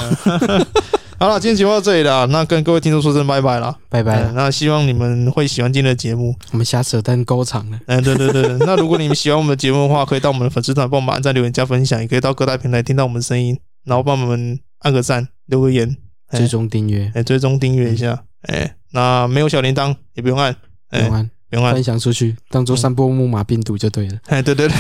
[1.19, 4.31] 好了，今天节目到这里了，那跟各位听众说声拜拜了，拜拜。
[4.33, 6.37] 那希望你们会喜欢今天的节目。
[6.53, 7.81] 我们瞎扯淡够长了。
[7.87, 8.59] 嗯，对对对。
[8.67, 15.97] 那如果你们喜欢我们的节目的话，可以到我们的粉丝团帮我们按赞、留言、加分享，也可以到各大平台听到我们的声音，然后帮我们按个赞、留个言、
[16.31, 18.71] 追踪订阅，哎，追踪订阅一下，哎、嗯。
[18.95, 20.55] 那没有小铃铛也不用按，
[20.89, 24.17] 不用按，不用按，分享出去，当做散播木马病毒就对了。
[24.31, 24.77] 哎，对对对，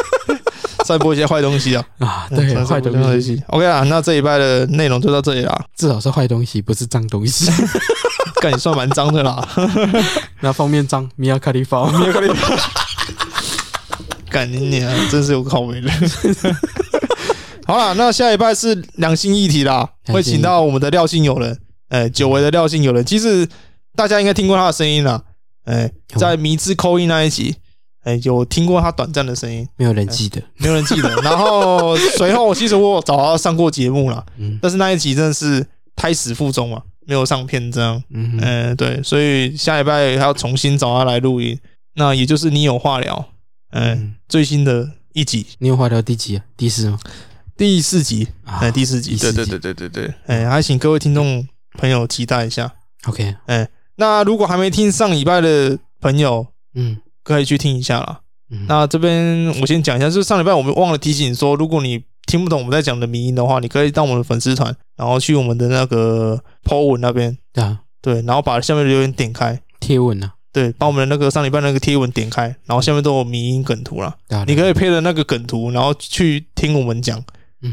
[0.82, 3.42] 散播一些坏东西啊啊，对，坏东西。
[3.48, 5.62] OK 啊，那这一拜的内容就到这里啦。
[5.76, 7.50] 至少是坏东西，不是脏东西。
[8.40, 9.46] 干也算蛮脏的啦。
[10.40, 12.48] 那方面脏，米亚卡利法，米亚卡利法。
[14.30, 15.90] 干你啊，真是有口味的。
[17.66, 21.58] 好了，那下一拜是两性议题啦，会请到我们的廖姓友人。
[21.94, 23.48] 哎，久违的廖姓友人，其实
[23.94, 25.22] 大家应该听过他的声音了。
[25.64, 27.54] 哎，在迷之扣音那一集，
[28.02, 31.08] 哎，有听过他短暂的声音，没有人记得，没有人记得。
[31.22, 34.26] 然后随后，其实我找他上过节目了，
[34.60, 35.64] 但是那一集真的是
[35.94, 38.02] 胎死腹中嘛，没有上片这样。
[38.10, 41.56] 嗯嗯，对，所以下礼拜还要重新找他来录音。
[41.94, 43.28] 那也就是你有话聊，
[43.70, 46.44] 嗯，最新的一集，你有话聊第几啊？
[46.56, 46.98] 第四吗？
[47.56, 51.46] 第四集，哎，第四集，对对对对对对，哎，还请各位听众。
[51.78, 52.72] 朋友期待一下
[53.06, 58.20] ，OK，哎，那如果还没听上礼拜的朋友，嗯，可以去听一下啦。
[58.50, 74.14] 嗯，那这边我先讲一下，就是上礼拜我们忘了提醒说，如果你听不懂我们在讲的迷音的话，你可以到我们的粉丝团，然后去我们的那个 po 文那边，啊，对，然后把下面的留言点开，贴文啊，对，把我们的那个上礼拜那个贴文点开，然后下面都有迷音梗图了，
[74.46, 77.22] 你可以配着那个梗图，然后去听我们讲，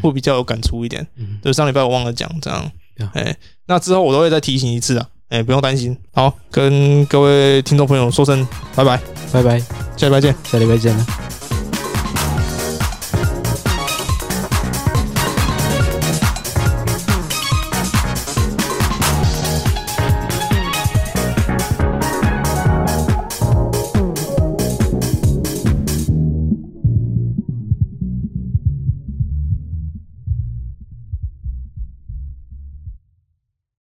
[0.02, 1.06] 会比较有感触一点。
[1.18, 2.72] 嗯，对，上礼拜我忘了讲这样。
[3.14, 3.36] 哎，
[3.68, 5.08] 那之后我都会再提醒一次啊！
[5.30, 5.98] 哎，不用担心。
[6.14, 9.00] 好，跟各位听众朋友说声拜拜，
[9.32, 9.60] 拜拜，
[9.96, 11.41] 下礼拜见，下礼拜见了。